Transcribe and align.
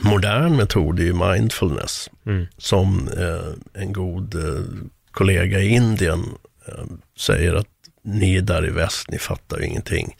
Modern 0.00 0.56
metod 0.56 1.00
är 1.00 1.04
ju 1.04 1.14
mindfulness, 1.14 2.10
som 2.58 3.08
eh, 3.08 3.82
en 3.82 3.92
god 3.92 4.34
eh, 4.34 4.62
kollega 5.10 5.60
i 5.60 5.68
Indien 5.68 6.24
eh, 6.68 6.84
säger 7.18 7.54
att 7.54 7.66
ni 8.02 8.36
är 8.36 8.42
där 8.42 8.66
i 8.66 8.70
väst, 8.70 9.10
ni 9.10 9.18
fattar 9.18 9.58
ju 9.58 9.66
ingenting. 9.66 10.16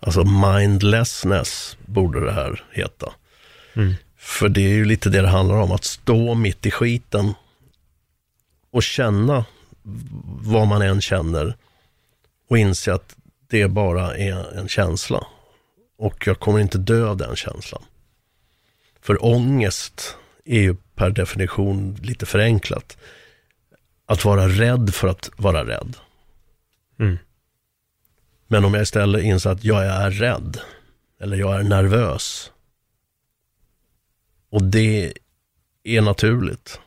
Alltså 0.00 0.24
mindlessness 0.24 1.76
borde 1.86 2.24
det 2.24 2.32
här 2.32 2.64
heta. 2.70 3.12
För 4.18 4.48
det 4.48 4.60
är 4.60 4.74
ju 4.74 4.84
lite 4.84 5.10
det 5.10 5.22
det 5.22 5.28
handlar 5.28 5.56
om, 5.56 5.72
att 5.72 5.84
stå 5.84 6.34
mitt 6.34 6.66
i 6.66 6.70
skiten 6.70 7.34
och 8.72 8.82
känna 8.82 9.44
vad 10.42 10.66
man 10.68 10.82
än 10.82 11.00
känner 11.00 11.56
och 12.50 12.58
inse 12.58 12.94
att 12.94 13.16
det 13.50 13.68
bara 13.68 14.16
är 14.16 14.58
en 14.58 14.68
känsla. 14.68 15.26
Och 15.98 16.26
jag 16.26 16.40
kommer 16.40 16.58
inte 16.60 16.78
dö 16.78 17.06
av 17.06 17.16
den 17.16 17.36
känslan. 17.36 17.82
För 19.02 19.24
ångest 19.24 20.16
är 20.44 20.60
ju 20.60 20.76
per 20.94 21.10
definition 21.10 21.94
lite 22.02 22.26
förenklat. 22.26 22.96
Att 24.06 24.24
vara 24.24 24.48
rädd 24.48 24.94
för 24.94 25.08
att 25.08 25.30
vara 25.36 25.64
rädd. 25.66 25.96
Mm. 26.98 27.18
Men 28.46 28.64
om 28.64 28.74
jag 28.74 28.82
istället 28.82 29.24
inser 29.24 29.50
att 29.50 29.64
jag 29.64 29.86
är 29.86 30.10
rädd, 30.10 30.60
eller 31.20 31.36
jag 31.36 31.60
är 31.60 31.62
nervös, 31.62 32.52
och 34.50 34.62
det 34.62 35.12
är 35.84 36.00
naturligt. 36.00 36.80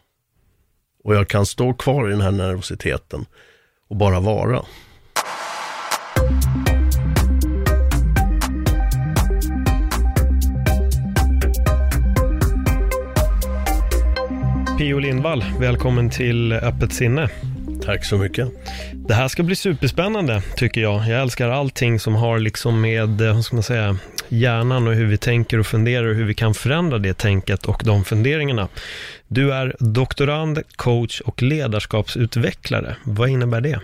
Och 1.04 1.16
jag 1.16 1.28
kan 1.28 1.46
stå 1.46 1.74
kvar 1.74 2.08
i 2.08 2.12
den 2.12 2.22
här 2.22 2.32
nervositeten 2.32 3.26
och 3.88 3.96
bara 3.96 4.20
vara. 4.20 4.66
Pio 14.78 15.00
Lindvall, 15.00 15.44
välkommen 15.60 16.10
till 16.10 16.54
Öppet 16.54 16.94
sinne. 16.94 17.30
Tack 17.82 18.06
så 18.06 18.18
mycket. 18.18 18.50
Det 18.94 19.14
här 19.14 19.28
ska 19.28 19.44
bli 19.44 19.56
superspännande 19.56 20.42
tycker 20.56 20.82
jag. 20.82 21.08
Jag 21.08 21.22
älskar 21.22 21.50
allting 21.50 22.00
som 22.00 22.16
har 22.16 22.40
liksom 22.40 22.82
med, 22.82 23.22
eh, 23.22 23.34
vad 23.34 23.46
ska 23.46 23.56
man 23.56 23.64
säga, 23.64 23.98
hjärnan 24.30 24.88
och 24.88 24.94
hur 24.94 25.06
vi 25.06 25.18
tänker 25.18 25.60
och 25.60 25.68
funderar 25.68 26.08
och 26.08 26.16
hur 26.16 26.26
vi 26.26 26.34
kan 26.34 26.54
förändra 26.54 26.98
det 26.98 27.14
tänket 27.14 27.66
och 27.66 27.82
de 27.86 28.04
funderingarna. 28.04 28.68
Du 29.28 29.54
är 29.54 29.76
doktorand, 29.80 30.62
coach 30.76 31.22
och 31.22 31.42
ledarskapsutvecklare. 31.42 32.96
Vad 33.04 33.30
innebär 33.30 33.62
det? 33.62 33.80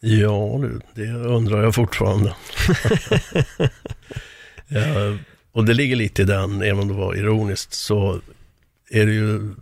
Ja 0.00 0.60
du, 0.62 0.80
det 0.94 1.12
undrar 1.12 1.62
jag 1.62 1.74
fortfarande. 1.74 2.34
ja, 4.68 5.18
och 5.52 5.64
det 5.64 5.74
ligger 5.74 5.96
lite 5.96 6.22
i 6.22 6.24
den, 6.24 6.62
även 6.62 6.78
om 6.78 6.88
det 6.88 6.94
var 6.94 7.14
ironiskt, 7.14 7.72
så 7.72 8.20
är 8.90 9.06
det 9.06 9.12
ju, 9.12 9.54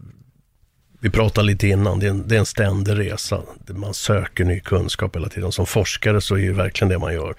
vi 1.03 1.11
pratade 1.11 1.47
lite 1.47 1.69
innan, 1.69 1.99
det 1.99 2.07
är 2.07 2.11
en, 2.11 2.29
det 2.29 2.35
är 2.35 2.39
en 2.39 2.47
ständig 2.47 2.99
resa. 2.99 3.43
Man 3.69 3.95
söker 3.95 4.45
ny 4.45 4.61
kunskap 4.61 5.17
hela 5.17 5.29
tiden. 5.29 5.53
Som 5.53 5.67
forskare 5.67 6.21
så 6.21 6.35
är 6.35 6.39
ju 6.39 6.53
verkligen 6.53 6.89
det 6.89 6.99
man 6.99 7.15
gör. 7.15 7.35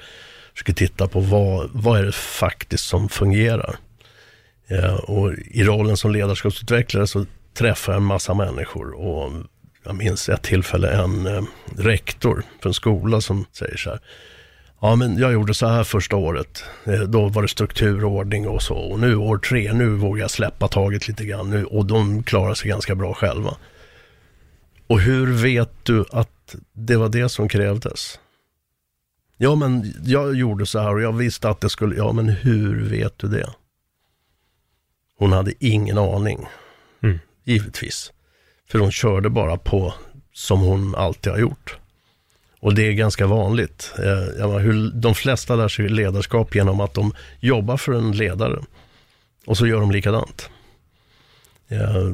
Försöker 0.54 0.74
titta 0.74 1.08
på 1.08 1.20
vad, 1.20 1.70
vad 1.74 2.00
är 2.00 2.04
det 2.04 2.12
faktiskt 2.12 2.86
som 2.86 3.10
fungerar. 3.10 3.76
Ja, 4.68 4.98
och 4.98 5.34
i 5.34 5.64
rollen 5.64 5.98
som 5.98 6.12
ledarskapsutvecklare 6.12 7.08
så 7.08 7.26
träffar 7.54 7.94
jag 7.94 7.98
en 8.00 8.06
massa 8.06 8.34
människor 8.34 8.92
och 8.92 9.32
jag 9.84 9.96
minns 9.96 10.30
ett 10.30 10.44
tillfälle 10.44 10.90
en 10.90 11.26
eh, 11.26 11.44
rektor 11.78 12.44
för 12.62 12.70
en 12.70 12.74
skola 12.74 13.22
som 13.22 13.46
säger 13.52 13.78
så 13.78 13.90
här. 13.90 14.00
Ja, 14.84 14.96
men 14.96 15.18
jag 15.18 15.34
gjorde 15.34 15.54
så 15.54 15.68
här 15.68 15.84
första 15.84 16.16
året. 16.16 16.64
Eh, 16.86 17.00
Då 17.02 17.28
var 17.28 17.42
det 17.42 17.48
struktur 17.48 18.06
och 18.06 18.12
ordning 18.12 18.48
och 18.48 18.62
så. 18.62 18.76
Och 18.76 19.00
nu 19.00 19.16
år 19.16 19.38
tre, 19.38 19.74
nu 19.74 19.90
vågar 19.90 20.22
jag 20.22 20.32
släppa 20.32 20.68
taget 20.68 21.08
lite 21.08 21.26
grann. 21.26 21.50
Nu, 21.50 21.66
och 21.66 21.86
de 21.86 22.24
klarar 22.24 22.54
sig 22.54 22.70
ganska 22.70 22.96
bra 22.96 23.14
själva. 23.14 23.58
Och 24.88 25.00
hur 25.00 25.34
vet 25.34 25.72
du 25.84 26.06
att 26.12 26.56
det 26.74 26.96
var 26.96 27.10
det 27.10 27.30
som 27.30 27.50
krävdes? 27.50 28.20
Ja, 29.38 29.56
men 29.56 29.94
jag 30.06 30.36
gjorde 30.36 30.66
så 30.66 30.80
här 30.80 30.94
och 30.94 31.02
jag 31.02 31.14
visste 31.14 31.50
att 31.50 31.62
det 31.62 31.70
skulle... 31.70 31.96
Ja, 31.96 32.12
men 32.12 32.30
hur 32.30 32.90
vet 32.90 33.18
du 33.18 33.28
det? 33.28 33.50
Hon 35.18 35.32
hade 35.32 35.54
ingen 35.60 35.98
aning. 35.98 36.46
Mm. 37.04 37.20
Givetvis. 37.44 38.12
För 38.70 38.80
hon 38.80 38.92
körde 38.92 39.30
bara 39.30 39.58
på 39.58 39.94
som 40.34 40.60
hon 40.60 40.96
alltid 40.96 41.32
har 41.32 41.40
gjort. 41.40 41.78
Och 42.64 42.76
det 42.76 42.88
är 42.88 42.94
ganska 42.94 43.28
vanligt. 43.28 43.94
Eh, 43.98 44.58
hur, 44.58 44.92
de 44.92 45.16
flesta 45.16 45.56
lär 45.56 45.68
sig 45.68 45.90
ledarskap 45.90 46.56
genom 46.56 46.80
att 46.80 46.94
de 46.94 47.14
jobbar 47.40 47.78
för 47.78 47.94
en 47.94 48.12
ledare. 48.12 48.64
Och 49.46 49.58
så 49.58 49.68
gör 49.68 49.80
de 49.80 49.92
likadant. 49.92 50.50
Eh, 51.68 52.14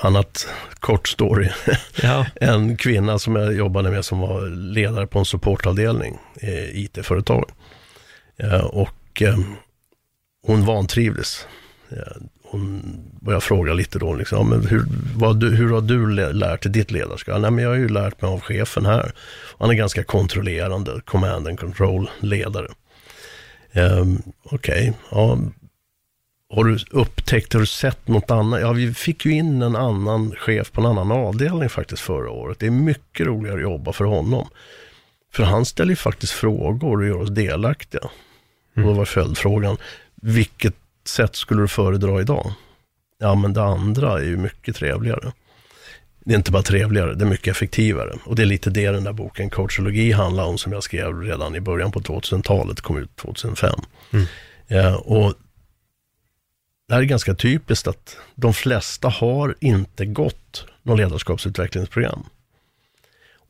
annat 0.00 0.48
kort 0.74 1.08
story. 1.08 1.48
Ja. 2.02 2.26
en 2.34 2.76
kvinna 2.76 3.18
som 3.18 3.36
jag 3.36 3.54
jobbade 3.54 3.90
med 3.90 4.04
som 4.04 4.18
var 4.18 4.48
ledare 4.48 5.06
på 5.06 5.18
en 5.18 5.24
supportavdelning 5.24 6.18
i 6.40 6.84
IT-företag. 6.84 7.50
Eh, 8.36 8.64
och 8.64 9.22
eh, 9.22 9.38
hon 10.46 10.64
vantrivdes. 10.64 11.46
Hon 12.50 12.82
började 13.20 13.40
fråga 13.44 13.72
lite 13.72 13.98
då, 13.98 14.14
liksom, 14.14 14.48
men 14.50 14.66
hur, 14.66 14.84
du, 15.34 15.56
hur 15.56 15.70
har 15.70 15.80
du 15.80 16.10
lä- 16.10 16.32
lärt 16.32 16.62
dig 16.62 16.72
ditt 16.72 16.90
ledarskap? 16.90 17.40
Nej, 17.40 17.50
men 17.50 17.64
jag 17.64 17.70
har 17.70 17.76
ju 17.76 17.88
lärt 17.88 18.22
mig 18.22 18.30
av 18.30 18.40
chefen 18.40 18.86
här. 18.86 19.12
Han 19.58 19.70
är 19.70 19.74
ganska 19.74 20.04
kontrollerande, 20.04 21.00
command 21.04 21.48
and 21.48 21.60
control-ledare. 21.60 22.68
Um, 23.74 24.22
Okej, 24.44 24.92
ja. 25.10 25.38
Har 26.52 26.64
du 26.64 26.78
upptäckt, 26.90 27.52
har 27.52 27.60
du 27.60 27.66
sett 27.66 28.08
något 28.08 28.30
annat? 28.30 28.60
Ja, 28.60 28.72
vi 28.72 28.94
fick 28.94 29.24
ju 29.26 29.32
in 29.32 29.62
en 29.62 29.76
annan 29.76 30.34
chef 30.36 30.72
på 30.72 30.80
en 30.80 30.86
annan 30.86 31.12
avdelning 31.12 31.68
faktiskt 31.68 32.02
förra 32.02 32.30
året. 32.30 32.58
Det 32.58 32.66
är 32.66 32.70
mycket 32.70 33.26
roligare 33.26 33.56
att 33.56 33.62
jobba 33.62 33.92
för 33.92 34.04
honom. 34.04 34.48
För 35.32 35.42
han 35.42 35.64
ställer 35.64 35.90
ju 35.90 35.96
faktiskt 35.96 36.32
frågor 36.32 36.98
och 36.98 37.06
gör 37.06 37.20
oss 37.20 37.30
delaktiga. 37.30 38.02
Och 38.76 38.82
då 38.82 38.92
var 38.92 39.04
följdfrågan, 39.04 39.76
vilket 40.22 40.74
sätt 41.10 41.36
skulle 41.36 41.62
du 41.62 41.68
föredra 41.68 42.20
idag? 42.20 42.52
Ja, 43.18 43.34
men 43.34 43.52
det 43.52 43.62
andra 43.62 44.20
är 44.20 44.24
ju 44.24 44.36
mycket 44.36 44.76
trevligare. 44.76 45.32
Det 46.24 46.32
är 46.32 46.36
inte 46.36 46.52
bara 46.52 46.62
trevligare, 46.62 47.14
det 47.14 47.24
är 47.24 47.28
mycket 47.28 47.56
effektivare. 47.56 48.18
Och 48.24 48.36
det 48.36 48.42
är 48.42 48.46
lite 48.46 48.70
det 48.70 48.90
den 48.90 49.04
där 49.04 49.12
boken 49.12 49.50
Coachologi 49.50 50.12
handlar 50.12 50.44
om, 50.44 50.58
som 50.58 50.72
jag 50.72 50.82
skrev 50.82 51.20
redan 51.20 51.56
i 51.56 51.60
början 51.60 51.92
på 51.92 52.00
2000-talet, 52.00 52.80
kom 52.80 52.98
ut 52.98 53.16
2005. 53.16 53.80
Ja, 54.66 54.96
och 54.96 55.34
det 56.88 56.94
här 56.94 57.00
är 57.00 57.06
ganska 57.06 57.34
typiskt 57.34 57.86
att 57.86 58.16
de 58.34 58.54
flesta 58.54 59.08
har 59.08 59.54
inte 59.60 60.06
gått 60.06 60.66
någon 60.82 60.96
ledarskapsutvecklingsprogram. 60.96 62.24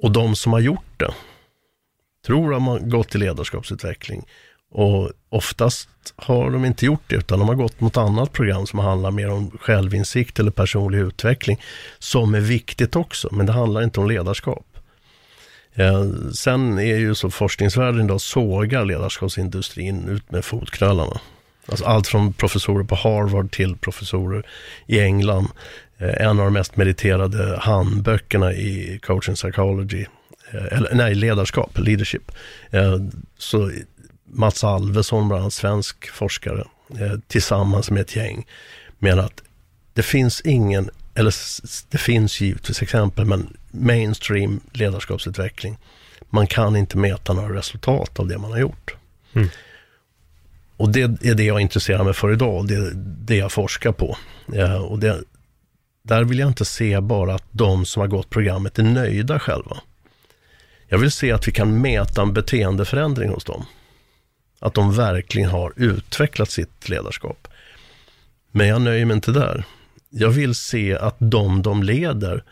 Och 0.02 0.12
de 0.12 0.36
som 0.36 0.52
har 0.52 0.60
gjort 0.60 0.98
det, 0.98 1.14
tror 2.26 2.54
att 2.54 2.62
man 2.62 2.90
gått 2.90 3.08
till 3.08 3.20
ledarskapsutveckling. 3.20 4.26
Och 4.72 5.10
oftast 5.28 5.88
har 6.16 6.50
de 6.50 6.64
inte 6.64 6.86
gjort 6.86 7.02
det, 7.06 7.16
utan 7.16 7.38
de 7.38 7.48
har 7.48 7.54
gått 7.54 7.80
mot 7.80 7.96
annat 7.96 8.32
program 8.32 8.66
som 8.66 8.78
handlar 8.78 9.10
mer 9.10 9.30
om 9.30 9.50
självinsikt 9.60 10.38
eller 10.38 10.50
personlig 10.50 10.98
utveckling, 10.98 11.60
som 11.98 12.34
är 12.34 12.40
viktigt 12.40 12.96
också, 12.96 13.28
men 13.32 13.46
det 13.46 13.52
handlar 13.52 13.82
inte 13.82 14.00
om 14.00 14.08
ledarskap. 14.08 14.66
Eh, 15.74 16.04
sen 16.34 16.78
är 16.78 16.96
ju 16.96 17.14
så 17.14 17.30
forskningsvärlden 17.30 18.04
idag 18.04 18.20
sågar 18.20 18.84
ledarskapsindustrin 18.84 20.08
ut 20.08 20.30
med 20.30 20.44
fotknölarna. 20.44 21.20
Alltså 21.66 21.84
allt 21.84 22.06
från 22.06 22.32
professorer 22.32 22.84
på 22.84 22.94
Harvard 22.94 23.50
till 23.50 23.76
professorer 23.76 24.46
i 24.86 25.00
England. 25.00 25.48
Eh, 25.98 26.26
en 26.26 26.38
av 26.38 26.44
de 26.44 26.52
mest 26.52 26.76
meriterade 26.76 27.58
handböckerna 27.60 28.52
i 28.52 29.00
coaching 29.02 29.34
psychology, 29.34 30.06
eh, 30.52 30.78
eller 30.78 30.94
nej, 30.94 31.14
ledarskap, 31.14 31.78
leadership. 31.78 32.32
Eh, 32.70 32.96
så 33.38 33.70
Mats 34.32 34.64
Alvesson, 34.64 35.28
bland 35.28 35.40
annat 35.40 35.52
svensk 35.52 36.10
forskare, 36.10 36.64
eh, 37.00 37.18
tillsammans 37.26 37.90
med 37.90 38.00
ett 38.00 38.16
gäng, 38.16 38.46
menar 38.98 39.22
att 39.22 39.42
det 39.92 40.02
finns 40.02 40.40
ingen, 40.40 40.90
eller 41.14 41.34
det 41.90 41.98
finns 41.98 42.40
givetvis 42.40 42.82
exempel, 42.82 43.24
men 43.24 43.56
mainstream 43.70 44.60
ledarskapsutveckling, 44.72 45.78
man 46.30 46.46
kan 46.46 46.76
inte 46.76 46.98
mäta 46.98 47.32
några 47.32 47.54
resultat 47.54 48.18
av 48.18 48.28
det 48.28 48.38
man 48.38 48.50
har 48.50 48.58
gjort. 48.58 48.94
och 50.76 50.92
det 50.92 51.02
är 51.02 51.34
det 51.34 51.44
jag 51.44 51.60
intresserar 51.60 52.04
mig 52.04 52.14
för 52.14 52.32
idag, 52.32 52.68
det 52.68 52.74
är 52.74 52.92
det 52.94 53.36
jag 53.36 53.52
forskar 53.52 53.92
på. 53.92 54.16
och 54.88 54.98
det, 54.98 55.22
där 56.02 56.24
vill 56.24 56.38
jag 56.38 56.48
inte 56.48 56.64
se 56.64 57.00
bara 57.00 57.34
att 57.34 57.44
de 57.50 57.86
som 57.86 58.00
har 58.00 58.08
gått 58.08 58.30
programmet 58.30 58.78
är 58.78 58.82
nöjda 58.82 59.38
själva. 59.38 59.76
Jag 60.88 60.98
vill 60.98 61.10
se 61.10 61.32
att 61.32 61.48
vi 61.48 61.52
kan 61.52 61.80
mäta 61.80 62.22
en 62.22 62.32
beteendeförändring 62.32 63.30
hos 63.30 63.44
dem. 63.44 63.64
Att 64.60 64.74
de 64.74 64.94
verkligen 64.94 65.50
har 65.50 65.72
utvecklat 65.76 66.50
sitt 66.50 66.88
ledarskap. 66.88 67.48
Men 68.50 68.68
jag 68.68 68.82
nöjer 68.82 69.04
mig 69.04 69.14
inte 69.14 69.32
där. 69.32 69.64
Jag 70.10 70.30
vill 70.30 70.54
se 70.54 70.96
att 70.96 71.16
de 71.18 71.62
de 71.62 71.82
leder 71.82 72.44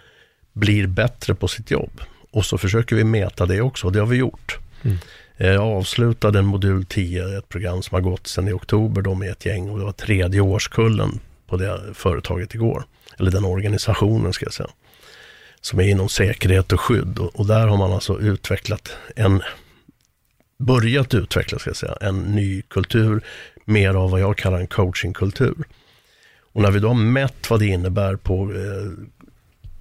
blir 0.53 0.87
bättre 0.87 1.35
på 1.35 1.49
sitt 1.49 1.71
jobb. 1.71 2.01
Och 2.31 2.45
så 2.45 2.59
försöker 2.59 2.97
vi 2.97 3.05
mäta 3.05 3.47
det 3.47 3.61
också, 3.61 3.87
och 3.87 3.93
det 3.93 3.99
har 3.99 4.07
vi 4.07 4.17
gjort. 4.17 4.59
Mm. 4.83 4.99
Jag 5.37 5.63
avslutade 5.63 6.39
en 6.39 6.47
modul 6.47 6.85
10, 6.85 7.39
ett 7.39 7.49
program 7.49 7.83
som 7.83 7.95
har 7.95 8.01
gått 8.01 8.27
sedan 8.27 8.49
i 8.49 8.53
oktober 8.53 9.03
då 9.03 9.15
med 9.15 9.31
ett 9.31 9.47
gäng 9.47 9.71
och 9.71 9.79
det 9.79 9.85
var 9.85 9.93
tredje 9.93 10.41
årskullen 10.41 11.21
på 11.47 11.57
det 11.57 11.81
företaget 11.95 12.55
igår. 12.55 12.85
Eller 13.19 13.31
den 13.31 13.45
organisationen 13.45 14.33
ska 14.33 14.47
jag 14.47 14.53
säga. 14.53 14.71
Som 15.61 15.81
är 15.81 15.85
inom 15.85 16.09
säkerhet 16.09 16.73
och 16.73 16.81
skydd 16.81 17.19
och, 17.19 17.37
och 17.37 17.47
där 17.47 17.67
har 17.67 17.77
man 17.77 17.93
alltså 17.93 18.21
utvecklat 18.21 18.93
en, 19.17 19.43
börjat 20.59 21.15
utveckla 21.15 21.59
ska 21.59 21.71
jag 21.71 21.77
säga, 21.77 21.97
en 22.01 22.23
ny 22.23 22.63
kultur, 22.63 23.21
mer 23.65 23.95
av 23.95 24.11
vad 24.11 24.21
jag 24.21 24.37
kallar 24.37 24.61
en 24.61 24.67
coachingkultur. 24.67 25.65
Och 26.53 26.63
när 26.63 26.71
vi 26.71 26.81
då 26.81 26.89
har 26.89 26.95
mätt 26.95 27.51
vad 27.51 27.61
det 27.61 27.67
innebär 27.67 28.17
på 28.17 28.53
eh, 28.53 28.93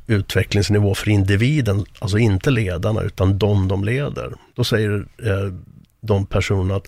utvecklingsnivå 0.08 0.96
för 0.96 1.10
individen, 1.10 1.86
alltså 2.00 2.18
inte 2.18 2.52
ledarna 2.52 3.02
utan 3.02 3.38
de 3.38 3.68
de 3.68 3.84
leder. 3.84 4.34
Då 4.56 4.64
säger 4.64 5.06
eh, 5.24 5.54
de 6.02 6.26
personerna 6.26 6.76
att, 6.76 6.88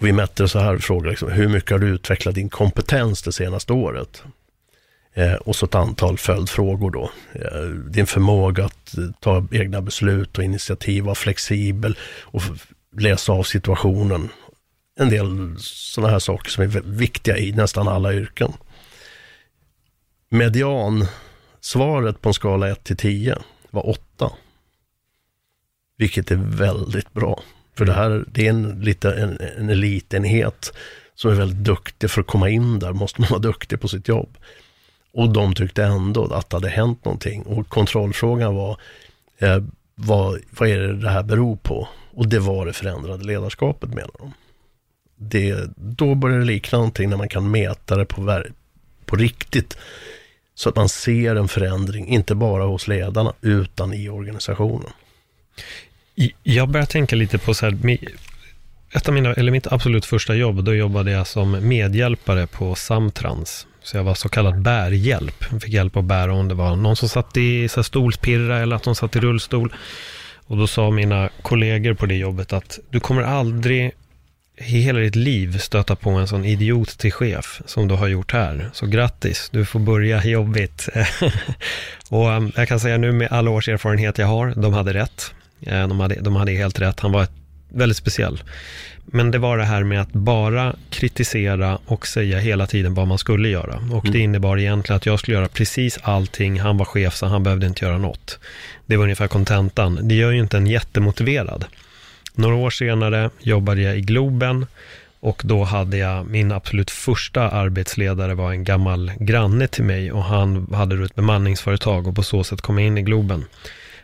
vi 0.00 0.12
mätte 0.12 0.48
så 0.48 0.58
här, 0.58 0.78
frågar 0.78 1.10
liksom, 1.10 1.32
hur 1.32 1.48
mycket 1.48 1.70
har 1.70 1.78
du 1.78 1.88
utvecklat 1.88 2.34
din 2.34 2.48
kompetens 2.48 3.22
det 3.22 3.32
senaste 3.32 3.72
året? 3.72 4.22
Eh, 5.16 5.34
och 5.34 5.56
så 5.56 5.66
ett 5.66 5.74
antal 5.74 6.18
följdfrågor 6.18 6.90
då. 6.90 7.10
Eh, 7.32 7.68
din 7.68 8.06
förmåga 8.06 8.64
att 8.64 8.98
eh, 8.98 9.04
ta 9.20 9.46
egna 9.52 9.82
beslut 9.82 10.38
och 10.38 10.44
initiativ, 10.44 11.04
vara 11.04 11.14
flexibel 11.14 11.98
och 12.22 12.42
läsa 12.98 13.32
av 13.32 13.42
situationen. 13.42 14.28
En 14.98 15.10
del 15.10 15.56
sådana 15.58 16.12
här 16.12 16.18
saker 16.18 16.50
som 16.50 16.64
är 16.64 16.82
viktiga 16.84 17.38
i 17.38 17.52
nästan 17.52 17.88
alla 17.88 18.14
yrken. 18.14 18.52
Median 20.28 21.06
Svaret 21.60 22.20
på 22.20 22.28
en 22.28 22.34
skala 22.34 22.68
1 22.68 22.84
till 22.84 22.96
10 22.96 23.38
var 23.70 23.88
8. 23.88 24.32
Vilket 25.98 26.30
är 26.30 26.36
väldigt 26.36 27.12
bra. 27.12 27.42
För 27.76 27.84
det 27.84 27.92
här 27.92 28.24
det 28.28 28.46
är 28.46 28.50
en, 28.50 28.80
lite, 28.80 29.12
en, 29.12 29.38
en 29.58 29.70
elitenhet 29.70 30.72
som 31.14 31.30
är 31.30 31.34
väldigt 31.34 31.64
duktig 31.64 32.10
för 32.10 32.20
att 32.20 32.26
komma 32.26 32.48
in 32.48 32.78
där. 32.78 32.92
Måste 32.92 33.20
man 33.20 33.30
vara 33.30 33.40
duktig 33.40 33.80
på 33.80 33.88
sitt 33.88 34.08
jobb. 34.08 34.38
Och 35.16 35.28
de 35.28 35.54
tyckte 35.54 35.84
ändå 35.84 36.34
att 36.34 36.50
det 36.50 36.56
hade 36.56 36.68
hänt 36.68 37.04
någonting. 37.04 37.42
Och 37.42 37.68
kontrollfrågan 37.68 38.54
var, 38.54 38.80
eh, 39.38 39.62
vad, 39.94 40.40
vad 40.50 40.68
är 40.68 40.78
det 40.78 41.00
det 41.00 41.10
här 41.10 41.22
beror 41.22 41.56
på? 41.56 41.88
Och 42.14 42.28
det 42.28 42.38
var 42.38 42.66
det 42.66 42.72
förändrade 42.72 43.24
ledarskapet 43.24 43.88
menar 43.88 44.10
de. 44.18 44.32
Det, 45.16 45.70
då 45.76 46.14
börjar 46.14 46.38
det 46.38 46.44
likna 46.44 46.78
någonting 46.78 47.10
när 47.10 47.16
man 47.16 47.28
kan 47.28 47.50
mäta 47.50 47.96
det 47.96 48.04
på, 48.04 48.42
på 49.04 49.16
riktigt 49.16 49.78
så 50.54 50.68
att 50.68 50.76
man 50.76 50.88
ser 50.88 51.36
en 51.36 51.48
förändring, 51.48 52.08
inte 52.08 52.34
bara 52.34 52.64
hos 52.64 52.88
ledarna, 52.88 53.32
utan 53.40 53.94
i 53.94 54.08
organisationen. 54.08 54.90
Jag 56.42 56.68
börjar 56.68 56.86
tänka 56.86 57.16
lite 57.16 57.38
på 57.38 57.54
så 57.54 57.66
här, 57.66 57.98
ett 58.92 59.08
av 59.08 59.14
mina, 59.14 59.34
eller 59.34 59.52
mitt 59.52 59.66
absolut 59.66 60.06
första 60.06 60.34
jobb, 60.34 60.64
då 60.64 60.74
jobbade 60.74 61.10
jag 61.10 61.26
som 61.26 61.68
medhjälpare 61.68 62.46
på 62.46 62.74
Samtrans. 62.74 63.66
Så 63.86 63.96
jag 63.96 64.04
var 64.04 64.14
så 64.14 64.28
kallad 64.28 64.62
bärhjälp. 64.62 65.44
Jag 65.50 65.62
fick 65.62 65.72
hjälp 65.72 65.96
att 65.96 66.04
bära 66.04 66.34
om 66.34 66.48
det 66.48 66.54
var 66.54 66.76
någon 66.76 66.96
som 66.96 67.08
satt 67.08 67.36
i 67.36 67.68
så 67.68 67.82
stolspirra 67.82 68.58
eller 68.58 68.76
att 68.76 68.82
de 68.82 68.94
satt 68.94 69.16
i 69.16 69.20
rullstol. 69.20 69.74
Och 70.46 70.56
då 70.56 70.66
sa 70.66 70.90
mina 70.90 71.30
kollegor 71.42 71.94
på 71.94 72.06
det 72.06 72.14
jobbet 72.14 72.52
att 72.52 72.78
du 72.90 73.00
kommer 73.00 73.22
aldrig 73.22 73.92
i 74.56 74.80
hela 74.80 74.98
ditt 74.98 75.16
liv 75.16 75.58
stöta 75.58 75.96
på 75.96 76.10
en 76.10 76.28
sån 76.28 76.44
idiot 76.44 76.88
till 76.88 77.12
chef 77.12 77.62
som 77.66 77.88
du 77.88 77.94
har 77.94 78.08
gjort 78.08 78.32
här. 78.32 78.70
Så 78.72 78.86
grattis, 78.86 79.48
du 79.52 79.64
får 79.64 79.80
börja 79.80 80.24
jobbigt. 80.24 80.88
och 82.10 82.28
um, 82.28 82.52
jag 82.56 82.68
kan 82.68 82.80
säga 82.80 82.98
nu 82.98 83.12
med 83.12 83.32
alla 83.32 83.50
års 83.50 83.68
erfarenhet 83.68 84.18
jag 84.18 84.26
har, 84.26 84.54
de 84.56 84.72
hade 84.72 84.94
rätt. 84.94 85.34
Eh, 85.60 85.88
de 85.88 86.00
hade, 86.00 86.20
de 86.20 86.36
hade 86.36 86.52
helt 86.52 86.80
rätt, 86.80 87.00
han 87.00 87.12
var 87.12 87.26
väldigt 87.76 87.96
speciell. 87.96 88.42
Men 89.04 89.30
det 89.30 89.38
var 89.38 89.58
det 89.58 89.64
här 89.64 89.84
med 89.84 90.00
att 90.00 90.12
bara 90.12 90.74
kritisera 90.90 91.78
och 91.86 92.06
säga 92.06 92.38
hela 92.38 92.66
tiden 92.66 92.94
vad 92.94 93.08
man 93.08 93.18
skulle 93.18 93.48
göra. 93.48 93.76
Och 93.76 94.04
mm. 94.04 94.12
det 94.12 94.18
innebar 94.18 94.58
egentligen 94.58 94.96
att 94.96 95.06
jag 95.06 95.18
skulle 95.18 95.36
göra 95.36 95.48
precis 95.48 95.98
allting. 96.02 96.60
Han 96.60 96.78
var 96.78 96.84
chef 96.84 97.14
så 97.14 97.26
han 97.26 97.42
behövde 97.42 97.66
inte 97.66 97.84
göra 97.84 97.98
något. 97.98 98.38
Det 98.86 98.96
var 98.96 99.04
ungefär 99.04 99.28
kontentan. 99.28 99.98
Det 100.08 100.14
gör 100.14 100.32
ju 100.32 100.40
inte 100.40 100.56
en 100.56 100.66
jättemotiverad. 100.66 101.64
Några 102.34 102.56
år 102.56 102.70
senare 102.70 103.30
jobbade 103.40 103.80
jag 103.80 103.98
i 103.98 104.00
Globen 104.00 104.66
och 105.20 105.42
då 105.44 105.64
hade 105.64 105.96
jag 105.96 106.26
min 106.26 106.52
absolut 106.52 106.90
första 106.90 107.50
arbetsledare 107.50 108.34
var 108.34 108.52
en 108.52 108.64
gammal 108.64 109.12
granne 109.18 109.68
till 109.68 109.84
mig 109.84 110.12
och 110.12 110.24
han 110.24 110.74
hade 110.74 111.04
ett 111.04 111.14
bemanningsföretag 111.14 112.06
och 112.06 112.14
på 112.14 112.22
så 112.22 112.44
sätt 112.44 112.60
kom 112.60 112.78
jag 112.78 112.86
in 112.86 112.98
i 112.98 113.02
Globen. 113.02 113.44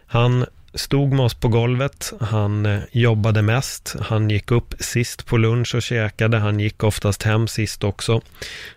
Han 0.07 0.47
stod 0.75 1.13
med 1.13 1.25
oss 1.25 1.35
på 1.35 1.49
golvet, 1.49 2.13
han 2.21 2.67
eh, 2.67 2.81
jobbade 2.93 3.43
mest, 3.43 3.97
han 4.01 4.31
gick 4.31 4.51
upp 4.51 4.75
sist 4.79 5.27
på 5.27 5.37
lunch 5.37 5.75
och 5.75 5.83
käkade, 5.83 6.39
han 6.39 6.61
gick 6.61 6.85
oftast 6.85 7.23
hem 7.23 7.49
sist 7.49 7.85
också. 7.85 8.21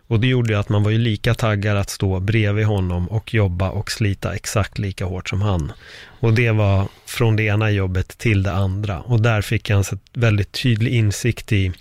Och 0.08 0.20
det 0.20 0.28
gjorde 0.28 0.60
att 0.60 0.70
man 0.70 0.84
var 0.84 0.92
ju 0.92 0.98
lika 0.98 1.34
taggad 1.34 1.78
att 1.78 1.90
stå 1.90 2.20
bredvid 2.20 2.66
honom 2.66 3.10
och 3.10 3.34
jobba 3.34 3.70
och 3.70 3.92
slita 3.92 4.36
exakt 4.36 4.78
lika 4.78 5.06
hårt 5.06 5.30
som 5.30 5.42
han. 5.42 5.72
Och 6.20 6.34
det 6.34 6.52
var 6.52 6.88
från 7.06 7.36
det 7.36 7.44
ena 7.44 7.72
jobbet 7.72 8.18
till 8.18 8.44
det 8.44 8.52
andra. 8.52 9.00
Och 9.02 9.22
där 9.22 9.42
fick 9.42 9.70
jag 9.70 9.78
en 9.78 10.00
väldigt 10.14 10.52
tydlig 10.52 10.94
insikt 10.94 11.52
i 11.52 11.72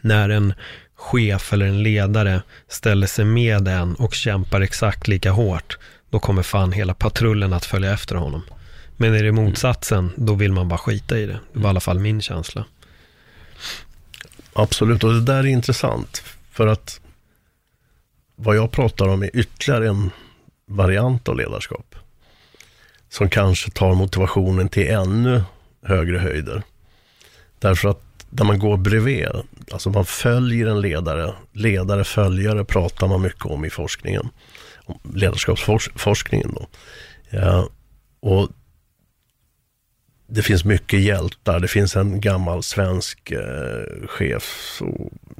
när 0.00 0.28
en 0.28 0.54
chef 0.94 1.52
eller 1.52 1.66
en 1.66 1.82
ledare 1.82 2.42
ställer 2.68 3.06
sig 3.06 3.24
med 3.24 3.68
en 3.68 3.94
och 3.94 4.14
kämpar 4.14 4.60
exakt 4.60 5.08
lika 5.08 5.30
hårt, 5.30 5.78
då 6.10 6.18
kommer 6.18 6.42
fan 6.42 6.72
hela 6.72 6.94
patrullen 6.94 7.52
att 7.52 7.64
följa 7.64 7.92
efter 7.92 8.14
honom. 8.14 8.42
Men 9.02 9.14
är 9.14 9.22
det 9.22 9.32
motsatsen, 9.32 10.10
då 10.16 10.34
vill 10.34 10.52
man 10.52 10.68
bara 10.68 10.78
skita 10.78 11.18
i 11.18 11.26
det. 11.26 11.40
Det 11.52 11.58
var 11.58 11.66
i 11.66 11.70
alla 11.70 11.80
fall 11.80 11.98
min 11.98 12.20
känsla. 12.20 12.64
Absolut, 14.52 15.04
och 15.04 15.12
det 15.12 15.20
där 15.20 15.38
är 15.38 15.46
intressant. 15.46 16.22
För 16.50 16.66
att 16.66 17.00
vad 18.36 18.56
jag 18.56 18.70
pratar 18.70 19.08
om 19.08 19.22
är 19.22 19.36
ytterligare 19.36 19.88
en 19.88 20.10
variant 20.66 21.28
av 21.28 21.36
ledarskap. 21.36 21.94
Som 23.08 23.28
kanske 23.28 23.70
tar 23.70 23.94
motivationen 23.94 24.68
till 24.68 24.88
ännu 24.88 25.42
högre 25.82 26.18
höjder. 26.18 26.62
Därför 27.58 27.88
att 27.88 28.02
när 28.30 28.44
man 28.44 28.58
går 28.58 28.76
bredvid, 28.76 29.28
alltså 29.72 29.90
man 29.90 30.04
följer 30.04 30.66
en 30.66 30.80
ledare, 30.80 31.34
ledare, 31.52 32.04
följare 32.04 32.64
pratar 32.64 33.08
man 33.08 33.22
mycket 33.22 33.46
om 33.46 33.64
i 33.64 33.70
forskningen. 33.70 34.28
Ledarskapsforskningen 35.14 36.54
då. 36.54 36.66
Ja, 37.30 37.68
och 38.20 38.48
det 40.34 40.42
finns 40.42 40.64
mycket 40.64 41.00
hjältar. 41.00 41.60
Det 41.60 41.68
finns 41.68 41.96
en 41.96 42.20
gammal 42.20 42.62
svensk 42.62 43.30
eh, 43.30 44.06
chef, 44.08 44.78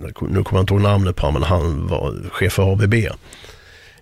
nu 0.01 0.13
kommer 0.13 0.43
jag 0.53 0.63
inte 0.63 0.75
ihåg 0.75 0.83
namnet 0.83 1.17
på 1.17 1.27
honom, 1.27 1.41
men 1.41 1.49
han 1.49 1.87
var 1.87 2.31
chef 2.31 2.53
för 2.53 2.73
ABB. 2.73 2.95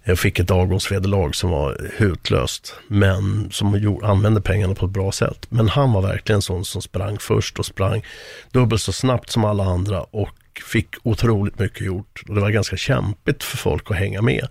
Jag 0.05 0.19
fick 0.19 0.39
ett 0.39 0.51
avgångsvederlag 0.51 1.35
som 1.35 1.51
var 1.51 1.91
hutlöst, 1.97 2.75
men 2.89 3.51
som 3.51 3.79
gjorde, 3.79 4.07
använde 4.07 4.41
pengarna 4.41 4.75
på 4.75 4.87
ett 4.87 4.93
bra 4.93 5.13
sätt. 5.13 5.47
Men 5.49 5.69
han 5.69 5.93
var 5.93 6.03
verkligen 6.03 6.43
sån 6.43 6.65
som 6.65 6.83
sprang 6.83 7.19
först 7.19 7.59
och 7.59 7.67
sprang 7.67 8.05
dubbelt 8.53 8.83
så 8.83 8.93
snabbt 8.93 9.31
som 9.31 9.45
alla 9.45 9.65
andra 9.65 10.01
och 10.01 10.37
fick 10.73 10.95
otroligt 11.03 11.59
mycket 11.59 11.81
gjort. 11.81 12.23
Och 12.29 12.35
det 12.35 12.41
var 12.41 12.51
ganska 12.51 12.77
kämpigt 12.77 13.43
för 13.43 13.57
folk 13.57 13.91
att 13.91 13.97
hänga 13.97 14.23
med. 14.23 14.49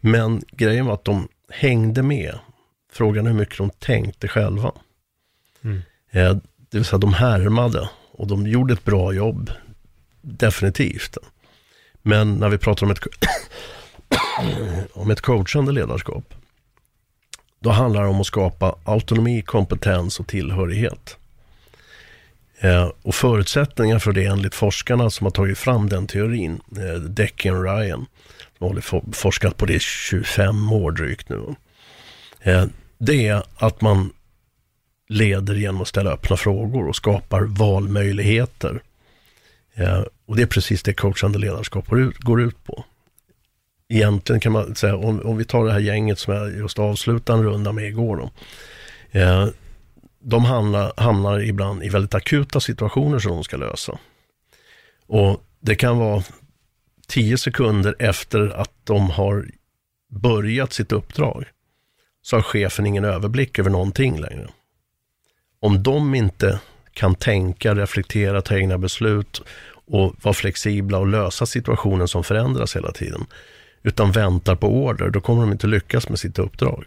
Men 0.00 0.42
grejen 0.52 0.86
var 0.86 0.94
att 0.94 1.04
de 1.04 1.28
hängde 1.50 2.02
med. 2.02 2.38
Frågan 2.92 3.26
är 3.26 3.30
hur 3.30 3.38
mycket 3.38 3.58
de 3.58 3.70
tänkte 3.70 4.28
själva. 4.28 4.72
Mm. 5.64 5.82
Eh, 6.10 6.34
det 6.70 6.78
vill 6.78 6.84
säga 6.84 6.98
de 6.98 7.14
härmade 7.14 7.88
och 8.12 8.26
de 8.26 8.46
gjorde 8.46 8.72
ett 8.72 8.84
bra 8.84 9.12
jobb. 9.12 9.50
Definitivt. 10.20 11.16
Men 12.02 12.34
när 12.34 12.48
vi 12.48 12.58
pratar 12.58 12.86
om 12.86 12.90
ett, 12.90 13.00
om 14.92 15.10
ett 15.10 15.20
coachande 15.20 15.72
ledarskap, 15.72 16.34
då 17.60 17.70
handlar 17.70 18.02
det 18.02 18.08
om 18.08 18.20
att 18.20 18.26
skapa 18.26 18.74
autonomi, 18.84 19.42
kompetens 19.42 20.20
och 20.20 20.26
tillhörighet. 20.26 21.16
Eh, 22.58 22.90
och 23.02 23.14
förutsättningar 23.14 23.98
för 23.98 24.12
det 24.12 24.24
enligt 24.24 24.54
forskarna 24.54 25.10
som 25.10 25.24
har 25.24 25.30
tagit 25.30 25.58
fram 25.58 25.88
den 25.88 26.06
teorin, 26.06 26.60
eh, 26.76 27.00
Decky 27.00 27.50
och 27.50 27.64
Ryan, 27.64 28.06
som 28.58 28.66
har 28.66 29.12
forskat 29.12 29.56
på 29.56 29.66
det 29.66 29.74
i 29.74 29.78
25 29.78 30.72
år 30.72 30.92
drygt 30.92 31.28
nu. 31.28 31.54
Eh, 32.40 32.64
det 32.98 33.28
är 33.28 33.42
att 33.56 33.80
man 33.80 34.12
leder 35.08 35.54
genom 35.54 35.82
att 35.82 35.88
ställa 35.88 36.10
öppna 36.10 36.36
frågor 36.36 36.88
och 36.88 36.96
skapar 36.96 37.42
valmöjligheter. 37.42 38.82
Eh, 39.74 40.02
och 40.26 40.36
det 40.36 40.42
är 40.42 40.46
precis 40.46 40.82
det 40.82 40.92
coachande 40.92 41.38
ledarskap 41.38 41.88
går 41.88 42.00
ut, 42.00 42.18
går 42.18 42.42
ut 42.42 42.64
på. 42.64 42.84
Egentligen 43.88 44.40
kan 44.40 44.52
man 44.52 44.74
säga, 44.74 44.96
om, 44.96 45.20
om 45.20 45.36
vi 45.36 45.44
tar 45.44 45.64
det 45.64 45.72
här 45.72 45.80
gänget 45.80 46.18
som 46.18 46.34
jag 46.34 46.56
just 46.56 46.78
avslutade 46.78 47.38
en 47.38 47.44
runda 47.44 47.72
med 47.72 47.88
igår. 47.88 48.16
Då, 48.16 48.30
eh, 49.18 49.48
de 50.20 50.44
hamnar, 50.44 50.92
hamnar 50.96 51.40
ibland 51.40 51.82
i 51.84 51.88
väldigt 51.88 52.14
akuta 52.14 52.60
situationer 52.60 53.18
som 53.18 53.32
de 53.32 53.44
ska 53.44 53.56
lösa. 53.56 53.98
Och 55.06 55.44
det 55.60 55.74
kan 55.74 55.98
vara 55.98 56.22
tio 57.06 57.38
sekunder 57.38 57.94
efter 57.98 58.48
att 58.48 58.72
de 58.84 59.10
har 59.10 59.46
börjat 60.10 60.72
sitt 60.72 60.92
uppdrag 60.92 61.44
så 62.22 62.36
har 62.36 62.42
chefen 62.42 62.86
ingen 62.86 63.04
överblick 63.04 63.58
över 63.58 63.70
någonting 63.70 64.20
längre. 64.20 64.48
Om 65.62 65.82
de 65.82 66.14
inte 66.14 66.60
kan 66.92 67.14
tänka, 67.14 67.74
reflektera, 67.74 68.42
ta 68.42 68.56
egna 68.56 68.78
beslut 68.78 69.42
och 69.86 70.14
vara 70.22 70.34
flexibla 70.34 70.98
och 70.98 71.06
lösa 71.06 71.46
situationen 71.46 72.08
som 72.08 72.24
förändras 72.24 72.76
hela 72.76 72.92
tiden, 72.92 73.26
utan 73.82 74.12
väntar 74.12 74.56
på 74.56 74.68
order, 74.68 75.10
då 75.10 75.20
kommer 75.20 75.40
de 75.40 75.52
inte 75.52 75.66
lyckas 75.66 76.08
med 76.08 76.18
sitt 76.18 76.38
uppdrag. 76.38 76.84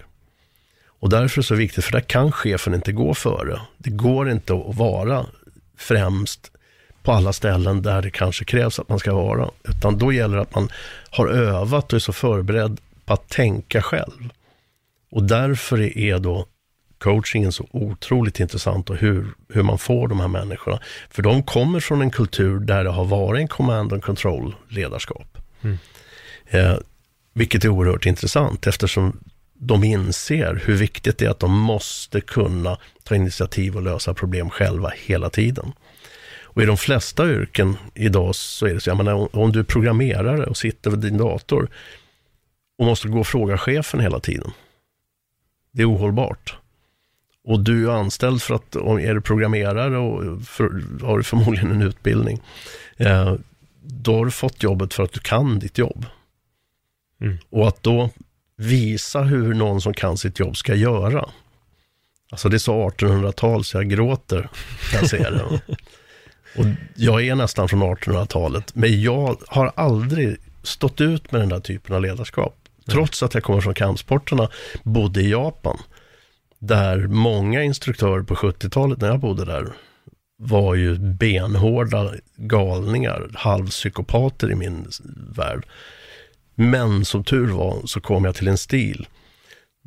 Och 0.99 1.09
därför 1.09 1.37
är 1.37 1.41
det 1.41 1.47
så 1.47 1.55
viktigt, 1.55 1.85
för 1.85 1.91
där 1.91 1.99
kan 1.99 2.31
chefen 2.31 2.73
inte 2.73 2.91
gå 2.91 3.13
före. 3.13 3.61
Det 3.77 3.89
går 3.89 4.29
inte 4.29 4.53
att 4.53 4.75
vara 4.75 5.25
främst 5.77 6.51
på 7.03 7.11
alla 7.11 7.33
ställen 7.33 7.81
där 7.81 8.01
det 8.01 8.09
kanske 8.09 8.45
krävs 8.45 8.79
att 8.79 8.89
man 8.89 8.99
ska 8.99 9.13
vara. 9.13 9.49
Utan 9.63 9.97
då 9.97 10.13
gäller 10.13 10.35
det 10.35 10.41
att 10.41 10.55
man 10.55 10.69
har 11.09 11.27
övat 11.27 11.93
och 11.93 11.97
är 11.97 11.99
så 11.99 12.13
förberedd 12.13 12.79
på 13.05 13.13
att 13.13 13.29
tänka 13.29 13.81
själv. 13.81 14.29
Och 15.11 15.23
därför 15.23 15.97
är 15.97 16.19
då 16.19 16.45
coachingen 17.05 17.51
så 17.51 17.67
otroligt 17.71 18.39
intressant 18.39 18.89
och 18.89 18.97
hur, 18.97 19.27
hur 19.49 19.63
man 19.63 19.77
får 19.77 20.07
de 20.07 20.19
här 20.19 20.27
människorna. 20.27 20.79
För 21.09 21.21
de 21.21 21.43
kommer 21.43 21.79
från 21.79 22.01
en 22.01 22.11
kultur 22.11 22.59
där 22.59 22.83
det 22.83 22.89
har 22.89 23.05
varit 23.05 23.39
en 23.39 23.47
command 23.47 23.93
and 23.93 24.03
control 24.03 24.55
ledarskap. 24.69 25.37
Mm. 25.61 25.77
Eh, 26.45 26.77
vilket 27.33 27.63
är 27.63 27.69
oerhört 27.69 28.05
intressant 28.05 28.67
eftersom 28.67 29.19
de 29.53 29.83
inser 29.83 30.61
hur 30.65 30.75
viktigt 30.75 31.17
det 31.17 31.25
är 31.25 31.29
att 31.29 31.39
de 31.39 31.59
måste 31.59 32.21
kunna 32.21 32.77
ta 33.03 33.15
initiativ 33.15 33.75
och 33.75 33.83
lösa 33.83 34.13
problem 34.13 34.49
själva 34.49 34.91
hela 35.05 35.29
tiden. 35.29 35.73
Och 36.43 36.63
i 36.63 36.65
de 36.65 36.77
flesta 36.77 37.29
yrken 37.29 37.77
idag 37.93 38.35
så 38.35 38.65
är 38.65 38.73
det 38.73 38.79
så, 38.79 38.89
jag 38.89 38.97
menar, 38.97 39.35
om 39.35 39.51
du 39.51 39.59
är 39.59 39.63
programmerare 39.63 40.45
och 40.45 40.57
sitter 40.57 40.91
vid 40.91 40.99
din 40.99 41.17
dator 41.17 41.69
och 42.77 42.85
måste 42.85 43.07
gå 43.07 43.19
och 43.19 43.27
fråga 43.27 43.57
chefen 43.57 43.99
hela 43.99 44.19
tiden. 44.19 44.51
Det 45.71 45.81
är 45.81 45.91
ohållbart. 45.91 46.57
Och 47.45 47.59
du 47.59 47.89
är 47.89 47.93
anställd 47.93 48.41
för 48.41 48.55
att, 48.55 48.75
om 48.75 48.99
är 48.99 49.13
du 49.13 49.21
programmerare 49.21 49.97
och 49.97 50.41
för, 50.41 50.63
har 51.05 51.17
du 51.17 51.23
förmodligen 51.23 51.71
en 51.71 51.81
utbildning, 51.81 52.41
eh, 52.97 53.33
då 53.81 54.17
har 54.17 54.25
du 54.25 54.31
fått 54.31 54.63
jobbet 54.63 54.93
för 54.93 55.03
att 55.03 55.13
du 55.13 55.19
kan 55.19 55.59
ditt 55.59 55.77
jobb. 55.77 56.05
Mm. 57.21 57.37
Och 57.49 57.67
att 57.67 57.83
då 57.83 58.09
visa 58.57 59.21
hur 59.21 59.53
någon 59.53 59.81
som 59.81 59.93
kan 59.93 60.17
sitt 60.17 60.39
jobb 60.39 60.57
ska 60.57 60.75
göra. 60.75 61.29
Alltså 62.31 62.49
det 62.49 62.57
är 62.57 62.59
så 62.59 62.89
1800-tal 62.89 63.63
så 63.63 63.77
jag 63.77 63.89
gråter, 63.89 64.49
kan 64.91 64.99
jag 64.99 65.09
säga 65.09 65.31
det. 65.31 65.61
Och 66.57 66.65
jag 66.95 67.27
är 67.27 67.35
nästan 67.35 67.69
från 67.69 67.83
1800-talet, 67.83 68.75
men 68.75 69.01
jag 69.01 69.37
har 69.47 69.71
aldrig 69.75 70.37
stått 70.63 71.01
ut 71.01 71.31
med 71.31 71.41
den 71.41 71.49
där 71.49 71.59
typen 71.59 71.95
av 71.95 72.01
ledarskap. 72.01 72.57
Trots 72.85 73.23
att 73.23 73.33
jag 73.33 73.43
kommer 73.43 73.61
från 73.61 73.73
kampsporterna, 73.73 74.49
bodde 74.83 75.21
i 75.21 75.31
Japan, 75.31 75.77
där 76.67 77.07
många 77.07 77.63
instruktörer 77.63 78.23
på 78.23 78.35
70-talet 78.35 79.01
när 79.01 79.07
jag 79.07 79.19
bodde 79.19 79.45
där 79.45 79.73
var 80.37 80.75
ju 80.75 80.97
benhårda 80.99 82.11
galningar, 82.37 83.29
halvpsykopater 83.33 84.51
i 84.51 84.55
min 84.55 84.87
värld. 85.35 85.65
Men 86.55 87.05
som 87.05 87.23
tur 87.23 87.47
var 87.47 87.81
så 87.85 88.01
kom 88.01 88.25
jag 88.25 88.35
till 88.35 88.47
en 88.47 88.57
stil 88.57 89.07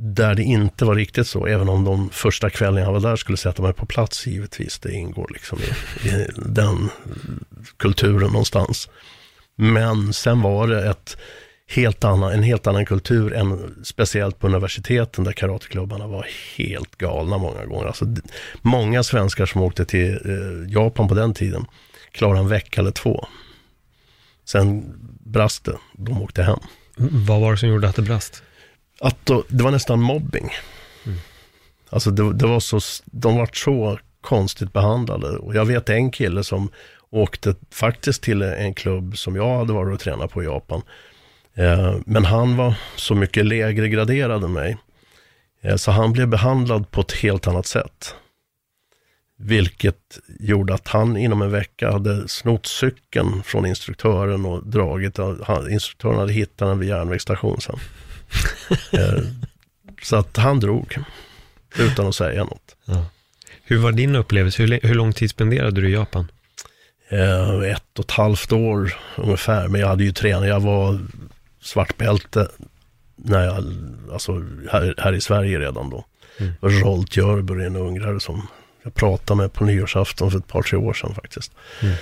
där 0.01 0.35
det 0.35 0.43
inte 0.43 0.85
var 0.85 0.95
riktigt 0.95 1.27
så, 1.27 1.47
även 1.47 1.69
om 1.69 1.85
de 1.85 2.11
första 2.11 2.51
kvällen 2.51 2.83
jag 2.83 2.93
var 2.93 3.01
där 3.01 3.17
skulle 3.17 3.39
sätta 3.39 3.63
mig 3.63 3.73
på 3.73 3.87
plats 3.87 4.27
givetvis. 4.27 4.79
Det 4.79 4.93
ingår 4.93 5.31
liksom 5.33 5.59
i, 5.59 6.09
i 6.09 6.27
den 6.37 6.89
kulturen 7.77 8.31
någonstans. 8.31 8.89
Men 9.57 10.13
sen 10.13 10.43
var 10.43 10.67
det 10.69 10.91
ett 10.91 11.17
helt 11.69 12.05
annan, 12.05 12.33
en 12.33 12.43
helt 12.43 12.67
annan 12.67 12.87
kultur 12.87 13.33
än 13.33 13.75
speciellt 13.85 14.39
på 14.39 14.47
universiteten 14.47 15.25
där 15.25 15.33
karateklubbarna 15.33 16.07
var 16.07 16.27
helt 16.57 16.97
galna 16.97 17.39
många 17.39 17.65
gånger. 17.65 17.87
Alltså, 17.87 18.05
många 18.63 19.03
svenskar 19.03 19.47
som 19.47 19.63
åkte 19.63 19.85
till 19.85 20.13
eh, 20.13 20.73
Japan 20.73 21.09
på 21.09 21.15
den 21.15 21.35
tiden 21.35 21.67
klarade 22.13 22.39
en 22.39 22.49
vecka 22.49 22.81
eller 22.81 22.91
två. 22.91 23.27
Sen 24.45 24.95
brast 25.25 25.65
det, 25.65 25.79
de 25.93 26.23
åkte 26.23 26.43
hem. 26.43 26.59
Vad 26.97 27.41
var 27.41 27.53
det 27.53 27.59
som 27.59 27.69
gjorde 27.69 27.89
att 27.89 27.97
det 27.97 28.03
brast? 28.03 28.43
Att 29.01 29.27
då, 29.27 29.45
det 29.49 29.65
var 29.65 29.71
nästan 29.71 30.01
mobbing. 30.01 30.51
Mm. 31.07 31.19
Alltså 31.91 32.11
det, 32.11 32.33
det, 32.33 32.47
var 32.47 32.61
så, 32.61 32.81
de 33.05 33.37
var 33.37 33.51
så 33.53 33.99
konstigt 34.21 34.73
behandlade. 34.73 35.29
Och 35.29 35.55
jag 35.55 35.65
vet 35.65 35.89
en 35.89 36.11
kille 36.11 36.45
som 36.45 36.71
åkte 37.11 37.55
faktiskt 37.71 38.23
till 38.23 38.43
en 38.43 38.75
klubb 38.75 39.19
som 39.19 39.37
jag 39.37 39.59
hade 39.59 39.73
varit 39.73 39.95
och 39.95 40.01
tränat 40.01 40.31
på 40.31 40.43
i 40.43 40.47
Japan. 40.47 40.83
Eh, 41.59 41.97
men 42.07 42.25
han 42.25 42.57
var 42.57 42.75
så 42.97 43.15
mycket 43.15 43.47
lägre 43.47 43.89
graderad 43.89 44.45
än 44.45 44.53
mig. 44.53 44.77
Eh, 45.63 45.77
så 45.77 45.91
han 45.91 46.13
blev 46.13 46.29
behandlad 46.29 46.91
på 46.91 47.01
ett 47.01 47.13
helt 47.13 47.47
annat 47.47 47.67
sätt. 47.67 48.15
Vilket 49.39 50.19
gjorde 50.41 50.75
att 50.75 50.89
han 50.89 51.17
inom 51.17 51.43
en 51.43 51.51
vecka 51.51 51.91
hade 51.91 52.29
snott 52.29 52.67
cykeln 52.67 53.43
från 53.43 53.67
instruktören 53.67 54.47
och 54.47 54.67
dragit. 54.67 55.19
Instruktören 55.71 56.19
hade 56.19 56.33
hittat 56.33 56.69
den 56.69 56.79
vid 56.79 56.89
järnvägsstation 56.89 57.61
sen. 57.61 57.79
Eh, 58.93 59.23
så 60.03 60.17
att 60.17 60.37
han 60.37 60.61
drog 60.61 60.97
utan 61.79 62.07
att 62.07 62.15
säga 62.15 62.45
något. 62.45 62.77
Ja. 62.85 63.07
Hur 63.63 63.79
var 63.79 63.93
din 63.93 64.17
upplevelse? 64.17 64.63
Hur, 64.63 64.81
hur 64.83 64.95
lång 64.95 65.13
tid 65.13 65.31
spenderade 65.31 65.81
du 65.81 65.89
i 65.89 65.93
Japan? 65.93 66.31
Ett 67.65 67.99
och 67.99 68.05
ett 68.05 68.11
halvt 68.11 68.53
år 68.53 68.95
ungefär, 69.17 69.69
men 69.69 69.81
jag 69.81 69.89
hade 69.89 70.05
ju 70.05 70.13
tränat. 70.13 70.49
Jag 70.49 70.61
var 70.61 71.01
svartbälte 71.61 72.49
när 73.17 73.45
jag, 73.45 73.65
alltså 74.13 74.33
här, 74.71 74.95
här 74.99 75.13
i 75.13 75.21
Sverige 75.21 75.59
redan 75.59 75.91
då. 75.91 76.05
Mm. 76.39 76.53
Rolt 76.61 77.17
Jörbur 77.17 77.61
är 77.61 77.67
en 77.67 77.77
ungrare 77.77 78.21
som 78.21 78.47
jag 78.83 78.95
pratade 78.95 79.37
med 79.37 79.53
på 79.53 79.65
nyårsafton 79.65 80.31
för 80.31 80.39
ett 80.39 80.47
par, 80.47 80.63
tre 80.63 80.79
år 80.79 80.93
sedan 80.93 81.15
faktiskt. 81.15 81.53
Mm. 81.83 81.95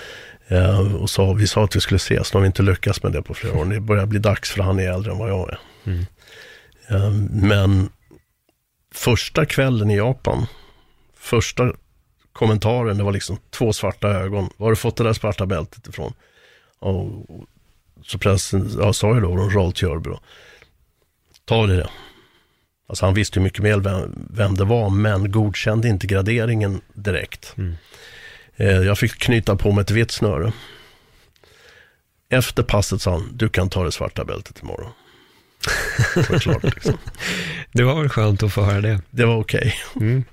Eh, 0.49 0.95
och 0.95 1.11
sa, 1.11 1.33
vi 1.33 1.47
sa 1.47 1.65
att 1.65 1.77
vi 1.77 1.81
skulle 1.81 1.97
ses, 1.97 2.35
nu 2.35 2.39
har 2.39 2.43
vi 2.43 2.47
inte 2.47 2.63
lyckats 2.63 3.03
med 3.03 3.13
det 3.13 3.23
på 3.23 3.35
flera 3.35 3.59
år. 3.59 3.65
Det 3.65 3.81
börjar 3.81 4.07
bli 4.07 4.19
dags 4.19 4.51
för 4.51 4.63
han 4.63 4.79
är 4.79 4.93
äldre 4.93 5.13
än 5.13 5.19
vad 5.19 5.31
jag 5.31 5.51
är. 5.51 5.59
Mm. 5.85 6.07
Eh, 6.89 7.11
men 7.31 7.89
första 8.95 9.47
kvällen 9.47 9.91
i 9.91 9.97
Japan, 9.97 10.47
första 11.17 11.73
kommentaren, 12.33 12.99
det 12.99 13.05
var 13.05 13.13
liksom 13.13 13.39
två 13.51 13.73
svarta 13.73 14.09
ögon. 14.09 14.51
Var 14.57 14.67
har 14.67 14.71
du 14.71 14.77
fått 14.77 14.97
det 14.97 15.05
där 15.05 15.13
svarta 15.13 15.47
bältet 15.47 15.89
ifrån? 15.89 16.13
Och, 16.79 17.27
så 18.03 18.19
pressen, 18.19 18.71
ja, 18.79 18.93
sa 18.93 19.09
jag 19.09 19.23
då, 19.23 19.37
Rolt 19.37 19.83
Jörbro. 19.83 20.21
Ta 21.45 21.67
det. 21.67 21.89
Alltså 22.89 23.05
han 23.05 23.15
visste 23.15 23.39
ju 23.39 23.43
mycket 23.43 23.65
väl 23.65 23.83
vem, 23.83 24.27
vem 24.31 24.55
det 24.55 24.65
var, 24.65 24.91
men 24.91 25.33
godkände 25.33 25.89
inte 25.89 26.07
graderingen 26.07 26.81
direkt. 26.95 27.55
Mm. 27.57 27.77
Eh, 28.57 28.67
jag 28.67 28.99
fick 28.99 29.19
knyta 29.19 29.57
på 29.57 29.73
mig 29.73 29.83
ett 29.83 29.91
vitt 29.91 30.11
snöre. 30.11 30.53
Efter 32.29 32.63
passet 32.63 33.03
sa 33.03 33.11
han, 33.11 33.31
du 33.33 33.49
kan 33.49 33.71
ta 33.71 33.85
det 33.85 33.93
svarta 33.93 34.25
bältet 34.25 34.63
imorgon. 34.63 34.91
Det 36.15 36.31
var 36.31 36.39
klart 36.39 36.63
liksom. 36.63 36.99
Det 37.73 37.83
var 37.83 38.01
väl 38.01 38.09
skönt 38.09 38.43
att 38.43 38.53
få 38.53 38.63
höra 38.63 38.81
det. 38.81 39.01
Det 39.11 39.25
var 39.25 39.37
okej. 39.37 39.75
Okay. 39.95 40.09
Mm. 40.09 40.25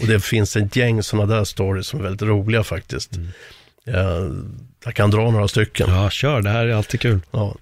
Och 0.00 0.06
det 0.06 0.24
finns 0.24 0.56
ett 0.56 0.76
gäng 0.76 1.02
sådana 1.02 1.34
där 1.34 1.44
stories 1.44 1.86
som 1.86 2.00
är 2.00 2.04
väldigt 2.04 2.22
roliga 2.22 2.64
faktiskt. 2.64 3.16
Mm. 3.86 4.66
Jag, 4.84 4.94
kan 4.94 5.10
dra 5.10 5.30
några 5.30 5.48
stycken. 5.48 5.90
Ja, 5.90 6.10
kör. 6.10 6.42
Det 6.42 6.50
här 6.50 6.66
är 6.66 6.74
alltid 6.74 7.00
kul. 7.00 7.20
Ja, 7.30 7.54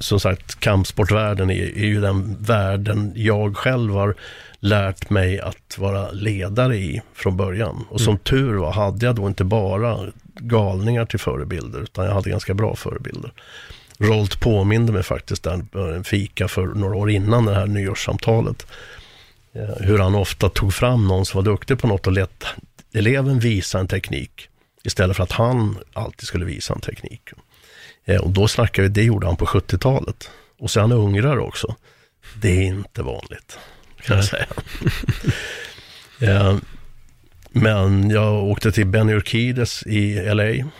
som 0.00 0.20
sagt, 0.20 0.60
kampsportvärlden 0.60 1.50
är, 1.50 1.78
är 1.78 1.86
ju 1.86 2.00
den 2.00 2.36
världen 2.40 3.12
jag 3.16 3.56
själv 3.56 3.94
har 3.94 4.14
lärt 4.60 5.10
mig 5.10 5.40
att 5.40 5.78
vara 5.78 6.10
ledare 6.10 6.76
i 6.76 7.02
från 7.14 7.36
början. 7.36 7.84
Och 7.88 8.00
som 8.00 8.10
mm. 8.10 8.18
tur 8.18 8.54
var 8.54 8.72
hade 8.72 9.06
jag 9.06 9.14
då 9.14 9.26
inte 9.26 9.44
bara 9.44 9.98
galningar 10.36 11.04
till 11.04 11.18
förebilder, 11.18 11.80
utan 11.80 12.04
jag 12.04 12.12
hade 12.12 12.30
ganska 12.30 12.54
bra 12.54 12.76
förebilder. 12.76 13.32
Rolt 13.98 14.40
påminde 14.40 14.92
mig 14.92 15.02
faktiskt 15.02 15.42
där 15.42 15.94
en 15.94 16.04
fika 16.04 16.48
för 16.48 16.66
några 16.66 16.96
år 16.96 17.10
innan 17.10 17.44
det 17.44 17.54
här 17.54 17.66
nyårssamtalet. 17.66 18.66
Eh, 19.52 19.86
hur 19.86 19.98
han 19.98 20.14
ofta 20.14 20.48
tog 20.48 20.74
fram 20.74 21.08
någon 21.08 21.26
som 21.26 21.38
var 21.38 21.52
duktig 21.52 21.78
på 21.78 21.86
något 21.86 22.06
och 22.06 22.12
lät 22.12 22.44
eleven 22.94 23.38
visa 23.38 23.78
en 23.78 23.88
teknik. 23.88 24.48
Istället 24.82 25.16
för 25.16 25.24
att 25.24 25.32
han 25.32 25.78
alltid 25.92 26.26
skulle 26.26 26.44
visa 26.44 26.74
en 26.74 26.80
teknik. 26.80 27.30
Eh, 28.04 28.20
och 28.20 28.30
då 28.30 28.48
snackar 28.48 28.82
vi, 28.82 28.88
det 28.88 29.02
gjorde 29.02 29.26
han 29.26 29.36
på 29.36 29.46
70-talet. 29.46 30.30
Och 30.58 30.70
han 30.74 30.92
ungrare 30.92 31.40
också. 31.40 31.76
Det 32.34 32.48
är 32.48 32.62
inte 32.62 33.02
vanligt, 33.02 33.58
kan 34.02 34.16
jag 34.16 34.24
säga. 34.24 34.46
Eh, 36.22 36.56
men 37.50 38.10
jag 38.10 38.44
åkte 38.44 38.72
till 38.72 38.86
Benny 38.86 39.12
Urquides 39.12 39.82
i 39.86 40.34
LA 40.34 40.70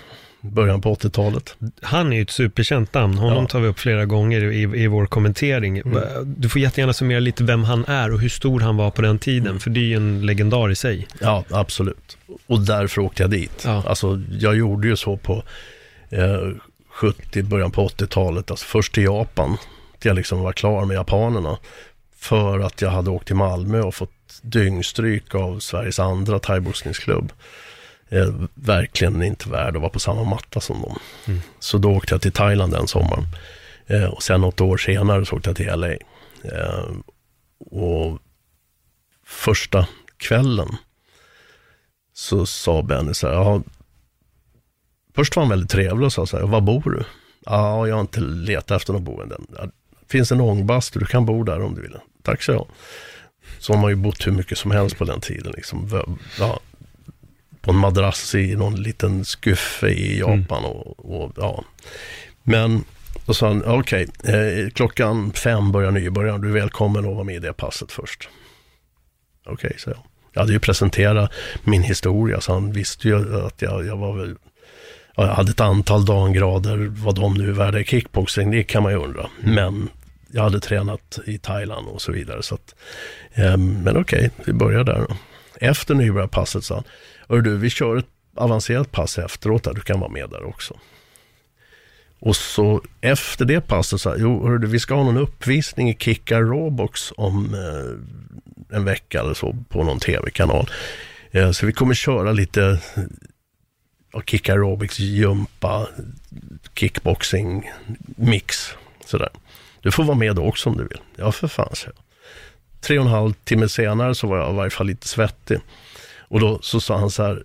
början 0.41 0.81
på 0.81 0.95
80-talet. 0.95 1.57
Han 1.83 2.13
är 2.13 2.17
ju 2.17 2.23
ett 2.23 2.31
superkänt 2.31 2.95
namn. 2.95 3.19
Honom 3.19 3.43
Ja. 3.43 3.49
tar 3.49 3.61
vi 3.61 3.69
upp 3.69 3.79
flera 3.79 4.05
gånger 4.05 4.45
i, 4.53 4.83
i 4.83 4.87
vår 4.87 5.07
kommentering. 5.07 5.79
Mm. 5.79 5.99
Du 6.25 6.49
får 6.49 6.61
jättegärna 6.63 6.93
summera 6.93 7.21
lite 7.21 7.45
vem 7.45 7.65
han 7.65 7.85
är 7.85 8.13
och 8.13 8.21
hur 8.21 8.29
stor 8.29 8.61
han 8.61 8.77
var 8.77 8.91
på 8.91 9.03
den 9.03 9.19
tiden, 9.19 9.47
Mm. 9.47 9.61
för 9.61 9.71
det 9.71 9.81
är 9.81 9.85
ju 9.85 9.97
en 9.97 10.27
legendar 10.27 10.71
i 10.71 10.75
sig. 10.77 11.07
Ja, 11.21 11.45
absolut. 11.51 12.17
Och 12.47 12.61
därför 12.61 13.01
åkte 13.01 13.23
jag 13.23 13.31
dit. 13.31 13.63
Ja. 13.67 13.83
Alltså, 13.87 14.23
jag 14.31 14.57
gjorde 14.57 14.89
ju 14.89 14.97
så 14.97 15.17
på 15.17 15.43
eh, 16.11 16.49
70, 16.91 17.43
början 17.43 17.71
på 17.71 17.89
80-talet. 17.89 18.51
Alltså 18.51 18.67
först 18.67 18.95
till 18.95 19.05
Japan, 19.05 19.57
till 19.99 20.09
jag 20.09 20.17
liksom 20.17 20.41
var 20.41 20.53
klar 20.53 20.85
med 20.85 20.95
japanerna. 20.95 21.59
För 22.17 22.59
att 22.61 22.83
jag 22.83 22.91
hade 22.91 23.11
åkt 23.11 23.27
till 23.27 23.37
Malmö 23.37 23.81
och 23.81 23.95
fått 23.95 24.11
dyngstryk 24.43 25.35
av 25.35 25.59
Sveriges 25.59 25.99
andra 25.99 26.39
thaiboxningsklubb. 26.39 27.33
Eh, 28.11 28.35
verkligen 28.55 29.23
inte 29.23 29.51
värd 29.51 29.77
att 29.77 29.83
vara 29.83 29.91
på 29.91 30.01
samma 30.01 30.25
matta 30.25 30.61
som 30.61 30.83
dem. 30.83 30.99
Mm. 31.27 31.41
Så 31.59 31.79
då 31.79 31.91
åkte 31.91 32.15
jag 32.15 32.23
till 32.23 32.33
Thailand 32.33 32.73
den 32.73 32.89
sommaren. 32.89 33.25
Eh, 33.87 34.05
och 34.05 34.23
sen 34.23 34.41
något 34.41 34.61
år 34.61 34.77
senare 34.77 35.27
så 35.27 35.37
åkte 35.37 35.51
jag 35.51 35.57
till 35.57 35.67
LA. 35.67 35.93
Eh, 36.43 36.85
och 37.71 38.19
första 39.25 39.87
kvällen 40.17 40.69
så 42.13 42.47
sa 42.47 42.83
Benny 42.83 43.15
så 43.15 43.27
här, 43.27 43.35
"Jaha." 43.35 43.63
först 45.15 45.37
var 45.37 45.43
han 45.43 45.51
väldigt 45.51 45.71
trevlig 45.71 46.07
och 46.07 46.13
sa 46.13 46.27
så 46.27 46.37
här, 46.37 46.47
var 46.47 46.61
bor 46.61 46.91
du? 46.91 47.05
Ja, 47.47 47.87
jag 47.89 47.95
har 47.95 48.01
inte 48.01 48.21
letat 48.21 48.71
efter 48.77 48.93
något 48.93 49.03
boende. 49.03 49.37
Ja, 49.57 49.67
finns 50.09 50.33
en 50.33 50.41
ångbastu, 50.41 50.99
du 50.99 51.07
kan 51.07 51.27
bo 51.27 51.45
där 51.45 51.63
om 51.63 51.75
du 51.75 51.83
vill. 51.83 51.97
Tack 52.23 52.43
så 52.43 52.53
jag. 52.53 52.67
Så 53.59 53.73
har 53.73 53.81
man 53.81 53.91
ju 53.91 53.97
bott 53.97 54.27
hur 54.27 54.33
mycket 54.33 54.59
som 54.59 54.71
helst 54.71 54.99
på 54.99 55.05
den 55.05 55.21
tiden. 55.21 55.53
Liksom, 55.57 56.07
ja, 56.39 56.61
på 57.61 57.71
en 57.71 57.77
madrass 57.77 58.35
i 58.35 58.57
någon 58.57 58.83
liten 58.83 59.25
skuffe 59.25 59.89
i 59.89 60.19
Japan. 60.19 60.65
Och, 60.65 61.23
och, 61.23 61.33
ja. 61.37 61.65
Men 62.43 62.85
då 63.27 63.35
sa 63.35 63.49
han, 63.49 63.65
okej, 63.65 64.09
eh, 64.25 64.71
klockan 64.71 65.33
fem 65.33 65.73
börjar 65.73 65.91
nybörjaren, 65.91 66.41
du 66.41 66.49
är 66.49 66.53
välkommen 66.53 67.09
att 67.09 67.15
vara 67.15 67.25
med 67.25 67.35
i 67.35 67.39
det 67.39 67.53
passet 67.53 67.93
först. 67.93 68.29
Okej, 69.47 69.75
så 69.79 69.91
jag. 69.91 69.99
Jag 70.33 70.41
hade 70.41 70.53
ju 70.53 70.61
presenterat 70.61 71.33
min 71.65 71.83
historia, 71.83 72.41
så 72.41 72.53
han 72.53 72.73
visste 72.73 73.09
ju 73.09 73.47
att 73.47 73.63
jag, 73.63 73.87
jag 73.87 73.97
var 73.97 74.17
väl, 74.17 74.37
ja, 75.17 75.27
jag 75.27 75.35
hade 75.35 75.51
ett 75.51 75.61
antal 75.61 76.05
dangrader, 76.05 76.93
vad 76.97 77.15
de 77.15 77.35
nu 77.35 77.49
är 77.49 77.53
värda 77.53 77.81
i 77.81 77.85
kickboxing, 77.85 78.51
det 78.51 78.63
kan 78.63 78.83
man 78.83 78.93
ju 78.93 78.99
undra. 78.99 79.31
Men 79.41 79.89
jag 80.33 80.43
hade 80.43 80.61
tränat 80.61 81.19
i 81.27 81.39
Thailand 81.39 81.89
och 81.89 82.03
så 82.03 82.13
vidare. 82.13 82.43
Så 82.43 82.55
att, 82.55 82.75
eh, 83.35 83.57
men 83.57 83.97
okej, 83.97 84.31
vi 84.45 84.53
börjar 84.53 84.85
där 84.85 85.07
då. 85.09 85.17
Efter 85.61 85.95
nybörjarpasset 85.95 86.65
sa 86.65 86.75
han, 86.75 86.85
Hör 87.31 87.41
du, 87.41 87.57
vi 87.57 87.71
kör 87.71 87.97
ett 87.97 88.07
avancerat 88.37 88.93
pass 88.93 89.19
efteråt 89.19 89.65
där, 89.65 89.75
du 89.75 89.81
kan 89.81 90.01
vara 90.01 90.11
med 90.11 90.31
där 90.31 90.45
också. 90.45 90.79
Och 92.19 92.37
så 92.37 92.83
efter 93.01 93.45
det 93.45 93.61
passet 93.61 94.01
sa 94.01 94.15
jo 94.19 94.47
hörru, 94.47 94.67
vi 94.67 94.79
ska 94.79 94.95
ha 94.95 95.05
någon 95.05 95.17
uppvisning 95.17 95.91
i 95.91 95.97
Kickar 95.97 96.43
Robox 96.43 97.13
om 97.17 97.55
eh, 97.55 98.77
en 98.77 98.85
vecka 98.85 99.21
eller 99.21 99.35
så 99.35 99.57
på 99.69 99.85
någon 99.85 100.01
tv-kanal. 100.01 100.71
Eh, 101.31 101.51
så 101.51 101.67
vi 101.67 101.73
kommer 101.73 101.95
köra 101.95 102.33
lite 102.33 102.79
ja, 104.13 104.23
Kick 104.27 104.49
Aerobics, 104.49 104.99
gympa, 104.99 105.87
kickboxing, 106.75 107.71
mix. 108.17 108.75
Sådär. 109.05 109.31
Du 109.81 109.93
får 109.93 110.05
vara 110.05 110.19
med 110.19 110.37
då 110.37 110.45
också 110.45 110.69
om 110.69 110.77
du 110.77 110.83
vill. 110.83 111.01
Ja, 111.17 111.33
för 111.33 111.49
fan, 111.49 111.71
så. 111.73 111.91
Tre 112.81 112.99
och 112.99 113.05
en 113.05 113.11
halv 113.11 113.33
timme 113.33 113.69
senare 113.69 114.15
så 114.15 114.27
var 114.27 114.39
jag 114.39 114.53
i 114.53 114.57
varje 114.57 114.71
fall 114.71 114.87
lite 114.87 115.09
svettig. 115.09 115.61
Och 116.31 116.41
då 116.41 116.59
så 116.63 116.81
sa 116.81 116.99
han 116.99 117.11
så 117.11 117.23
här, 117.23 117.45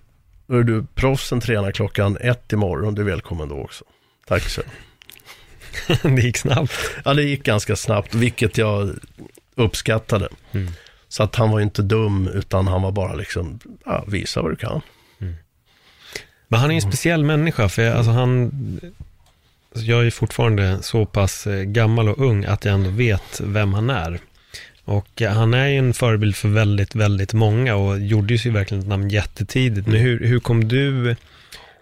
"Hör 0.49 0.63
du, 0.63 0.85
proffsen 0.95 1.39
tränar 1.39 1.71
klockan 1.71 2.17
ett 2.21 2.53
imorgon, 2.53 2.95
du 2.95 3.01
är 3.01 3.05
välkommen 3.05 3.49
då 3.49 3.55
också. 3.55 3.83
Tack 4.27 4.43
så. 4.43 4.61
det 6.03 6.21
gick 6.21 6.37
snabbt. 6.37 6.71
Ja, 7.05 7.13
det 7.13 7.23
gick 7.23 7.43
ganska 7.43 7.75
snabbt, 7.75 8.15
vilket 8.15 8.57
jag 8.57 8.95
uppskattade. 9.55 10.29
Mm. 10.51 10.71
Så 11.07 11.23
att 11.23 11.35
han 11.35 11.51
var 11.51 11.59
inte 11.59 11.81
dum, 11.81 12.27
utan 12.27 12.67
han 12.67 12.81
var 12.81 12.91
bara 12.91 13.13
liksom, 13.13 13.59
ja, 13.85 14.03
visa 14.07 14.41
vad 14.41 14.51
du 14.51 14.55
kan. 14.55 14.81
Men 16.47 16.59
han 16.59 16.71
är 16.71 16.75
en 16.75 16.81
speciell 16.81 17.23
människa, 17.23 17.69
för 17.69 17.81
jag, 17.81 17.97
alltså 17.97 18.11
han... 18.11 18.51
alltså 19.71 19.85
Jag 19.85 20.05
är 20.05 20.11
fortfarande 20.11 20.77
så 20.81 21.05
pass 21.05 21.47
eh, 21.47 21.63
gammal 21.63 22.09
och 22.09 22.25
ung 22.25 22.45
att 22.45 22.65
jag 22.65 22.73
ändå 22.73 22.89
vet 22.89 23.41
vem 23.43 23.73
han 23.73 23.89
är. 23.89 24.19
Och 24.85 25.21
eh, 25.21 25.31
han 25.31 25.53
är 25.53 25.67
ju 25.67 25.77
en 25.77 25.93
förebild 25.93 26.35
för 26.35 26.49
väldigt, 26.49 26.95
väldigt 26.95 27.33
många 27.33 27.75
och 27.75 27.99
gjorde 27.99 28.33
ju 28.33 28.37
sig 28.37 28.51
verkligen 28.51 28.81
ett 28.81 28.89
namn 28.89 29.09
jättetidigt. 29.09 29.87
Men 29.87 29.95
hur, 29.95 30.19
hur 30.19 30.39
kom 30.39 30.67
du... 30.67 31.15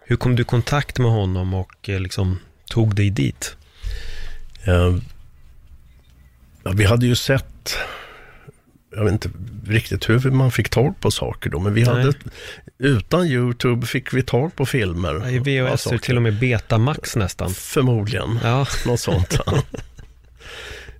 Hur 0.06 0.16
kom 0.16 0.36
du 0.36 0.42
i 0.42 0.46
kontakt 0.46 1.00
med 1.00 1.12
honom 1.12 1.54
och 1.54 1.89
eh, 1.89 2.00
liksom 2.00 2.39
tog 2.70 2.96
dig 2.96 3.10
dit? 3.10 3.56
Eh, 4.63 4.98
ja, 6.63 6.72
vi 6.72 6.86
hade 6.86 7.06
ju 7.06 7.16
sett, 7.16 7.78
jag 8.96 9.04
vet 9.04 9.13
inte 9.13 9.30
riktigt 9.68 10.10
hur 10.10 10.32
man 10.32 10.52
fick 10.52 10.70
tag 10.70 11.00
på 11.00 11.12
saker 11.12 11.50
då, 11.50 11.60
men 11.60 11.74
vi 11.74 11.84
Nej. 11.84 11.94
hade, 11.94 12.13
utan 12.78 13.26
YouTube 13.26 13.86
fick 13.88 14.13
vi 14.13 14.24
tag 14.24 14.56
på 14.56 14.66
filmer. 14.66 15.30
I 15.30 15.39
VHS 15.39 15.88
till 16.02 16.16
och 16.16 16.22
med 16.24 16.39
Betamax 16.39 17.16
nästan. 17.16 17.54
Förmodligen, 17.54 18.39
Ja, 18.44 18.68
något 18.86 19.00
sånt. 19.00 19.39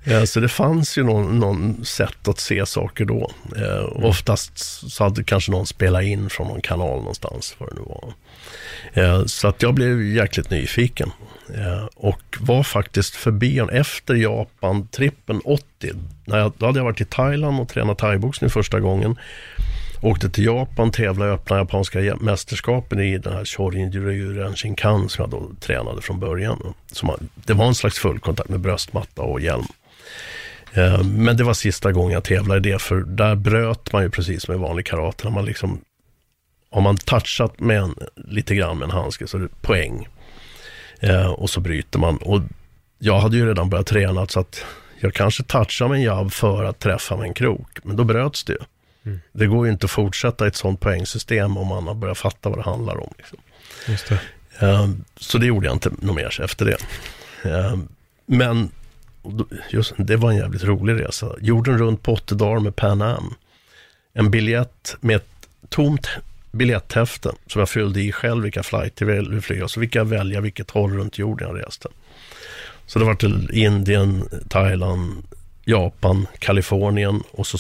Eh, 0.04 0.24
så 0.24 0.40
det 0.40 0.50
fanns 0.50 0.98
ju 0.98 1.04
någon, 1.04 1.40
någon 1.40 1.86
sätt 1.86 2.28
att 2.28 2.40
se 2.40 2.66
saker 2.66 3.06
då. 3.06 3.32
Eh, 3.58 4.06
oftast 4.06 4.58
så 4.92 5.04
hade 5.04 5.24
kanske 5.24 5.52
någon 5.52 5.66
spelat 5.66 6.04
in 6.04 6.30
från 6.30 6.48
någon 6.48 6.62
kanal 6.62 6.98
någonstans, 6.98 7.56
vad 7.58 7.70
det 7.70 7.76
nu 7.76 7.82
var. 7.86 8.14
Eh, 8.94 9.26
så 9.26 9.48
att 9.48 9.62
jag 9.62 9.74
blev 9.74 10.04
jäkligt 10.04 10.50
nyfiken. 10.50 11.12
Eh, 11.56 11.86
och 11.96 12.22
var 12.40 12.64
faktiskt 12.64 13.16
förbi 13.16 13.60
efter 13.60 14.16
Japan-trippen 14.16 15.42
80. 15.46 15.92
När 16.26 16.38
jag, 16.38 16.54
då 16.58 16.66
hade 16.66 16.80
jag 16.80 16.84
varit 16.84 17.02
i 17.02 17.06
Thailand 17.06 17.60
och 17.60 17.70
tränat 17.70 17.98
thaiboxning 17.98 18.50
första 18.50 18.80
gången. 18.80 19.16
Åkte 20.04 20.30
till 20.30 20.46
Japan, 20.46 20.92
tävlade 20.92 21.32
i 21.32 21.34
öppna 21.34 21.58
japanska 21.58 22.16
mästerskapen 22.20 23.00
i 23.00 23.18
den 23.18 23.34
här 23.34 23.46
Shorin 23.46 23.92
Juryu 23.92 24.56
Shinkan 24.56 25.10
som 25.10 25.22
jag 25.22 25.30
då 25.30 25.52
tränade 25.60 26.02
från 26.02 26.20
början. 26.20 26.74
Som 26.92 27.30
det 27.36 27.54
var 27.54 27.66
en 27.66 27.76
slags 27.76 28.00
fullkontakt 28.00 28.50
med 28.50 28.60
bröstmatta 28.60 29.22
och 29.22 29.42
hjälm. 29.42 29.66
Eh, 30.74 31.04
men 31.04 31.38
det 31.38 31.44
var 31.44 31.54
sista 31.54 31.92
gången 31.92 32.14
jag 32.14 32.24
tävlade 32.24 32.70
i 32.70 32.72
det, 32.72 32.80
för 32.80 32.96
där 32.96 33.36
bröt 33.36 33.94
man 33.94 34.04
ju 34.04 34.10
precis 34.10 34.44
som 34.44 34.56
i 34.56 34.58
vanlig 34.58 34.86
karate. 34.86 35.24
När 35.24 35.32
man 35.32 35.46
liksom, 35.46 35.82
har 36.72 36.82
man 36.82 36.98
touchat 36.98 37.60
med 37.60 37.78
en, 37.78 37.96
lite 38.16 38.56
grann 38.56 38.78
med 38.78 38.86
en 38.86 38.92
handske 38.92 39.28
så 39.28 39.38
är 39.38 39.42
det 39.42 39.62
poäng. 39.62 40.08
Eh, 41.00 41.32
och 41.32 41.50
så 41.50 41.60
bryter 41.60 42.00
man. 42.00 42.18
Och 42.18 42.42
jag 43.00 43.20
hade 43.20 43.38
ju 43.38 43.48
redan 43.48 43.70
börjat 43.70 43.88
träna 43.88 44.28
så 44.28 44.40
att 44.40 44.66
jag 45.00 45.14
kanske 45.14 45.44
touchade 45.44 45.90
med 45.90 45.98
en 45.98 46.04
jabb 46.04 46.32
för 46.32 46.64
att 46.64 46.80
träffa 46.80 47.18
med 47.18 47.28
en 47.28 47.34
krok. 47.34 47.80
Men 47.84 47.96
då 47.96 48.04
bröts 48.04 48.44
det 48.44 48.54
ju. 48.54 48.60
Det 49.32 49.48
går 49.48 49.66
ju 49.66 49.72
inte 49.72 49.86
att 49.86 49.92
fortsätta 49.92 50.48
ett 50.48 50.56
sånt 50.56 50.80
poängsystem 50.80 51.58
om 51.58 51.68
man 51.68 51.88
har 51.88 51.94
börjat 51.96 52.18
fatta 52.18 52.50
vad 52.50 52.58
det 52.58 52.64
handlar 52.64 52.98
om. 53.04 53.14
Liksom. 53.18 53.40
det. 54.10 54.66
Eh, 54.68 54.90
Så 55.16 55.38
det 55.38 55.46
gjorde 55.46 55.68
jag 55.68 55.76
inte 55.76 55.92
något 56.02 56.16
mer 56.16 56.42
efter 56.42 56.66
det. 56.66 56.78
Eh, 57.50 57.78
Men 58.26 58.72
och 59.22 59.48
just, 59.70 59.94
det 59.98 60.16
var 60.16 60.32
en 60.32 60.38
jävligt 60.38 60.64
rolig 60.64 61.02
resa. 61.02 61.36
Jorden 61.42 61.78
runt 61.78 62.02
på 62.04 62.14
80 62.14 62.36
dagar 62.36 62.60
med 62.60 62.76
Pan 62.76 63.02
Am. 63.02 63.34
En 64.14 64.32
biljett 64.32 64.96
med 65.00 65.16
ett 65.16 65.48
tomt 65.70 66.08
biljetthäfte 66.52 67.32
som 67.48 67.60
jag 67.60 67.70
fyllde 67.70 68.02
i 68.02 68.12
själv 68.12 68.44
vilka 68.44 68.64
flighter 68.64 69.06
jag 69.06 69.16
ville 69.16 69.42
flyga. 69.42 69.68
Så 69.68 69.80
fick 69.80 69.96
jag 69.96 70.06
välja 70.06 70.42
vilket 70.42 70.72
håll 70.72 70.94
runt 70.94 71.18
jorden 71.18 71.48
jag 71.48 71.66
reste. 71.68 71.90
Så 72.86 73.00
det 73.00 73.06
var 73.06 73.16
till 73.16 73.50
Indien, 73.54 74.30
Thailand, 74.50 75.24
Japan, 75.66 76.28
Kalifornien 76.40 77.24
och 77.32 77.48
så 77.48 77.58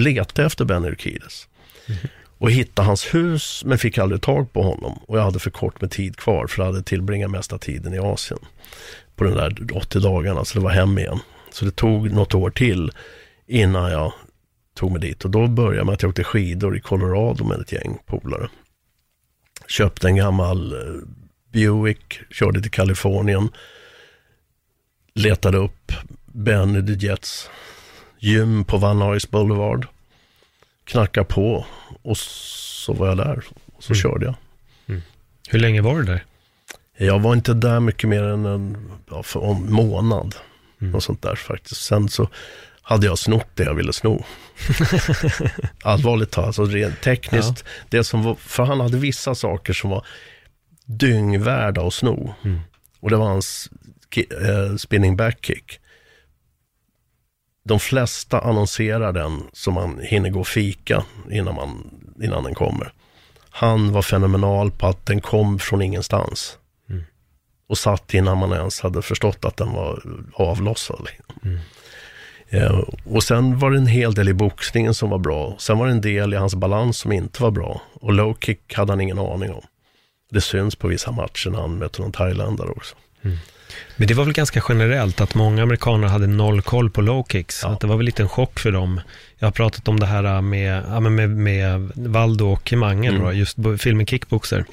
letade 0.00 0.42
jag 0.42 0.46
efter 0.46 0.64
Ben 0.64 0.84
Urquides. 0.84 1.48
Och 2.38 2.50
hittade 2.50 2.86
hans 2.86 3.14
hus 3.14 3.62
men 3.64 3.78
fick 3.78 3.98
aldrig 3.98 4.22
tag 4.22 4.52
på 4.52 4.62
honom. 4.62 4.98
Och 5.06 5.18
jag 5.18 5.22
hade 5.22 5.38
för 5.38 5.50
kort 5.50 5.80
med 5.80 5.90
tid 5.90 6.16
kvar 6.16 6.46
för 6.46 6.62
jag 6.62 6.66
hade 6.72 6.82
tillbringat 6.82 7.30
mesta 7.30 7.58
tiden 7.58 7.94
i 7.94 7.98
Asien. 7.98 8.40
På 9.16 9.24
den 9.24 9.34
där 9.34 9.76
80 9.76 10.00
dagarna, 10.00 10.44
så 10.44 10.58
det 10.58 10.64
var 10.64 10.70
hem 10.70 10.98
igen. 10.98 11.18
Så 11.52 11.64
det 11.64 11.76
tog 11.76 12.10
något 12.10 12.34
år 12.34 12.50
till 12.50 12.92
innan 13.46 13.90
jag 13.90 14.12
tog 14.74 14.92
mig 14.92 15.00
dit. 15.00 15.24
Och 15.24 15.30
då 15.30 15.46
började 15.46 15.76
jag 15.76 15.86
med 15.86 15.92
att 15.92 16.02
jag 16.02 16.08
åkte 16.08 16.24
skidor 16.24 16.76
i 16.76 16.80
Colorado 16.80 17.44
med 17.44 17.60
ett 17.60 17.72
gäng 17.72 17.98
polare. 18.06 18.48
Köpte 19.68 20.08
en 20.08 20.16
gammal 20.16 20.72
eh, 20.72 21.02
Buick, 21.52 22.20
körde 22.30 22.62
till 22.62 22.70
Kalifornien. 22.70 23.48
Letade 25.14 25.58
upp 25.58 25.92
Ben 26.34 26.86
the 26.86 27.06
Jets 27.06 27.50
gym 28.18 28.64
på 28.64 28.76
Van 28.76 28.98
Nuys 28.98 29.30
Boulevard. 29.30 29.86
Knackade 30.84 31.26
på 31.26 31.66
och 32.02 32.16
så 32.16 32.92
var 32.92 33.06
jag 33.08 33.16
där. 33.16 33.42
Och 33.76 33.82
så 33.84 33.92
Mm. 33.92 34.02
körde 34.02 34.24
jag. 34.26 34.34
Hur 35.48 35.58
länge 35.58 35.80
var 35.80 35.96
du 35.96 36.02
där? 36.02 36.24
Jag 36.96 37.18
var 37.20 37.32
inte 37.34 37.54
där 37.54 37.80
mycket 37.80 38.08
mer 38.08 38.22
än 38.22 38.44
en 38.46 38.90
ja, 39.10 39.22
för 39.22 39.50
en 39.50 39.72
månad. 39.72 40.34
Mm. 40.80 40.94
Och 40.94 41.02
sånt 41.02 41.22
där 41.22 41.34
faktiskt. 41.34 41.82
Sen 41.82 42.08
så 42.08 42.28
hade 42.82 43.06
jag 43.06 43.18
snott 43.18 43.46
det 43.54 43.62
jag 43.62 43.74
ville 43.74 43.92
sno. 43.92 44.24
Allvarligt 45.82 46.30
talat, 46.30 46.46
alltså 46.46 46.64
rent 46.64 47.00
tekniskt. 47.00 47.64
Det 47.88 48.04
som 48.04 48.22
var, 48.22 48.34
för 48.34 48.64
han 48.64 48.80
hade 48.80 48.96
vissa 48.96 49.34
saker 49.34 49.72
som 49.72 49.90
var 49.90 50.06
dyngvärda 50.84 51.86
att 51.86 51.94
sno. 51.94 52.34
Mm. 52.44 52.60
Och 53.00 53.10
det 53.10 53.16
var 53.16 53.26
hans 53.26 53.70
eh, 54.16 54.76
spinning 54.76 55.16
back 55.16 55.38
kick. 55.46 55.80
De 57.64 57.80
flesta 57.80 58.40
annonserar 58.40 59.12
den 59.12 59.42
så 59.52 59.70
man 59.70 60.00
hinner 60.02 60.30
gå 60.30 60.40
och 60.40 60.46
fika 60.46 61.04
innan, 61.30 61.54
man, 61.54 61.90
innan 62.22 62.44
den 62.44 62.54
kommer. 62.54 62.92
Han 63.50 63.92
var 63.92 64.02
fenomenal 64.02 64.70
på 64.70 64.86
att 64.86 65.06
den 65.06 65.20
kom 65.20 65.58
från 65.58 65.82
ingenstans. 65.82 66.58
Mm. 66.90 67.04
Och 67.68 67.78
satt 67.78 68.14
innan 68.14 68.38
man 68.38 68.52
ens 68.52 68.80
hade 68.80 69.02
förstått 69.02 69.44
att 69.44 69.56
den 69.56 69.72
var 69.72 70.02
avlossad. 70.34 71.08
Mm. 71.44 71.58
Eh, 72.48 72.78
och 73.04 73.22
sen 73.22 73.58
var 73.58 73.70
det 73.70 73.76
en 73.76 73.86
hel 73.86 74.14
del 74.14 74.28
i 74.28 74.34
boxningen 74.34 74.94
som 74.94 75.10
var 75.10 75.18
bra. 75.18 75.56
Sen 75.58 75.78
var 75.78 75.86
det 75.86 75.92
en 75.92 76.00
del 76.00 76.34
i 76.34 76.36
hans 76.36 76.54
balans 76.54 76.98
som 76.98 77.12
inte 77.12 77.42
var 77.42 77.50
bra. 77.50 77.82
Och 77.94 78.12
low 78.12 78.36
kick 78.40 78.74
hade 78.74 78.92
han 78.92 79.00
ingen 79.00 79.18
aning 79.18 79.52
om. 79.52 79.62
Det 80.30 80.40
syns 80.40 80.76
på 80.76 80.88
vissa 80.88 81.10
matcher 81.10 81.50
när 81.50 81.60
han 81.60 81.78
möter 81.78 82.00
någon 82.02 82.12
thailändare 82.12 82.68
också. 82.68 82.96
Men 83.96 84.08
det 84.08 84.14
var 84.14 84.24
väl 84.24 84.32
ganska 84.34 84.62
generellt 84.68 85.20
att 85.20 85.34
många 85.34 85.62
amerikaner 85.62 86.08
hade 86.08 86.26
noll 86.26 86.62
koll 86.62 86.90
på 86.90 87.00
low 87.00 87.24
kicks. 87.32 87.60
Ja. 87.62 87.68
Att 87.72 87.80
det 87.80 87.86
var 87.86 87.96
väl 87.96 88.06
lite 88.06 88.22
en 88.22 88.28
chock 88.28 88.58
för 88.60 88.72
dem. 88.72 89.00
Jag 89.38 89.46
har 89.46 89.52
pratat 89.52 89.88
om 89.88 90.00
det 90.00 90.06
här 90.06 90.40
med, 90.40 90.82
ja, 90.90 91.00
med, 91.00 91.30
med 91.30 91.90
Valdo 91.94 92.46
och 92.52 92.72
Mange, 92.72 93.08
Mm. 93.08 93.22
då, 93.22 93.32
just 93.32 93.58
filmen 93.78 94.06
Kickboxer. 94.06 94.64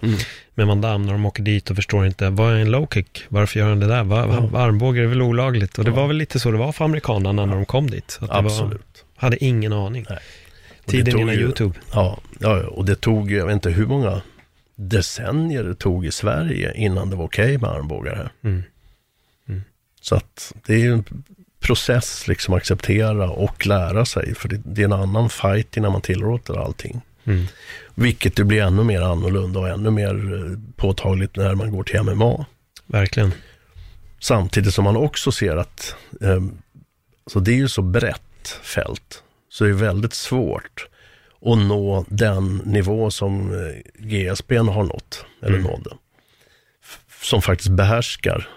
Med 0.56 0.67
Van 0.67 0.82
Damme 0.82 1.06
när 1.06 1.12
de 1.13 1.25
åker 1.25 1.43
dit 1.43 1.69
och 1.69 1.75
förstår 1.75 2.06
inte, 2.06 2.30
vad 2.30 2.54
är 2.54 2.58
en 2.58 2.71
low 2.71 2.88
kick? 2.93 3.23
Varför 3.30 3.60
gör 3.60 3.69
han 3.69 3.80
det 3.80 3.88
där? 3.88 4.04
Va, 4.04 4.49
Ja. 4.51 4.60
Armbåge 4.60 5.01
är 5.01 5.06
väl 5.06 5.21
olagligt? 5.21 5.77
Och 5.77 5.84
det 5.86 5.91
Ja. 5.91 5.95
var 5.95 6.08
väl 6.08 6.17
lite 6.17 6.39
så 6.39 6.51
det 6.51 6.58
var 6.58 6.71
för 6.71 6.86
amerikanerna 6.86 7.45
när 7.45 7.56
de 7.56 7.65
kom 7.65 7.89
dit. 7.89 8.17
Att 8.21 8.27
det 8.30 8.34
Var, 8.36 8.39
Absolut. 8.43 9.06
hade 9.15 9.43
ingen 9.45 9.73
aning. 9.73 10.06
Tiden 10.86 11.19
innan 11.19 11.36
ju- 11.36 11.41
YouTube. 11.41 11.73
Ja, 11.93 12.17
ja, 12.39 12.63
och 12.63 12.86
det 12.86 12.95
tog, 12.95 13.32
jag 13.32 13.45
vet 13.45 13.54
inte 13.54 13.69
hur 13.69 13.86
många 13.86 14.21
decennier 14.75 15.63
det 15.63 15.75
tog 15.75 16.06
i 16.06 16.12
Sverige 16.12 16.73
innan 16.75 17.10
det 17.10 17.15
var 17.15 17.25
okej 17.25 17.58
med 17.58 17.69
armbågar 17.69 18.15
här. 18.15 18.32
Mm. 18.43 18.63
Så 20.02 20.16
att 20.16 20.54
det 20.66 20.74
är 20.74 20.78
ju 20.80 20.94
en 20.94 21.24
process 21.60 22.28
liksom 22.28 22.54
acceptera 22.54 23.30
och 23.30 23.68
lära 23.68 24.06
sig. 24.06 24.36
För 24.36 24.50
det, 24.50 24.62
det 24.66 24.82
är 24.82 24.86
en 24.86 24.94
annan 24.94 25.30
fight 25.30 25.78
innan 25.78 25.92
man 25.92 26.02
tillåter 26.02 26.64
allting. 26.66 27.02
Mm. 27.26 27.46
Vilket 27.96 28.36
det 28.36 28.44
blir 28.44 28.62
ännu 28.62 28.84
mer 28.84 29.02
annorlunda 29.02 29.60
och 29.60 29.70
ännu 29.70 29.92
mer 29.92 30.34
eh, 30.36 30.58
påtagligt 30.76 31.36
när 31.36 31.56
man 31.56 31.72
går 31.72 31.84
till 31.84 32.02
MMA. 32.04 32.46
Verkligen. 32.86 33.34
Samtidigt 34.20 34.74
som 34.74 34.84
man 34.84 34.98
också 34.98 35.32
ser 35.32 35.58
att 35.58 35.96
eh, 36.22 36.42
så 37.28 37.40
det 37.40 37.52
är 37.52 37.56
ju 37.56 37.68
så 37.70 37.82
brett 37.82 38.60
fält. 38.64 39.24
Så 39.50 39.64
det 39.64 39.70
är 39.70 39.74
väldigt 39.74 40.14
svårt 40.14 40.88
att 41.46 41.58
nå 41.58 42.06
den 42.10 42.58
nivå 42.58 43.12
som 43.12 43.54
eh, 43.54 44.06
GSB 44.06 44.58
har 44.58 44.84
nått, 44.84 45.26
eller 45.42 45.58
Mm. 45.58 45.72
nådde. 45.72 45.90
Som 47.22 47.42
faktiskt 47.42 47.70
behärskar 47.72 48.48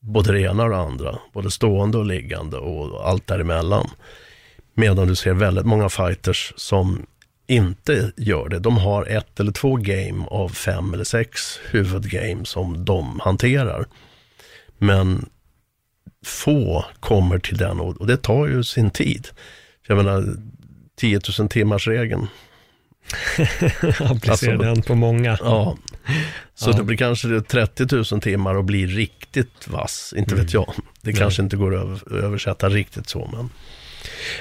både 0.00 0.32
det 0.32 0.40
ena 0.40 0.62
och 0.64 0.70
det 0.70 0.76
andra, 0.76 1.18
både 1.32 1.50
stående 1.50 1.98
och 1.98 2.04
liggande 2.04 2.56
och 2.56 3.08
allt 3.08 3.26
däremellan. 3.26 3.90
Medan 4.74 5.08
du 5.08 5.16
ser 5.16 5.32
väldigt 5.34 5.66
många 5.66 5.88
fighters 5.88 6.52
som 6.56 7.06
inte 7.46 8.12
gör 8.16 8.48
det. 8.48 8.58
De 8.58 8.76
har 8.76 9.06
ett 9.06 9.40
eller 9.40 9.52
två 9.52 9.76
game 9.76 10.24
av 10.26 10.48
fem 10.48 10.94
eller 10.94 11.04
sex 11.04 11.58
huvudgame 11.70 12.44
som 12.44 12.84
de 12.84 13.20
hanterar. 13.22 13.84
Men 14.78 15.28
få 16.24 16.84
kommer 17.00 17.38
till 17.38 17.56
den 17.56 17.80
och, 17.80 18.06
det 18.06 18.16
tar 18.16 18.46
ju 18.46 18.64
sin 18.64 18.90
tid. 18.90 19.28
Jag 19.86 19.96
menar, 19.96 20.24
10 20.96 21.20
000 21.38 21.48
timmars 21.48 21.86
regeln. 21.88 22.26
Applicera 24.00 24.32
Alltså- 24.32 24.56
den 24.56 24.82
på 24.82 24.94
många. 24.94 25.38
Ja. 25.40 25.76
Så 26.54 26.70
Ja. 26.70 26.76
det 26.76 26.82
blir 26.84 26.96
kanske 26.96 27.28
det 27.28 27.42
30 27.42 27.86
000 28.14 28.20
timmar 28.20 28.54
och 28.54 28.64
blir 28.64 28.86
riktigt 28.86 29.68
vass. 29.68 30.14
Inte 30.16 30.34
vet 30.34 30.54
jag. 30.54 30.72
Det 31.02 31.10
Nej. 31.10 31.14
kanske 31.20 31.42
inte 31.42 31.56
går 31.56 31.74
att 31.76 31.82
över, 31.82 32.24
översätta 32.24 32.68
riktigt 32.68 33.08
så, 33.08 33.30
men 33.32 33.50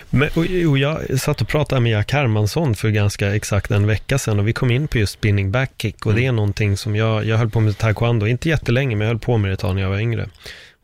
Men, 0.09 0.29
och, 0.29 0.69
och 0.71 0.77
jag 0.77 1.19
satt 1.19 1.41
och 1.41 1.47
pratade 1.47 1.81
med 1.81 1.91
Jack 1.91 2.11
Hermansson 2.13 2.75
för 2.75 2.89
ganska 2.89 3.35
exakt 3.35 3.71
en 3.71 3.87
vecka 3.87 4.17
sedan 4.17 4.39
och 4.39 4.47
vi 4.47 4.53
kom 4.53 4.71
in 4.71 4.87
på 4.87 4.97
just 4.97 5.13
spinning 5.13 5.51
back 5.51 5.71
kick 5.77 6.05
och 6.05 6.13
det 6.15 6.25
är 6.25 6.31
någonting 6.31 6.77
som 6.77 6.95
jag, 6.95 7.25
jag 7.25 7.37
höll 7.37 7.49
på 7.49 7.59
med 7.59 7.77
taekwondo, 7.77 8.27
inte 8.27 8.49
jättelänge 8.49 8.95
men 8.95 9.07
jag 9.07 9.13
höll 9.13 9.19
på 9.19 9.37
med 9.37 9.49
det 9.51 9.53
ett 9.53 9.59
tag 9.59 9.75
när 9.75 9.81
jag 9.81 9.89
var 9.89 9.99
yngre. 9.99 10.29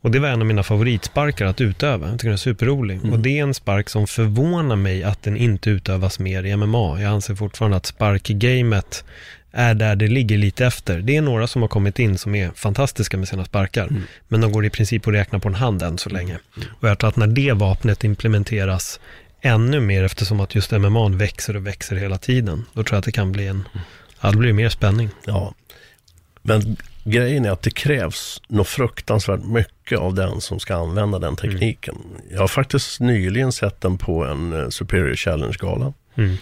Och 0.02 0.10
det 0.10 0.18
var 0.18 0.28
en 0.28 0.40
av 0.40 0.46
mina 0.46 0.62
favoritsparkar 0.62 1.46
att 1.46 1.60
utöva. 1.60 2.06
Jag 2.08 2.14
tycker 2.18 2.28
den 2.28 2.32
är 2.32 2.36
superrolig. 2.36 3.12
Och 3.12 3.18
det 3.18 3.38
är 3.38 3.42
en 3.42 3.54
spark 3.54 3.88
som 3.88 4.06
förvånar 4.06 4.76
mig 4.76 5.02
att 5.04 5.22
den 5.22 5.36
inte 5.36 5.70
utövas 5.70 6.18
mer 6.18 6.44
i 6.44 6.56
MMA. 6.56 7.00
Jag 7.00 7.12
anser 7.12 7.34
fortfarande 7.34 7.76
att 7.76 7.86
sparkgamet 7.86 9.04
är 9.56 9.74
där 9.74 9.96
det 9.96 10.08
ligger 10.08 10.38
lite 10.38 10.66
efter. 10.66 10.98
Det 10.98 11.16
är 11.16 11.22
några 11.22 11.46
som 11.46 11.62
har 11.62 11.68
kommit 11.68 11.98
in 11.98 12.18
som 12.18 12.34
är 12.34 12.50
fantastiska 12.50 13.16
med 13.16 13.28
sina 13.28 13.44
sparkar. 13.44 13.88
Men 14.28 14.40
de 14.40 14.52
går 14.52 14.64
i 14.64 14.70
princip 14.70 15.06
att 15.06 15.14
räkna 15.14 15.38
på 15.38 15.48
en 15.48 15.54
hand 15.54 15.82
än 15.82 15.98
så 15.98 16.10
länge. 16.10 16.38
Och 16.80 16.88
jag 16.88 16.98
tror 16.98 17.08
att 17.08 17.16
när 17.16 17.26
det 17.26 17.52
vapnet 17.52 18.04
implementeras 18.04 19.00
ännu 19.40 19.80
mer 19.80 20.04
eftersom 20.04 20.40
att 20.40 20.54
just 20.54 20.70
MMA 20.70 21.08
växer 21.08 21.56
och 21.56 21.66
växer 21.66 21.96
hela 21.96 22.18
tiden. 22.18 22.64
Då 22.72 22.82
tror 22.82 22.94
jag 22.94 22.98
att 22.98 23.04
det 23.04 23.12
kan 23.12 23.32
bli 23.32 23.46
en, 23.46 23.68
ja 24.20 24.30
det 24.30 24.36
blir 24.36 24.52
mer 24.52 24.68
spänning. 24.68 25.08
ja. 25.24 25.54
Men 26.42 26.76
grejen 27.04 27.44
är 27.44 27.50
att 27.50 27.62
det 27.62 27.70
krävs 27.70 28.42
något 28.48 28.68
fruktansvärt 28.68 29.44
mycket 29.44 29.98
av 29.98 30.14
den 30.14 30.40
som 30.40 30.60
ska 30.60 30.74
använda 30.74 31.18
den 31.18 31.36
tekniken. 31.36 31.94
Jag 32.30 32.40
har 32.40 32.48
faktiskt 32.48 33.00
nyligen 33.00 33.52
sett 33.52 33.80
den 33.80 33.98
på 33.98 34.24
en 34.24 34.52
eh, 34.52 34.68
Superior 34.68 35.14
Challenge-gala. 35.14 35.92
Mm. 36.14 36.36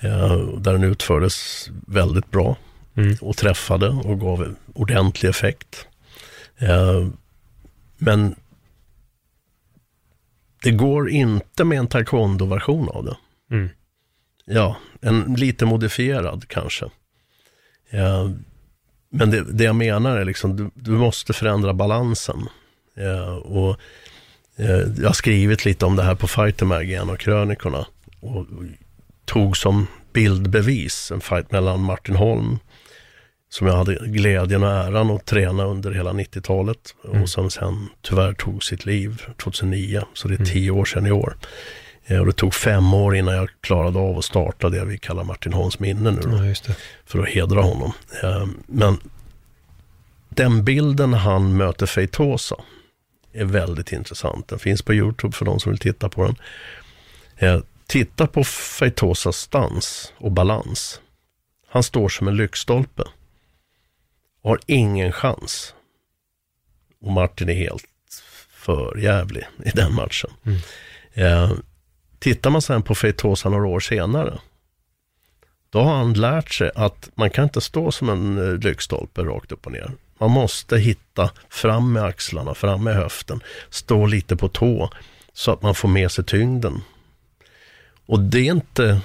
Eh, 0.00 0.36
Där 0.38 0.72
den 0.72 0.84
utfördes 0.84 1.68
väldigt 1.86 2.30
bra. 2.30 2.56
Mm. 2.98 3.16
och 3.20 3.36
träffade 3.36 3.88
och 3.88 4.20
gav 4.20 4.54
ordentlig 4.74 5.28
effekt. 5.28 5.86
Eh, 6.58 7.08
men 7.98 8.34
det 10.62 10.70
går 10.70 11.10
inte 11.10 11.64
med 11.64 11.78
en 11.78 11.86
taekwondo-version 11.86 12.88
av 12.88 13.04
det. 13.04 13.16
Mm. 13.50 13.68
Ja, 14.44 14.76
en 15.00 15.34
lite 15.34 15.66
modifierad 15.66 16.48
kanske. 16.48 16.84
Eh, 17.90 18.30
men 19.10 19.30
det, 19.30 19.52
det 19.52 19.64
jag 19.64 19.76
menar 19.76 20.16
är 20.16 20.24
liksom, 20.24 20.56
du, 20.56 20.70
du 20.74 20.90
måste 20.90 21.32
förändra 21.32 21.74
balansen. 21.74 22.48
Eh, 22.96 23.34
och 23.34 23.80
eh, 24.56 24.80
jag 24.98 25.06
har 25.06 25.12
skrivit 25.12 25.64
lite 25.64 25.86
om 25.86 25.96
det 25.96 26.02
här 26.02 26.14
på 26.14 26.28
Fighter 26.28 26.66
Mag 26.66 26.90
i 26.90 26.94
en 26.94 27.10
av 27.10 27.16
krönikorna. 27.16 27.86
Och, 28.20 28.36
och 28.36 28.64
tog 29.28 29.56
som 29.56 29.86
bildbevis 30.12 31.10
en 31.10 31.20
fight 31.20 31.52
mellan 31.52 31.80
Martin 31.82 32.16
Holm, 32.16 32.58
som 33.48 33.66
jag 33.66 33.74
hade 33.74 33.94
glädjen 33.94 34.62
och 34.62 34.70
äran 34.70 35.10
att 35.10 35.26
träna 35.26 35.64
under 35.64 35.92
hela 35.92 36.12
90-talet 36.12 36.94
Mm. 37.08 37.22
och 37.22 37.28
som 37.28 37.50
sen 37.50 37.88
tyvärr 38.02 38.32
tog 38.32 38.64
sitt 38.64 38.86
liv 38.86 39.22
2009, 39.42 40.02
så 40.14 40.28
det 40.28 40.40
är 40.40 40.44
tio 40.44 40.70
år 40.70 40.84
sedan 40.84 41.06
i 41.06 41.10
år. 41.10 41.36
Eh, 42.06 42.18
Och 42.20 42.26
det 42.26 42.32
tog 42.32 42.54
fem 42.54 42.94
år 42.94 43.16
innan 43.16 43.34
jag 43.34 43.48
klarade 43.60 43.98
av 43.98 44.18
att 44.18 44.24
starta 44.24 44.68
det 44.68 44.84
vi 44.84 44.98
kallar 44.98 45.24
Martin 45.24 45.52
Holms 45.52 45.78
minne 45.78 46.10
nu. 46.10 46.20
Då 46.20 46.44
Ja, 46.44 46.74
för 47.06 47.18
att 47.18 47.28
hedra 47.28 47.62
honom. 47.62 47.92
Eh, 48.22 48.46
Men 48.66 48.98
den 50.28 50.64
bilden 50.64 51.14
han 51.14 51.56
möter 51.56 51.86
Feitosa 51.86 52.56
är 53.32 53.44
väldigt 53.44 53.92
intressant. 53.92 54.48
Den 54.48 54.58
finns 54.58 54.82
på 54.82 54.94
YouTube 54.94 55.32
för 55.36 55.44
de 55.44 55.60
som 55.60 55.72
vill 55.72 55.78
titta 55.78 56.08
på 56.08 56.24
den. 56.24 56.36
Titta 57.88 58.26
på 58.26 58.44
Feitosas 58.44 59.36
stans 59.36 60.12
och 60.16 60.32
balans. 60.32 61.00
Han 61.68 61.82
står 61.82 62.08
som 62.08 62.28
en 62.28 62.36
lyktstolpe 62.36 63.02
har 64.42 64.60
ingen 64.66 65.12
chans. 65.12 65.74
Och 67.00 67.12
Martin 67.12 67.48
är 67.48 67.54
helt 67.54 67.84
för 68.50 68.98
jävlig 68.98 69.46
i 69.64 69.70
den 69.70 69.94
matchen. 69.94 70.30
Mm. 70.46 70.58
Eh, 71.12 71.52
tittar 72.18 72.50
man 72.50 72.62
sen 72.62 72.82
på 72.82 72.94
Feitosa 72.94 73.48
några 73.48 73.66
år 73.66 73.80
senare 73.80 74.38
då 75.70 75.80
har 75.80 75.96
han 75.96 76.12
lärt 76.12 76.50
sig 76.50 76.70
att 76.74 77.10
man 77.14 77.30
kan 77.30 77.44
inte 77.44 77.60
stå 77.60 77.92
som 77.92 78.08
en 78.08 78.38
eh, 78.38 78.58
lyktstolpe 78.58 79.22
rakt 79.22 79.52
upp 79.52 79.66
och 79.66 79.72
ner. 79.72 79.92
Man 80.18 80.30
måste 80.30 80.78
hitta 80.78 81.30
fram 81.48 81.92
med 81.92 82.04
axlarna, 82.04 82.54
fram 82.54 82.84
med 82.84 82.94
höften, 82.94 83.40
stå 83.70 84.06
lite 84.06 84.36
på 84.36 84.48
tå 84.48 84.90
så 85.32 85.52
att 85.52 85.62
man 85.62 85.74
får 85.74 85.88
med 85.88 86.10
sig 86.10 86.24
tyngden. 86.24 86.82
Och 88.08 88.20
det 88.20 88.38
är 88.38 88.52
inte 88.52 89.00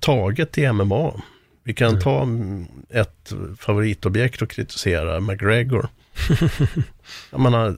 taget 0.00 0.58
i 0.58 0.72
MMA. 0.72 1.22
Vi 1.62 1.74
kan 1.74 2.00
ta 2.00 2.22
mm, 2.22 2.66
ett 2.88 3.32
favoritobjekt 3.58 4.42
och 4.42 4.50
kritisera 4.50 5.20
McGregor. 5.20 5.88
Jag 7.30 7.40
menar, 7.40 7.76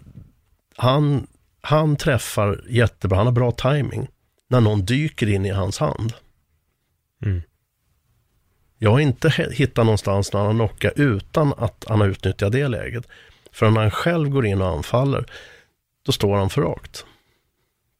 han, 0.76 1.26
han 1.60 1.96
träffar 1.96 2.64
jättebra, 2.68 3.16
han 3.16 3.26
har 3.26 3.32
bra 3.32 3.52
timing 3.52 4.08
när 4.48 4.60
någon 4.60 4.84
dyker 4.84 5.28
in 5.28 5.46
i 5.46 5.50
hans 5.50 5.78
hand. 5.78 6.12
Mm. 7.24 7.42
Jag 8.78 8.90
har 8.90 9.00
inte 9.00 9.30
hittat 9.52 9.84
någonstans 9.86 10.32
när 10.32 10.40
han 10.40 10.46
har 10.46 10.54
knockat 10.54 10.92
utan 10.96 11.52
att 11.56 11.84
han 11.88 12.00
har 12.00 12.08
utnyttjat 12.08 12.52
det 12.52 12.68
läget. 12.68 13.08
För 13.52 13.70
när 13.70 13.80
han 13.80 13.90
själv 13.90 14.28
går 14.28 14.46
in 14.46 14.62
och 14.62 14.68
anfaller, 14.68 15.24
då 16.02 16.12
står 16.12 16.36
han 16.36 16.50
för 16.50 16.62
rakt. 16.62 17.06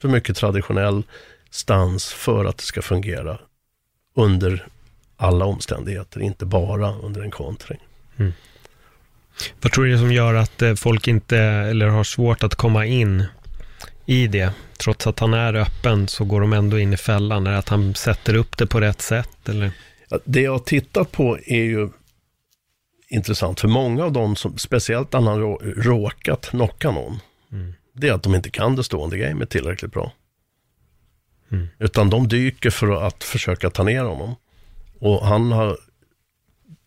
För 0.03 0.09
mycket 0.09 0.37
traditionell 0.37 1.03
stans 1.55 2.13
för 2.13 2.45
att 2.45 2.59
det 2.59 2.65
ska 2.65 2.83
fungera 2.83 3.39
under 4.15 4.67
alla 5.17 5.45
omständigheter, 5.45 6.21
inte 6.21 6.47
bara 6.47 6.95
under 6.95 7.23
en 7.23 7.31
kontring. 7.31 7.79
Mm. 8.17 8.33
Vad 9.61 9.73
tror 9.73 9.85
du 9.85 9.93
det 9.93 9.99
som 9.99 10.13
gör 10.13 10.35
att 10.35 10.63
eh, 10.63 10.75
folk 10.75 11.09
inte, 11.09 11.39
eller 11.39 11.87
har 11.87 12.05
svårt 12.05 12.43
att 12.43 12.55
komma 12.55 12.87
in 12.87 13.25
i 14.07 14.27
det? 14.27 14.53
Trots 14.77 15.07
att 15.07 15.19
han 15.19 15.35
är 15.35 15.55
öppen 15.55 16.09
så 16.09 16.25
går 16.25 16.41
de 16.41 16.53
ändå 16.53 16.79
in 16.79 16.93
i 16.93 16.97
fällan. 16.97 17.47
Är 17.47 17.51
det 17.51 17.59
att 17.59 17.69
han 17.69 17.95
sätter 17.95 18.35
upp 18.35 18.59
det 18.59 18.67
på 18.67 18.81
rätt 18.81 19.03
sätt? 19.03 19.49
Eller? 19.49 19.71
Det 20.25 20.41
jag 20.41 20.53
har 20.53 20.59
tittat 20.59 21.13
på 21.13 21.39
är 21.47 21.63
ju 21.63 21.89
intressant, 23.09 23.61
för 23.61 23.69
många 23.69 24.05
av 24.05 24.13
dem, 24.13 24.37
som, 24.37 24.59
speciellt 24.59 25.13
när 25.13 25.21
han 25.21 25.41
råkat 25.83 26.47
knocka 26.47 26.91
någon, 26.91 27.19
mm. 27.53 27.75
det 27.93 28.09
är 28.09 28.13
att 28.13 28.23
de 28.23 28.35
inte 28.35 28.51
kan 28.51 28.77
det 28.77 28.85
stående 28.85 29.19
gamet 29.19 29.51
tillräckligt 29.51 29.93
bra. 29.93 30.13
Mm. 31.53 31.69
Utan 31.79 32.11
de 32.11 32.29
dyker 32.29 32.71
för 32.71 33.07
att 33.07 33.25
försöka 33.25 33.71
ta 33.71 33.83
ner 33.83 34.05
honom. 34.05 34.35
Och 34.99 35.27
han 35.27 35.53
har 35.53 35.79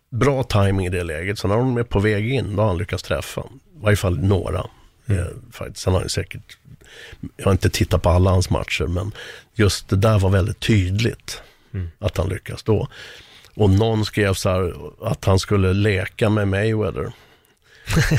bra 0.10 0.44
timing 0.44 0.86
i 0.86 0.90
det 0.90 1.04
läget, 1.04 1.40
så 1.40 1.48
när 1.48 1.58
de 1.58 1.78
är 1.78 1.84
på 1.84 2.00
väg 2.00 2.34
in, 2.34 2.56
då 2.56 2.62
har 2.62 2.68
han 2.68 2.78
lyckats 2.78 3.04
träffa. 3.04 3.42
I 3.42 3.82
varje 3.82 3.98
fall 3.98 4.20
några. 4.20 4.66
Mm. 5.06 5.22
Eh, 5.22 5.66
Sen 5.74 5.94
har 5.94 6.00
han 6.00 6.10
säkert, 6.10 6.58
jag 7.38 7.46
har 7.46 7.52
inte 7.52 7.70
tittat 7.70 8.02
på 8.02 8.10
alla 8.10 8.30
hans 8.30 8.50
matcher, 8.50 8.88
men 8.88 9.12
just 9.54 9.90
det 9.90 9.96
där 9.96 10.20
var 10.20 10.30
väldigt 10.30 10.60
tydligt. 10.60 11.42
Mm. 11.74 11.88
Att 12.00 12.18
han 12.18 12.30
lyckas 12.30 12.64
då. 12.64 12.88
Och 13.56 13.70
någon 13.70 14.06
skrev 14.06 14.34
så 14.34 14.50
här 14.50 14.74
att 15.02 15.26
han 15.26 15.40
skulle 15.40 15.74
leka 15.74 16.30
med 16.30 16.48
Mayweather. 16.48 17.12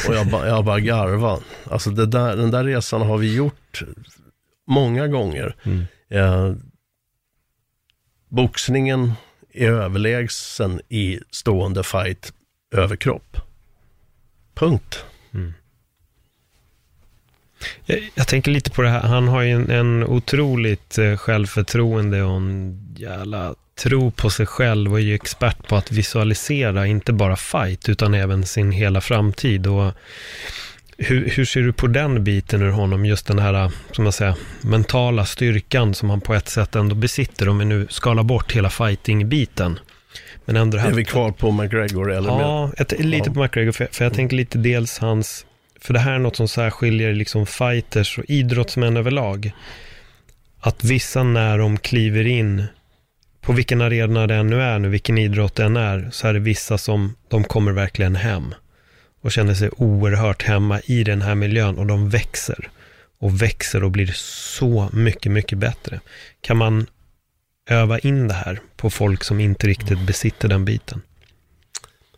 Och 0.08 0.14
jag, 0.14 0.30
ba, 0.30 0.46
jag 0.46 0.64
bara 0.64 0.80
garva. 0.80 1.38
Alltså 1.70 1.90
där, 1.90 2.36
den 2.36 2.50
där 2.50 2.64
resan 2.64 3.02
har 3.02 3.18
vi 3.18 3.34
gjort 3.34 3.82
många 4.66 5.08
gånger. 5.08 5.56
Mm. 5.62 5.86
Eh, 6.08 6.52
boxningen 8.28 9.12
är 9.52 9.70
överlägsen 9.70 10.80
i 10.88 11.20
stående 11.30 11.82
fight 11.82 12.32
överkropp. 12.70 13.36
Punkt. 14.54 15.04
Mm. 15.34 15.54
Jag, 17.84 18.10
jag, 18.14 18.28
tänker 18.28 18.50
lite 18.50 18.70
på 18.70 18.82
det 18.82 18.88
här, 18.88 19.00
han 19.00 19.28
har 19.28 19.42
ju 19.42 19.50
en, 19.50 19.70
en 19.70 20.04
otroligt 20.04 20.98
eh, 20.98 21.16
självförtroende 21.16 22.22
och 22.22 22.36
en 22.36 22.80
jävla 22.96 23.54
tro 23.76 24.10
på 24.10 24.30
sig 24.30 24.46
själv 24.46 24.92
och 24.92 24.98
är 24.98 25.02
ju 25.02 25.14
expert 25.14 25.68
på 25.68 25.76
att 25.76 25.92
visualisera, 25.92 26.86
inte 26.86 27.12
bara 27.12 27.36
fight, 27.36 27.88
utan 27.88 28.14
även 28.14 28.46
sin 28.46 28.72
hela 28.72 29.00
framtid. 29.00 29.66
Och 29.66 29.92
hur, 30.98 31.30
hur 31.30 31.44
ser 31.44 31.60
du 31.60 31.72
på 31.72 31.86
den 31.86 32.24
biten 32.24 32.62
ur 32.62 32.70
honom, 32.70 33.04
just 33.04 33.26
den 33.26 33.38
här, 33.38 33.70
som 33.92 34.04
man 34.04 34.12
säger, 34.12 34.34
mentala 34.60 35.24
styrkan 35.24 35.94
som 35.94 36.10
han 36.10 36.20
på 36.20 36.34
ett 36.34 36.48
sätt 36.48 36.74
ändå 36.74 36.94
besitter, 36.94 37.48
om 37.48 37.58
vi 37.58 37.64
nu 37.64 37.86
skalar 37.90 38.22
bort 38.22 38.52
hela 38.52 38.70
fighting-biten. 38.70 39.78
Men 40.44 40.56
ändå 40.56 40.78
här... 40.78 40.88
Är 40.88 40.94
vi 40.94 41.04
kvar 41.04 41.30
på 41.30 41.50
McGregor 41.52 42.12
eller? 42.12 42.28
Ja, 42.28 42.72
ett, 42.76 43.00
lite 43.00 43.30
på 43.30 43.42
McGregor, 43.42 43.72
för, 43.72 43.88
för 43.92 44.04
jag 44.04 44.14
tänker 44.14 44.36
lite 44.36 44.58
dels 44.58 44.98
hans, 44.98 45.46
för 45.80 45.94
det 45.94 46.00
här 46.00 46.12
är 46.12 46.18
något 46.18 46.36
som 46.36 46.48
särskiljer 46.48 47.14
liksom 47.14 47.46
fighters 47.46 48.18
och 48.18 48.24
idrottsmän 48.28 48.96
överlag. 48.96 49.52
Att 50.60 50.84
vissa 50.84 51.22
när 51.22 51.58
de 51.58 51.78
kliver 51.78 52.26
in 52.26 52.64
på 53.40 53.52
vilken 53.52 53.80
arena 53.80 54.26
det 54.26 54.34
än 54.34 54.46
nu 54.46 54.62
är 54.62 54.78
nu, 54.78 54.88
vilken 54.88 55.18
idrott 55.18 55.54
det 55.54 55.64
än 55.64 55.76
är, 55.76 56.08
så 56.12 56.28
är 56.28 56.32
det 56.32 56.40
vissa 56.40 56.78
som, 56.78 57.14
de 57.28 57.44
kommer 57.44 57.72
verkligen 57.72 58.16
hem 58.16 58.54
och 59.26 59.32
känner 59.32 59.54
sig 59.54 59.70
oerhört 59.76 60.42
hemma 60.42 60.80
i 60.80 61.04
den 61.04 61.22
här 61.22 61.34
miljön 61.34 61.78
och 61.78 61.86
de 61.86 62.08
växer 62.08 62.70
och 63.18 63.42
växer 63.42 63.84
och 63.84 63.90
blir 63.90 64.12
så 64.14 64.88
mycket, 64.92 65.32
mycket 65.32 65.58
bättre. 65.58 66.00
Kan 66.40 66.56
man 66.56 66.86
öva 67.70 67.98
in 67.98 68.28
det 68.28 68.34
här 68.34 68.60
på 68.76 68.90
folk 68.90 69.24
som 69.24 69.40
inte 69.40 69.66
riktigt 69.66 70.00
besitter 70.00 70.48
den 70.48 70.64
biten? 70.64 71.02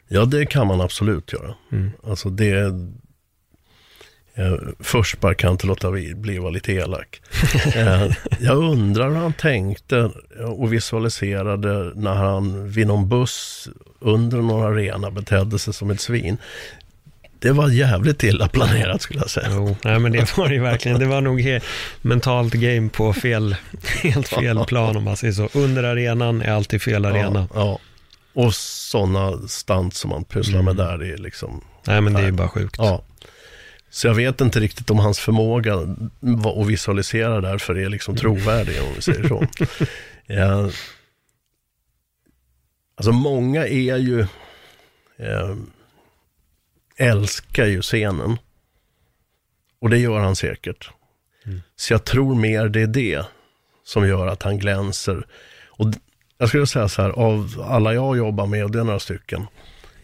Ja, 0.09 0.25
det 0.25 0.47
kan 0.47 0.67
man 0.67 0.81
absolut 0.81 1.33
göra. 1.33 1.55
Mm. 1.73 1.91
Alltså 2.05 2.31
det, 2.31 2.75
först 4.81 5.21
bara 5.21 5.35
kan 5.35 5.53
inte 5.53 5.67
låta 5.67 5.91
bli 5.91 6.37
att 6.37 6.43
vara 6.43 6.51
lite 6.51 6.73
elak. 6.73 7.21
Eh, 7.75 8.11
jag 8.41 8.57
undrar 8.57 9.09
hur 9.09 9.17
han 9.17 9.33
tänkte 9.33 10.11
och 10.47 10.73
visualiserade 10.73 11.93
när 11.95 12.15
han 12.15 12.71
vid 12.71 12.87
någon 12.87 13.09
buss 13.09 13.69
under 14.01 14.39
någon 14.39 14.73
arena 14.73 15.11
betedde 15.11 15.59
sig 15.59 15.75
som 15.75 15.91
ett 15.91 16.01
svin. 16.01 16.39
Det 17.39 17.53
var 17.53 17.69
jävligt 17.69 18.23
illa 18.23 18.49
planerat 18.49 19.03
skulle 19.03 19.21
jag 19.21 19.31
säga. 19.31 19.49
Jo, 19.51 19.77
nej 19.85 19.99
men 19.99 20.13
det 20.13 20.37
var 20.37 20.49
det 20.49 20.55
ju 20.55 20.61
verkligen. 20.61 21.01
Det 21.01 21.07
var 21.07 21.21
nog 21.21 21.61
mentalt 22.03 22.55
game 22.55 22.89
på 22.89 23.13
fel, 23.13 23.57
helt 24.03 24.29
fel 24.29 24.65
plan 24.65 24.97
om 24.97 25.05
man 25.05 25.17
säger 25.17 25.33
så. 25.33 25.49
Under 25.53 25.85
arenan 25.85 26.43
är 26.43 26.53
alltid 26.53 26.83
fel 26.83 27.05
arena. 27.05 27.49
Ja, 27.55 27.61
ja. 27.61 27.79
Och 28.43 28.55
sådana 28.55 29.49
stant 29.49 29.95
som 29.95 30.11
man 30.11 30.25
pysslar 30.25 30.63
med 30.63 30.81
mm. 30.81 30.87
där 30.87 31.13
är 31.13 31.17
liksom... 31.17 31.65
Nej 31.87 32.01
men 32.01 32.13
det 32.13 32.21
är 32.21 32.27
ju 32.27 32.33
bara 32.33 32.49
sjukt. 32.49 32.77
Ja. 32.79 33.03
Så 33.91 34.07
jag 34.07 34.15
vet 34.15 34.41
inte 34.41 34.61
riktigt 34.61 34.91
om 34.91 34.99
hans 34.99 35.19
förmåga 35.19 35.75
att 35.75 36.67
visualisera 36.67 37.41
därför 37.41 37.79
är 37.79 37.89
liksom 37.89 38.17
trovärdig, 38.17 38.83
om 38.83 38.95
vi 38.97 39.03
säger 39.03 39.29
så. 39.29 39.47
ja. 40.27 40.71
Alltså 42.99 43.13
många 43.13 43.67
är 43.67 43.97
ju, 43.97 44.21
eh, 45.19 45.57
älskar 46.99 47.67
ju 47.67 47.83
scenen. 47.83 48.39
Och 49.81 49.91
det 49.91 49.99
gör 49.99 50.19
han 50.19 50.37
säkert. 50.37 50.91
Mm. 51.47 51.63
Så 51.77 51.93
jag 51.93 52.05
tror 52.05 52.35
mer 52.35 52.69
det 52.69 52.83
är 52.83 52.87
det 52.87 53.25
som 53.85 54.09
gör 54.09 54.27
att 54.27 54.43
han 54.43 54.59
glänser. 54.59 55.27
Och 55.67 55.87
jag 56.39 56.49
skulle 56.49 56.67
säga 56.67 56.89
så 56.89 57.03
här, 57.03 57.11
av 57.11 57.65
alla 57.69 57.95
jag 57.95 58.17
jobbar 58.17 58.47
med, 58.47 58.65
och 58.65 58.71
det 58.71 58.81
är 58.81 58.85
några 58.85 59.01
stycken, 59.01 59.47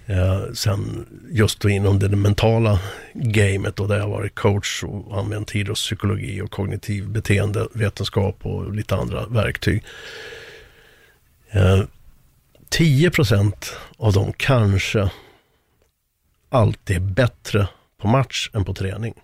Eh, 0.06 0.52
sen 0.54 1.06
just 1.30 1.60
då 1.60 1.68
inom 1.68 1.98
det 1.98 2.08
mentala 2.08 2.80
gamet 3.14 3.80
och 3.80 3.88
där 3.88 3.98
jag 3.98 4.08
varit 4.08 4.34
coach 4.34 4.84
och 4.84 5.18
använt 5.18 5.54
idrottspsykologi 5.54 6.40
och 6.40 6.50
kognitiv 6.50 7.08
beteendevetenskap 7.08 8.46
och 8.46 8.72
lite 8.72 8.96
andra 8.96 9.26
verktyg. 9.26 9.84
Eh, 11.50 11.82
10 12.68 13.10
av 13.96 14.12
dem 14.12 14.32
kanske 14.36 15.10
alltid 16.54 16.96
är 16.96 17.00
bättre 17.00 17.68
på 17.96 18.08
match 18.08 18.50
än 18.54 18.64
på 18.64 18.74
träning. 18.74 19.14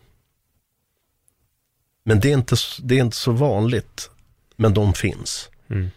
Men 2.04 2.20
det 2.20 2.28
är 2.28 2.34
inte, 2.34 2.56
det 2.82 2.94
är 2.94 3.00
inte 3.00 3.16
så 3.16 3.32
vanligt, 3.32 4.10
men 4.56 4.74
de 4.74 4.94
finns. 4.94 5.50
Mm. 5.68 5.90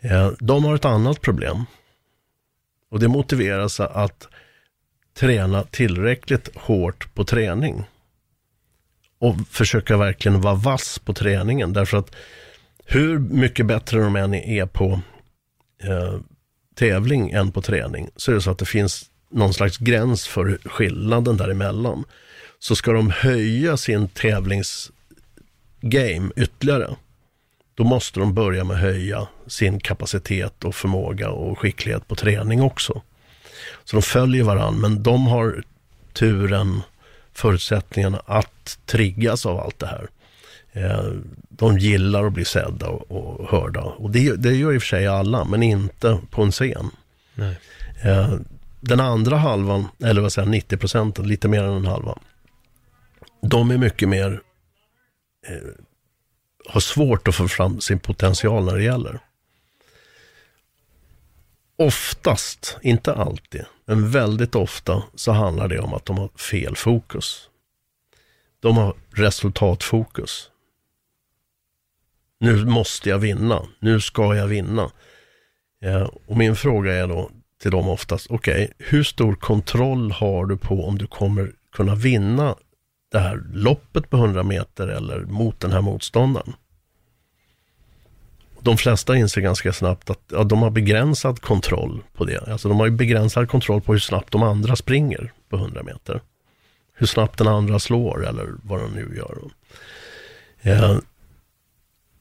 Eh, 0.00 0.30
de 0.40 0.64
har 0.64 0.74
ett 0.74 0.84
annat 0.84 1.20
problem. 1.20 1.64
Och 2.90 3.00
det 3.00 3.08
motiveras 3.08 3.80
att 3.80 4.28
träna 5.14 5.62
tillräckligt 5.62 6.56
hårt 6.56 7.14
på 7.14 7.24
träning. 7.24 7.84
Och 9.18 9.36
försöka 9.50 9.96
verkligen 9.96 10.40
vara 10.40 10.54
vass 10.54 10.98
på 10.98 11.14
träningen. 11.14 11.72
Därför 11.72 11.96
att 11.96 12.16
hur 12.84 13.18
mycket 13.18 13.66
bättre 13.66 14.00
de 14.00 14.16
än 14.16 14.34
är 14.34 14.66
på 14.66 15.00
eh, 15.82 16.18
tävling 16.74 17.30
än 17.30 17.52
på 17.52 17.62
träning, 17.62 18.08
så 18.16 18.30
är 18.30 18.34
det 18.34 18.40
så 18.40 18.50
att 18.50 18.58
det 18.58 18.64
finns 18.64 19.10
någon 19.34 19.54
slags 19.54 19.78
gräns 19.78 20.26
för 20.26 20.58
skillnaden 20.64 21.36
däremellan. 21.36 22.04
Så 22.58 22.76
ska 22.76 22.92
de 22.92 23.10
höja 23.10 23.76
sin 23.76 24.08
tävlingsgame 24.08 26.30
ytterligare, 26.36 26.96
då 27.74 27.84
måste 27.84 28.20
de 28.20 28.34
börja 28.34 28.64
med 28.64 28.76
att 28.76 28.82
höja 28.82 29.26
sin 29.46 29.80
kapacitet 29.80 30.64
och 30.64 30.74
förmåga 30.74 31.30
och 31.30 31.58
skicklighet 31.58 32.08
på 32.08 32.14
träning 32.14 32.62
också. 32.62 33.02
Så 33.84 33.96
de 33.96 34.02
följer 34.02 34.44
varandra, 34.44 34.88
men 34.88 35.02
de 35.02 35.26
har 35.26 35.62
turen, 36.12 36.80
förutsättningarna 37.32 38.22
att 38.26 38.78
triggas 38.86 39.46
av 39.46 39.60
allt 39.60 39.78
det 39.78 39.86
här. 39.86 40.08
Eh, 40.72 41.12
de 41.48 41.78
gillar 41.78 42.26
att 42.26 42.32
bli 42.32 42.44
sedda 42.44 42.88
och 42.88 43.50
hörda. 43.50 43.82
Och 43.82 44.10
det, 44.10 44.36
det 44.36 44.54
gör 44.54 44.72
i 44.72 44.78
och 44.78 44.82
för 44.82 44.88
sig 44.88 45.06
alla, 45.06 45.44
men 45.44 45.62
inte 45.62 46.18
på 46.30 46.42
en 46.42 46.52
scen. 46.52 46.90
Nej. 47.34 47.56
Den 48.86 49.00
andra 49.00 49.36
halvan, 49.36 49.88
eller 49.98 50.20
vad 50.20 50.32
säger 50.32 50.48
90 50.48 50.76
procenten, 50.76 51.28
lite 51.28 51.48
mer 51.48 51.62
än 51.62 51.74
en 51.74 51.86
halva, 51.86 52.18
de 53.42 53.70
är 53.70 53.78
mycket 53.78 54.08
mer 54.08 54.42
eh, 55.46 55.84
har 56.68 56.80
svårt 56.80 57.28
att 57.28 57.34
få 57.34 57.48
fram 57.48 57.80
sin 57.80 57.98
potential 57.98 58.64
när 58.64 58.76
det 58.76 58.82
gäller. 58.82 59.20
Oftast, 61.76 62.78
inte 62.82 63.14
alltid, 63.14 63.64
men 63.84 64.10
väldigt 64.10 64.54
ofta 64.54 65.02
så 65.14 65.32
handlar 65.32 65.68
det 65.68 65.80
om 65.80 65.94
att 65.94 66.04
de 66.04 66.18
har 66.18 66.28
fel 66.28 66.76
fokus. 66.76 67.48
De 68.60 68.76
har 68.76 68.94
resultatfokus. 69.10 70.50
Nu 72.40 72.64
måste 72.64 73.08
jag 73.08 73.18
vinna. 73.18 73.66
Nu 73.78 74.00
ska 74.00 74.34
jag 74.34 74.46
vinna. 74.46 74.90
Eh, 75.82 76.10
och 76.26 76.36
min 76.36 76.56
fråga 76.56 76.92
är 76.92 77.06
då 77.06 77.30
till 77.64 77.70
dem 77.70 77.88
oftast, 77.88 78.26
okej, 78.30 78.64
okay, 78.64 78.68
hur 78.78 79.02
stor 79.02 79.34
kontroll 79.34 80.12
har 80.12 80.46
du 80.46 80.56
på 80.56 80.86
om 80.86 80.98
du 80.98 81.06
kommer 81.06 81.52
kunna 81.72 81.94
vinna 81.94 82.56
det 83.12 83.18
här 83.18 83.42
loppet 83.52 84.10
på 84.10 84.16
100 84.16 84.42
meter 84.42 84.88
eller 84.88 85.20
mot 85.20 85.60
den 85.60 85.72
här 85.72 85.80
motståndaren. 85.80 86.52
de 88.60 88.76
flesta 88.76 89.16
inser 89.16 89.40
ganska 89.40 89.72
snabbt 89.72 90.10
att 90.10 90.20
ja, 90.32 90.44
de 90.44 90.62
har 90.62 90.70
begränsad 90.70 91.40
kontroll 91.40 92.02
på 92.12 92.24
det. 92.24 92.48
Alltså 92.48 92.68
de 92.68 92.78
har 92.78 92.86
ju 92.86 92.92
begränsad 92.92 93.48
kontroll 93.48 93.80
på 93.80 93.92
hur 93.92 94.00
snabbt 94.00 94.32
de 94.32 94.42
andra 94.42 94.76
springer 94.76 95.32
på 95.48 95.56
100 95.56 95.82
meter. 95.82 96.20
Hur 96.94 97.06
snabbt 97.06 97.38
den 97.38 97.48
andra 97.48 97.78
slår 97.78 98.26
eller 98.28 98.48
vad 98.62 98.80
de 98.80 98.92
nu 98.92 99.16
gör. 99.16 99.38
Eh, 100.60 100.96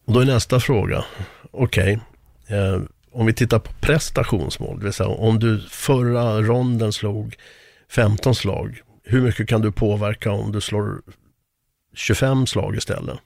och 0.05 0.13
då 0.13 0.19
är 0.19 0.25
nästa 0.25 0.59
fråga, 0.59 1.05
okej, 1.51 1.99
okay, 2.45 2.57
eh, 2.57 2.81
om 3.13 3.25
vi 3.25 3.33
tittar 3.33 3.59
på 3.59 3.71
prestationsmål, 3.73 4.79
det 4.79 4.83
vill 4.83 4.93
säga 4.93 5.09
om 5.09 5.39
du 5.39 5.61
förra 5.69 6.41
ronden 6.41 6.93
slog 6.93 7.35
15 7.89 8.35
slag, 8.35 8.81
hur 9.03 9.21
mycket 9.21 9.49
kan 9.49 9.61
du 9.61 9.71
påverka 9.71 10.31
om 10.31 10.51
du 10.51 10.61
slår 10.61 11.01
25 11.93 12.47
slag 12.47 12.75
istället? 12.75 13.17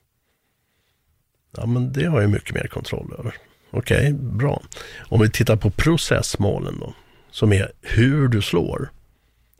Ja, 1.57 1.65
men 1.65 1.93
det 1.93 2.05
har 2.05 2.21
jag 2.21 2.29
mycket 2.29 2.55
mer 2.55 2.67
kontroll 2.67 3.13
över. 3.19 3.35
Okej, 3.71 3.97
okay, 3.97 4.13
bra. 4.13 4.61
Om 5.09 5.21
vi 5.21 5.29
tittar 5.29 5.55
på 5.55 5.69
processmålen 5.69 6.79
då, 6.79 6.93
som 7.31 7.53
är 7.53 7.71
hur 7.81 8.27
du 8.27 8.41
slår. 8.41 8.91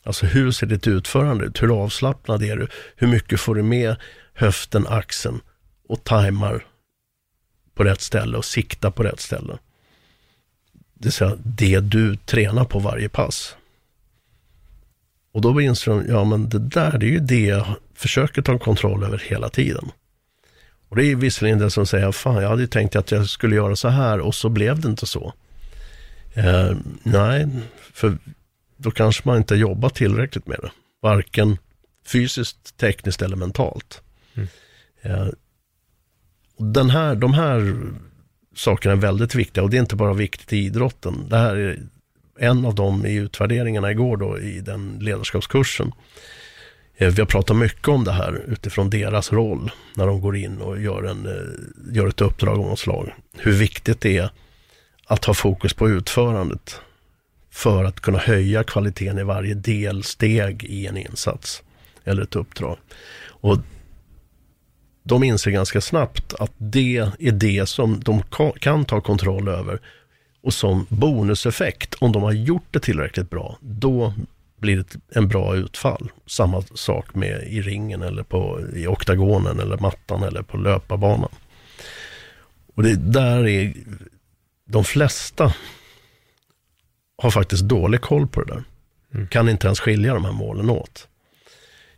Alltså 0.03 0.25
hur 0.25 0.51
ser 0.51 0.67
ditt 0.67 0.87
utförande 0.87 1.45
ut? 1.45 1.63
Hur 1.63 1.83
avslappnad 1.83 2.43
är 2.43 2.55
du? 2.57 2.67
Hur 2.95 3.07
mycket 3.07 3.39
får 3.39 3.55
du 3.55 3.63
med 3.63 3.95
höften, 4.33 4.87
axeln 4.87 5.41
och 5.89 6.03
tajmar 6.03 6.65
på 7.75 7.83
rätt 7.83 8.01
ställe 8.01 8.37
och 8.37 8.45
siktar 8.45 8.91
på 8.91 9.03
rätt 9.03 9.19
ställe? 9.19 9.57
Det 10.99 11.05
vill 11.05 11.11
säga 11.11 11.37
det 11.43 11.79
du 11.79 12.15
tränar 12.15 12.65
på 12.65 12.79
varje 12.79 13.09
pass. 13.09 13.55
Och 15.31 15.41
då 15.41 15.61
inser 15.61 15.91
de, 15.91 16.05
ja 16.07 16.23
men 16.23 16.49
det 16.49 16.59
där 16.59 16.97
det 16.97 17.05
är 17.05 17.11
ju 17.11 17.19
det 17.19 17.45
jag 17.45 17.65
försöker 17.93 18.41
ta 18.41 18.59
kontroll 18.59 19.03
över 19.03 19.17
hela 19.17 19.49
tiden. 19.49 19.91
Och 20.89 20.95
det 20.95 21.05
är 21.05 21.15
visserligen 21.15 21.59
det 21.59 21.71
som 21.71 21.85
säger, 21.85 22.11
fan 22.11 22.41
jag 22.41 22.49
hade 22.49 22.67
tänkt 22.67 22.95
att 22.95 23.11
jag 23.11 23.29
skulle 23.29 23.55
göra 23.55 23.75
så 23.75 23.87
här 23.87 24.19
och 24.19 24.35
så 24.35 24.49
blev 24.49 24.79
det 24.79 24.87
inte 24.87 25.05
så. 25.05 25.33
Eh, 26.33 26.71
nej, 27.03 27.47
för 27.93 28.17
då 28.77 28.91
kanske 28.91 29.21
man 29.25 29.37
inte 29.37 29.55
jobbar 29.55 29.89
tillräckligt 29.89 30.47
med 30.47 30.59
det. 30.61 30.71
Varken 31.01 31.57
fysiskt, 32.05 32.77
tekniskt 32.77 33.21
eller 33.21 33.35
mentalt. 33.35 34.01
Mm. 34.33 34.47
Eh, 35.01 35.27
den 36.57 36.89
här, 36.89 37.15
de 37.15 37.33
här 37.33 37.83
sakerna 38.57 38.91
är 38.93 38.97
väldigt 38.97 39.35
viktiga 39.35 39.63
och 39.63 39.69
det 39.69 39.77
är 39.77 39.81
inte 39.81 39.95
bara 39.95 40.13
viktigt 40.13 40.53
i 40.53 40.57
idrotten. 40.57 41.25
Det 41.29 41.37
här 41.37 41.55
är 41.55 41.79
en 42.39 42.65
av 42.65 42.75
dem 42.75 43.05
i 43.05 43.15
utvärderingarna 43.15 43.91
igår 43.91 44.17
då 44.17 44.39
i 44.39 44.59
den 44.59 44.97
ledarskapskursen. 45.01 45.91
Eh, 46.97 47.13
vi 47.13 47.21
har 47.21 47.27
pratat 47.27 47.57
mycket 47.57 47.87
om 47.87 48.03
det 48.03 48.11
här 48.11 48.43
utifrån 48.47 48.89
deras 48.89 49.31
roll 49.33 49.71
när 49.95 50.07
de 50.07 50.21
går 50.21 50.35
in 50.35 50.61
och 50.61 50.81
gör, 50.81 51.03
en, 51.03 51.25
eh, 51.25 51.95
gör 51.95 52.07
ett 52.07 52.21
uppdrag 52.21 52.59
av 52.59 52.65
något 52.65 52.79
slag. 52.79 53.13
Hur 53.37 53.51
viktigt 53.51 54.01
det 54.01 54.17
är 54.17 54.29
att 55.05 55.25
ha 55.25 55.33
fokus 55.33 55.73
på 55.73 55.89
utförandet 55.89 56.81
för 57.51 57.83
att 57.83 57.99
kunna 57.99 58.17
höja 58.17 58.63
kvaliteten 58.63 59.19
i 59.19 59.23
varje 59.23 59.53
delsteg 59.53 60.63
i 60.63 60.87
en 60.87 60.97
insats 60.97 61.63
eller 62.03 62.23
ett 62.23 62.35
uppdrag. 62.35 62.77
Och 63.25 63.57
de 65.07 65.23
inser 65.23 65.51
ganska 65.51 65.81
snabbt 65.81 66.33
att 66.33 66.51
det 66.57 66.97
är 66.97 67.31
det 67.31 67.69
som 67.69 67.99
de 67.99 68.23
kan 68.59 68.85
ta 68.85 69.01
kontroll 69.01 69.47
över 69.47 69.79
och 70.41 70.53
som 70.53 70.85
bonuseffekt, 70.89 71.95
om 71.99 72.11
de 72.11 72.23
har 72.23 72.31
gjort 72.31 72.67
det 72.71 72.79
tillräckligt 72.79 73.29
bra, 73.29 73.57
då 73.61 74.13
blir 74.57 74.77
det 74.77 75.17
en 75.17 75.27
bra 75.27 75.55
utfall. 75.55 76.11
Samma 76.25 76.61
sak 76.61 77.15
med 77.15 77.43
i 77.43 77.61
ringen 77.61 78.01
eller 78.01 78.23
på, 78.23 78.59
i 78.75 78.87
oktagonen 78.87 79.59
eller 79.59 79.77
mattan 79.77 80.23
eller 80.23 80.41
på 80.41 80.57
löparbanan. 80.57 81.31
Och 82.75 82.83
det 82.83 82.95
där 82.95 83.47
är, 83.47 83.73
de 84.65 84.83
flesta 84.83 85.53
har 87.17 87.31
faktiskt 87.31 87.63
dålig 87.63 88.01
koll 88.01 88.27
på 88.27 88.43
det 88.43 88.53
där. 88.53 88.63
Mm. 89.13 89.27
Kan 89.27 89.49
inte 89.49 89.67
ens 89.67 89.79
skilja 89.79 90.13
de 90.13 90.25
här 90.25 90.31
målen 90.31 90.69
åt. 90.69 91.07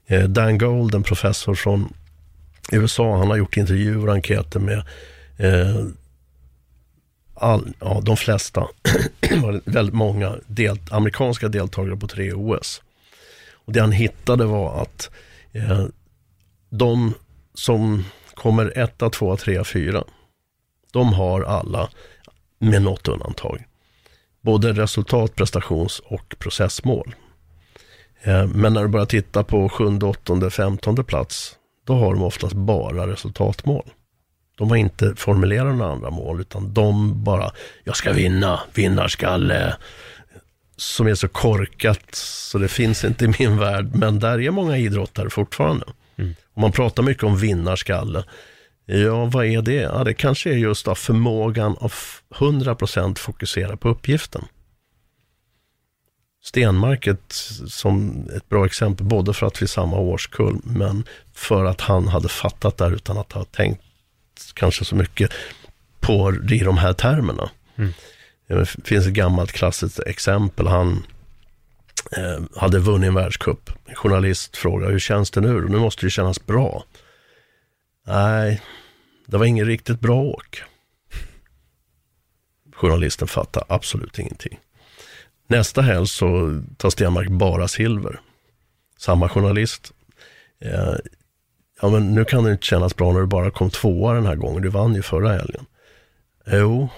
Eh, 0.05 0.23
Dan 0.23 0.57
Gold, 0.57 0.95
en 0.95 1.03
professor 1.03 1.55
från 1.55 1.93
USA, 2.71 3.17
han 3.17 3.27
har 3.27 3.37
gjort 3.37 3.57
intervjuer 3.57 4.07
och 4.07 4.13
enkäter 4.13 4.59
med 4.59 4.83
eh, 5.37 5.85
all, 7.33 7.73
ja, 7.79 8.01
de 8.03 8.17
flesta, 8.17 8.67
väldigt 9.65 9.95
många 9.95 10.35
del, 10.47 10.79
amerikanska 10.91 11.47
deltagare 11.47 11.97
på 11.97 12.07
tre 12.07 12.33
OS. 12.33 12.81
Och 13.51 13.73
det 13.73 13.81
han 13.81 13.91
hittade 13.91 14.45
var 14.45 14.81
att 14.81 15.09
eh, 15.51 15.85
de 16.69 17.13
som 17.53 18.05
kommer 18.33 18.77
etta, 18.77 19.09
tvåa, 19.09 19.37
trea, 19.37 19.63
fyra, 19.63 20.03
de 20.91 21.13
har 21.13 21.41
alla, 21.41 21.89
med 22.59 22.81
något 22.81 23.07
undantag, 23.07 23.65
både 24.41 24.73
resultat, 24.73 25.35
prestations 25.35 25.99
och 25.99 26.35
processmål. 26.39 27.15
Eh, 28.21 28.47
men 28.47 28.73
när 28.73 28.81
du 28.81 28.87
börjar 28.87 29.05
titta 29.05 29.43
på 29.43 29.69
sjunde, 29.69 30.05
åttonde, 30.05 30.49
femtonde 30.49 31.03
plats, 31.03 31.58
då 31.89 31.95
har 31.95 32.13
de 32.13 32.23
oftast 32.23 32.53
bara 32.53 33.07
resultatmål. 33.07 33.85
De 34.57 34.69
har 34.69 34.77
inte 34.77 35.15
formulerat 35.15 35.75
några 35.75 35.91
andra 35.91 36.09
mål, 36.09 36.41
utan 36.41 36.73
de 36.73 37.23
bara, 37.23 37.51
jag 37.83 37.95
ska 37.95 38.13
vinna, 38.13 38.59
vinnarskalle. 38.73 39.75
Som 40.75 41.07
är 41.07 41.15
så 41.15 41.27
korkat, 41.27 42.15
så 42.15 42.57
det 42.57 42.67
finns 42.67 43.03
inte 43.03 43.25
i 43.25 43.33
min 43.39 43.57
värld. 43.57 43.95
Men 43.95 44.19
där 44.19 44.41
är 44.41 44.51
många 44.51 44.77
idrottare 44.77 45.29
fortfarande. 45.29 45.85
Mm. 46.17 46.35
Och 46.53 46.61
man 46.61 46.71
pratar 46.71 47.03
mycket 47.03 47.23
om 47.23 47.37
vinnarskalle. 47.37 48.23
Ja, 48.85 49.25
vad 49.25 49.45
är 49.45 49.61
det? 49.61 49.73
Ja, 49.73 50.03
det 50.03 50.13
kanske 50.13 50.49
är 50.49 50.57
just 50.57 50.85
då 50.85 50.95
förmågan 50.95 51.75
att 51.81 51.93
100% 52.29 53.17
fokusera 53.17 53.77
på 53.77 53.89
uppgiften. 53.89 54.45
Stenmarket 56.43 57.33
som 57.67 58.25
ett 58.35 58.49
bra 58.49 58.65
exempel, 58.65 59.05
både 59.05 59.33
för 59.33 59.47
att 59.47 59.61
vi 59.61 59.63
är 59.63 59.67
samma 59.67 59.97
årskull, 59.97 60.59
men 60.63 61.03
för 61.33 61.65
att 61.65 61.81
han 61.81 62.07
hade 62.07 62.29
fattat 62.29 62.77
där 62.77 62.91
utan 62.91 63.17
att 63.17 63.31
ha 63.31 63.43
tänkt 63.43 63.81
kanske 64.53 64.85
så 64.85 64.95
mycket 64.95 65.31
på 65.99 66.33
i 66.51 66.59
de 66.59 66.77
här 66.77 66.93
termerna. 66.93 67.49
Mm. 67.75 67.93
Det 68.47 68.65
finns 68.65 69.07
ett 69.07 69.13
gammalt 69.13 69.51
klassiskt 69.51 69.99
exempel. 69.99 70.67
Han 70.67 71.05
eh, 72.17 72.43
hade 72.55 72.79
vunnit 72.79 73.07
en 73.07 73.13
världscup. 73.13 73.69
En 73.85 73.95
journalist 73.95 74.57
frågade, 74.57 74.91
hur 74.91 74.99
känns 74.99 75.31
det 75.31 75.41
nu? 75.41 75.67
Nu 75.69 75.77
måste 75.77 76.05
det 76.05 76.09
kännas 76.09 76.45
bra. 76.45 76.83
Nej, 78.07 78.61
det 79.27 79.37
var 79.37 79.45
inget 79.45 79.67
riktigt 79.67 79.99
bra 79.99 80.21
åk. 80.21 80.63
Journalisten 82.75 83.27
fattar 83.27 83.63
absolut 83.67 84.19
ingenting. 84.19 84.59
Nästa 85.49 85.81
helg 85.81 86.07
så 86.07 86.61
tar 86.77 86.89
Stenmark 86.89 87.29
bara 87.29 87.67
silver. 87.67 88.19
Samma 88.97 89.29
journalist. 89.29 89.91
Eh, 90.61 90.95
ja 91.81 91.89
men 91.89 92.15
nu 92.15 92.25
kan 92.25 92.43
det 92.43 92.51
inte 92.51 92.65
kännas 92.65 92.95
bra 92.95 93.13
när 93.13 93.19
du 93.19 93.25
bara 93.25 93.51
kom 93.51 93.69
tvåa 93.69 94.13
den 94.13 94.25
här 94.25 94.35
gången. 94.35 94.61
Du 94.61 94.69
vann 94.69 94.95
ju 94.95 95.01
förra 95.01 95.31
helgen. 95.31 95.65
Jo, 96.45 96.89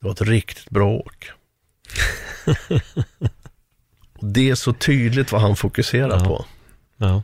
det 0.00 0.06
var 0.06 0.12
ett 0.12 0.22
riktigt 0.22 0.70
bra 0.70 0.92
åk. 0.92 1.30
det 4.20 4.50
är 4.50 4.54
så 4.54 4.72
tydligt 4.72 5.32
vad 5.32 5.40
han 5.40 5.56
fokuserar 5.56 6.18
ja. 6.18 6.24
på. 6.24 6.44
Ja. 6.96 7.22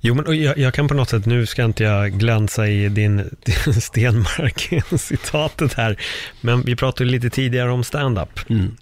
Jo, 0.00 0.14
men 0.14 0.42
jag, 0.42 0.58
jag, 0.58 0.74
kan 0.74 0.88
på 0.88 0.94
något 0.94 1.08
sätt, 1.08 1.26
nu 1.26 1.46
ska 1.46 1.64
inte 1.64 1.84
jag 1.84 2.12
glänsa 2.12 2.68
i 2.68 2.88
din, 2.88 3.16
din 3.44 3.74
Stenmark-citatet 3.74 5.74
här, 5.74 6.00
men 6.40 6.62
vi 6.62 6.76
pratade 6.76 7.10
lite 7.10 7.30
tidigare 7.30 7.70
om 7.70 7.84
stand-up. 7.84 8.50
Mm. 8.50 8.76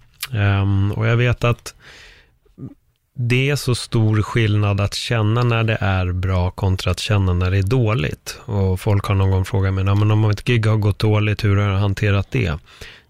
Um, 0.63 0.93
och 0.93 1.07
jag 1.07 1.17
vet 1.17 1.45
att 1.45 1.75
det 3.17 3.51
är 3.51 3.57
så 3.57 3.75
stor 3.75 4.23
skillnad 4.23 4.81
att 4.81 4.95
känna 4.95 5.43
när 5.43 5.65
det 5.65 5.79
är 5.81 6.13
bra 6.13 6.51
kontra 6.51 6.91
att 6.91 7.01
känna 7.01 7.33
när 7.33 7.51
det 7.51 7.59
är 7.59 7.63
dåligt. 7.63 8.39
Och 8.45 8.81
folk 8.81 9.05
har 9.05 9.15
någon 9.15 9.31
gång 9.31 9.45
frågat 9.45 9.75
mig, 9.75 9.85
men 9.85 10.11
om 10.11 10.31
ett 10.31 10.45
gig 10.45 10.67
har 10.67 10.77
gått 10.77 10.99
dåligt, 10.99 11.45
hur 11.45 11.57
har 11.57 11.71
jag 11.71 11.79
hanterat 11.79 12.31
det? 12.31 12.59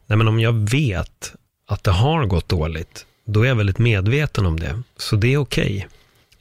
Nej, 0.06 0.18
men 0.18 0.28
om 0.28 0.40
jag 0.40 0.70
vet 0.70 1.34
att 1.68 1.84
det 1.84 1.90
har 1.90 2.26
gått 2.26 2.48
dåligt, 2.48 3.06
då 3.26 3.42
är 3.42 3.48
jag 3.48 3.54
väldigt 3.54 3.78
medveten 3.78 4.46
om 4.46 4.60
det. 4.60 4.82
Så 4.96 5.16
det 5.16 5.32
är 5.32 5.38
okej. 5.38 5.76
Okay. 5.76 5.88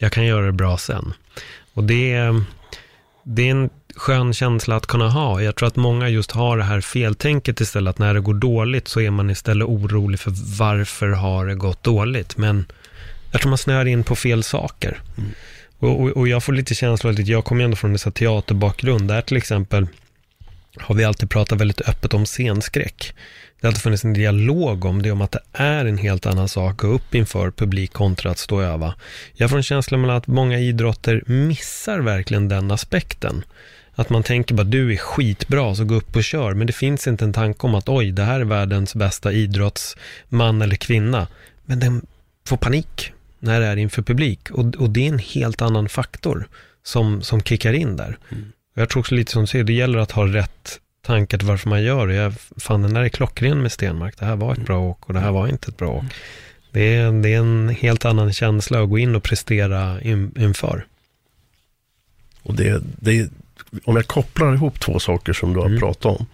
Jag 0.03 0.11
kan 0.11 0.25
göra 0.25 0.45
det 0.45 0.51
bra 0.51 0.77
sen. 0.77 1.13
Och 1.73 1.83
det 1.83 2.13
är, 2.13 2.43
det 3.23 3.47
är 3.47 3.51
en 3.51 3.69
skön 3.95 4.33
känsla 4.33 4.75
att 4.75 4.85
kunna 4.85 5.09
ha. 5.09 5.41
Jag 5.41 5.55
tror 5.55 5.67
att 5.67 5.75
många 5.75 6.09
just 6.09 6.31
har 6.31 6.57
det 6.57 6.63
här 6.63 6.81
feltänket 6.81 7.61
istället, 7.61 7.89
att 7.89 7.99
när 7.99 8.13
det 8.13 8.19
går 8.19 8.33
dåligt 8.33 8.87
så 8.87 9.01
är 9.01 9.09
man 9.09 9.29
istället 9.29 9.67
orolig 9.67 10.19
för 10.19 10.31
varför 10.59 11.09
har 11.09 11.45
det 11.45 11.55
gått 11.55 11.83
dåligt. 11.83 12.37
Men 12.37 12.65
jag 13.31 13.41
tror 13.41 13.49
man 13.49 13.57
snöar 13.57 13.85
in 13.85 14.03
på 14.03 14.15
fel 14.15 14.43
saker. 14.43 15.01
Mm. 15.17 15.29
Och, 15.79 16.01
och, 16.01 16.09
och, 16.09 16.27
jag 16.27 16.43
får 16.43 16.53
lite 16.53 16.75
känsla 16.75 17.09
av 17.09 17.15
att 17.15 17.27
jag 17.27 17.45
kommer 17.45 17.63
ändå 17.63 17.75
från 17.75 17.91
en 17.91 18.11
teaterbakgrund, 18.11 19.07
där 19.07 19.21
till 19.21 19.37
exempel 19.37 19.87
har 20.77 20.95
vi 20.95 21.03
alltid 21.03 21.29
pratat 21.29 21.61
väldigt 21.61 21.81
öppet 21.81 22.13
om 22.13 22.25
scenskräck. 22.25 23.13
Det 23.59 23.67
har 23.67 23.69
alltid 23.69 23.83
funnits 23.83 24.05
en 24.05 24.13
dialog 24.13 24.85
om 24.85 25.01
det, 25.01 25.11
om 25.11 25.21
att 25.21 25.31
det 25.31 25.41
är 25.53 25.85
en 25.85 25.97
helt 25.97 26.25
annan 26.25 26.49
sak 26.49 26.71
att 26.71 26.77
gå 26.77 26.87
upp 26.87 27.15
inför 27.15 27.51
publik 27.51 27.93
kontra 27.93 28.31
att 28.31 28.37
stå 28.37 28.55
och 28.55 28.63
öva. 28.63 28.95
Jag 29.33 29.49
får 29.49 29.57
en 29.57 29.63
känsla 29.63 29.97
av 29.97 30.09
att 30.09 30.27
många 30.27 30.59
idrotter 30.59 31.23
missar 31.25 31.99
verkligen 31.99 32.47
den 32.47 32.71
aspekten. 32.71 33.43
Att 33.95 34.09
man 34.09 34.23
tänker 34.23 34.55
bara, 34.55 34.63
du 34.63 34.93
är 34.93 34.97
skitbra, 34.97 35.75
så 35.75 35.85
gå 35.85 35.95
upp 35.95 36.15
och 36.15 36.23
kör. 36.23 36.53
Men 36.53 36.67
det 36.67 36.73
finns 36.73 37.07
inte 37.07 37.25
en 37.25 37.33
tanke 37.33 37.67
om 37.67 37.75
att, 37.75 37.89
oj, 37.89 38.11
det 38.11 38.23
här 38.23 38.39
är 38.39 38.45
världens 38.45 38.95
bästa 38.95 39.31
idrottsman 39.31 40.61
eller 40.61 40.75
kvinna. 40.75 41.27
Men 41.65 41.79
den 41.79 42.05
får 42.47 42.57
panik 42.57 43.13
när 43.39 43.59
det 43.59 43.65
är 43.65 43.77
inför 43.77 44.01
publik. 44.01 44.51
Och, 44.51 44.75
och 44.75 44.89
det 44.89 45.05
är 45.05 45.09
en 45.09 45.19
helt 45.19 45.61
annan 45.61 45.89
faktor 45.89 46.47
som, 46.83 47.21
som 47.21 47.41
kickar 47.41 47.73
in 47.73 47.97
där. 47.97 48.17
Mm. 48.31 48.51
Jag 48.73 48.89
tror 48.89 48.99
också 48.99 49.15
lite 49.15 49.31
som 49.31 49.41
du 49.41 49.47
säger, 49.47 49.63
det 49.63 49.73
gäller 49.73 49.99
att 49.99 50.11
ha 50.11 50.27
rätt 50.27 50.79
tankar 51.01 51.37
till 51.37 51.47
varför 51.47 51.69
man 51.69 51.83
gör 51.83 52.07
det. 52.07 52.13
Jag 52.13 52.33
fann 52.57 52.81
den 52.81 52.93
där 52.93 53.01
är 53.01 53.09
klockren 53.09 53.61
med 53.61 53.71
Stenmark. 53.71 54.17
Det 54.17 54.25
här 54.25 54.35
var 54.35 54.51
ett 54.51 54.57
mm. 54.57 54.65
bra 54.65 54.79
åk 54.79 55.07
och 55.07 55.13
det 55.13 55.19
här 55.19 55.31
var 55.31 55.47
inte 55.47 55.71
ett 55.71 55.77
bra 55.77 55.89
åk. 55.89 56.03
Det 56.71 56.95
är, 56.95 57.11
det 57.11 57.33
är 57.33 57.39
en 57.39 57.69
helt 57.69 58.05
annan 58.05 58.33
känsla 58.33 58.83
att 58.83 58.89
gå 58.89 58.97
in 58.97 59.15
och 59.15 59.23
prestera 59.23 60.01
in, 60.01 60.31
inför. 60.37 60.85
Och 62.43 62.55
det, 62.55 62.81
det, 62.83 63.29
om 63.83 63.95
jag 63.95 64.07
kopplar 64.07 64.53
ihop 64.53 64.79
två 64.79 64.99
saker 64.99 65.33
som 65.33 65.53
du 65.53 65.59
har 65.59 65.67
mm. 65.67 65.79
pratat 65.79 66.05
om. 66.05 66.25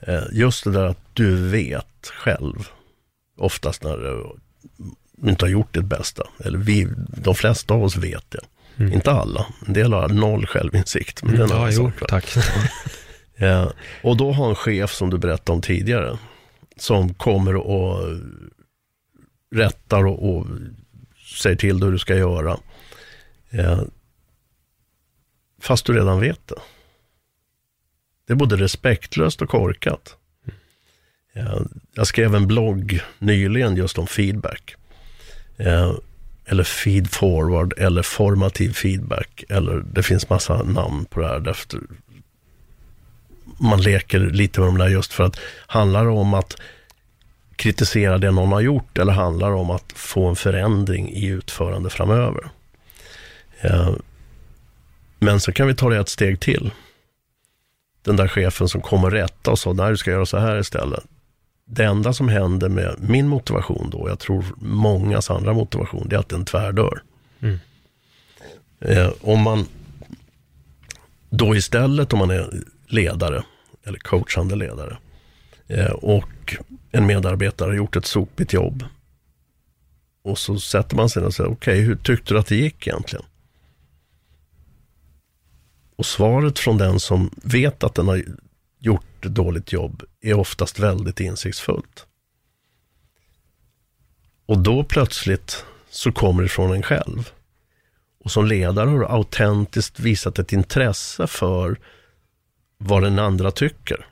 Eh, 0.00 0.22
just 0.32 0.64
det 0.64 0.70
där 0.70 0.84
att 0.84 1.00
du 1.12 1.48
vet 1.48 2.10
själv, 2.14 2.68
oftast 3.36 3.82
när 3.82 3.96
du 3.96 5.30
inte 5.30 5.44
har 5.44 5.50
gjort 5.50 5.74
ditt 5.74 5.84
bästa. 5.84 6.22
Eller 6.44 6.58
vi, 6.58 6.88
de 7.08 7.34
flesta 7.34 7.74
av 7.74 7.84
oss 7.84 7.96
vet 7.96 8.30
det. 8.30 8.40
Mm. 8.80 8.92
Inte 8.92 9.10
alla, 9.10 9.46
en 9.66 9.72
del 9.72 9.92
har 9.92 10.08
noll 10.08 10.46
självinsikt. 10.46 11.22
Men 11.22 11.34
mm, 11.34 11.48
det 11.48 11.54
är 11.54 11.58
ja, 11.58 11.70
jo, 11.70 11.92
tack. 12.08 12.36
ja, 13.36 13.72
och 14.02 14.16
då 14.16 14.32
har 14.32 14.48
en 14.48 14.54
chef 14.54 14.92
som 14.92 15.10
du 15.10 15.18
berättade 15.18 15.52
om 15.52 15.62
tidigare, 15.62 16.18
som 16.76 17.14
kommer 17.14 17.56
och 17.56 18.18
rättar 19.54 20.06
och, 20.06 20.28
och 20.28 20.46
säger 21.40 21.56
till 21.56 21.80
dig 21.80 21.86
hur 21.86 21.92
du 21.92 21.98
ska 21.98 22.16
göra. 22.16 22.58
Ja, 23.50 23.84
fast 25.60 25.86
du 25.86 25.92
redan 25.92 26.20
vet 26.20 26.48
det. 26.48 26.60
Det 28.26 28.32
är 28.32 28.36
både 28.36 28.56
respektlöst 28.56 29.42
och 29.42 29.48
korkat. 29.48 30.16
Ja, 31.32 31.60
jag 31.94 32.06
skrev 32.06 32.34
en 32.34 32.46
blogg 32.46 33.00
nyligen 33.18 33.76
just 33.76 33.98
om 33.98 34.06
feedback. 34.06 34.76
Eller 36.50 36.64
feed 36.64 37.10
forward 37.10 37.74
eller 37.76 38.02
formativ 38.02 38.72
feedback. 38.72 39.44
Eller 39.48 39.82
det 39.92 40.02
finns 40.02 40.28
massa 40.28 40.62
namn 40.62 41.04
på 41.04 41.20
det 41.20 41.26
här. 41.28 41.40
Därför 41.40 41.80
man 43.60 43.82
leker 43.82 44.18
lite 44.18 44.60
med 44.60 44.68
de 44.68 44.78
där 44.78 44.88
just 44.88 45.12
för 45.12 45.24
att 45.24 45.40
handlar 45.66 46.04
det 46.04 46.10
om 46.10 46.34
att 46.34 46.56
kritisera 47.56 48.18
det 48.18 48.30
någon 48.30 48.52
har 48.52 48.60
gjort 48.60 48.98
eller 48.98 49.12
handlar 49.12 49.50
det 49.50 49.56
om 49.56 49.70
att 49.70 49.92
få 49.92 50.26
en 50.26 50.36
förändring 50.36 51.10
i 51.10 51.26
utförande 51.26 51.90
framöver. 51.90 52.50
Eh, 53.60 53.90
men 55.18 55.40
så 55.40 55.52
kan 55.52 55.66
vi 55.66 55.74
ta 55.74 55.88
det 55.88 55.98
ett 55.98 56.08
steg 56.08 56.40
till. 56.40 56.70
Den 58.02 58.16
där 58.16 58.28
chefen 58.28 58.68
som 58.68 58.80
kommer 58.80 59.10
rätta 59.10 59.50
och 59.50 59.58
sa, 59.58 59.72
nej 59.72 59.90
du 59.90 59.96
ska 59.96 60.10
göra 60.10 60.26
så 60.26 60.38
här 60.38 60.58
istället 60.60 61.04
det 61.72 61.84
enda 61.84 62.12
som 62.12 62.28
händer 62.28 62.68
med 62.68 62.96
min 62.98 63.28
motivation 63.28 63.90
då, 63.90 64.08
jag 64.08 64.18
tror 64.18 64.44
mångas 64.56 65.30
andra 65.30 65.52
motivation, 65.52 66.06
det 66.08 66.16
är 66.16 66.20
att 66.20 66.28
den 66.28 66.44
tvärdör. 66.44 67.02
Mm. 67.40 67.58
Eh, 68.80 69.12
om 69.20 69.42
man 69.42 69.66
då 71.30 71.56
istället, 71.56 72.12
om 72.12 72.18
man 72.18 72.30
är 72.30 72.62
ledare 72.86 73.44
eller 73.84 73.98
coachande 73.98 74.56
ledare 74.56 74.96
eh, 75.66 75.90
och 75.90 76.56
en 76.92 77.06
medarbetare 77.06 77.68
har 77.68 77.74
gjort 77.74 77.96
ett 77.96 78.06
sopigt 78.06 78.52
jobb 78.52 78.84
och 80.22 80.38
så 80.38 80.60
sätter 80.60 80.96
man 80.96 81.10
sig 81.10 81.22
och 81.22 81.34
säger, 81.34 81.50
okej, 81.50 81.74
okay, 81.74 81.84
hur 81.86 81.96
tyckte 81.96 82.34
du 82.34 82.40
att 82.40 82.46
det 82.46 82.56
gick 82.56 82.86
egentligen? 82.86 83.24
Och 85.96 86.06
svaret 86.06 86.58
från 86.58 86.78
den 86.78 87.00
som 87.00 87.30
vet 87.42 87.84
att 87.84 87.94
den 87.94 88.08
har 88.08 88.22
gjort 88.78 89.04
dåligt 89.28 89.72
jobb 89.72 90.02
är 90.20 90.34
oftast 90.34 90.78
väldigt 90.78 91.20
insiktsfullt. 91.20 92.06
Och 94.46 94.58
då 94.58 94.84
plötsligt 94.84 95.64
så 95.90 96.12
kommer 96.12 96.42
det 96.42 96.48
från 96.48 96.72
en 96.72 96.82
själv. 96.82 97.30
Och 98.24 98.30
som 98.30 98.46
ledare 98.46 98.90
har 98.90 98.98
du 98.98 99.06
autentiskt 99.06 100.00
visat 100.00 100.38
ett 100.38 100.52
intresse 100.52 101.26
för 101.26 101.78
vad 102.78 103.02
den 103.02 103.18
andra 103.18 103.50
tycker. 103.50 104.06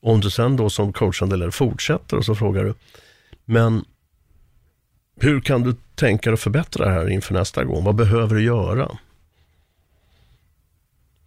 Om 0.00 0.20
du 0.20 0.30
sen 0.30 0.56
då 0.56 0.70
som 0.70 0.92
coachande 0.92 1.36
ledare 1.36 1.52
fortsätter 1.52 2.16
och 2.16 2.24
så 2.24 2.34
frågar 2.34 2.64
du, 2.64 2.74
men 3.44 3.84
hur 5.20 5.40
kan 5.40 5.62
du 5.62 5.74
tänka 5.94 6.30
dig 6.30 6.34
att 6.34 6.40
förbättra 6.40 6.84
det 6.84 6.90
här 6.90 7.08
inför 7.08 7.34
nästa 7.34 7.64
gång? 7.64 7.84
Vad 7.84 7.94
behöver 7.94 8.34
du 8.34 8.42
göra? 8.42 8.98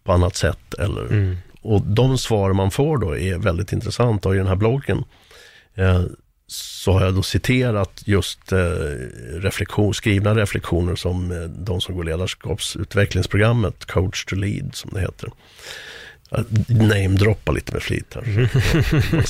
På 0.04 0.12
annat 0.12 0.36
sätt 0.36 0.74
eller 0.74 1.06
mm. 1.06 1.36
Och 1.62 1.82
de 1.82 2.18
svar 2.18 2.52
man 2.52 2.70
får 2.70 2.98
då 2.98 3.18
är 3.18 3.38
väldigt 3.38 3.72
intressanta 3.72 4.28
och 4.28 4.34
i 4.34 4.38
den 4.38 4.46
här 4.46 4.56
bloggen 4.56 5.04
eh, 5.74 6.02
så 6.46 6.92
har 6.92 7.04
jag 7.04 7.14
då 7.14 7.22
citerat 7.22 8.02
just 8.04 8.52
eh, 8.52 8.58
reflektion, 9.32 9.94
skrivna 9.94 10.34
reflektioner 10.34 10.94
som 10.94 11.30
eh, 11.30 11.38
de 11.42 11.80
som 11.80 11.96
går 11.96 12.04
ledarskapsutvecklingsprogrammet, 12.04 13.84
coach 13.84 14.24
to 14.24 14.36
lead 14.36 14.74
som 14.74 14.90
det 14.94 15.00
heter. 15.00 15.30
Namedroppa 16.68 17.52
lite 17.52 17.72
med 17.72 17.82
flit 17.82 18.14
här. 18.14 18.50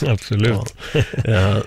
Absolut. 0.13 0.75
Ja. 1.25 1.63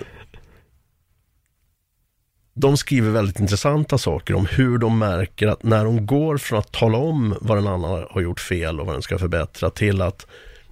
De 2.54 2.76
skriver 2.76 3.10
väldigt 3.10 3.40
intressanta 3.40 3.98
saker 3.98 4.34
om 4.34 4.46
hur 4.46 4.78
de 4.78 4.98
märker 4.98 5.46
att 5.46 5.62
när 5.62 5.84
de 5.84 6.06
går 6.06 6.38
från 6.38 6.58
att 6.58 6.72
tala 6.72 6.98
om 6.98 7.36
vad 7.40 7.58
den 7.58 7.66
annan 7.66 8.06
har 8.10 8.20
gjort 8.20 8.40
fel 8.40 8.80
och 8.80 8.86
vad 8.86 8.94
den 8.94 9.02
ska 9.02 9.18
förbättra 9.18 9.70
till 9.70 10.02
att 10.02 10.26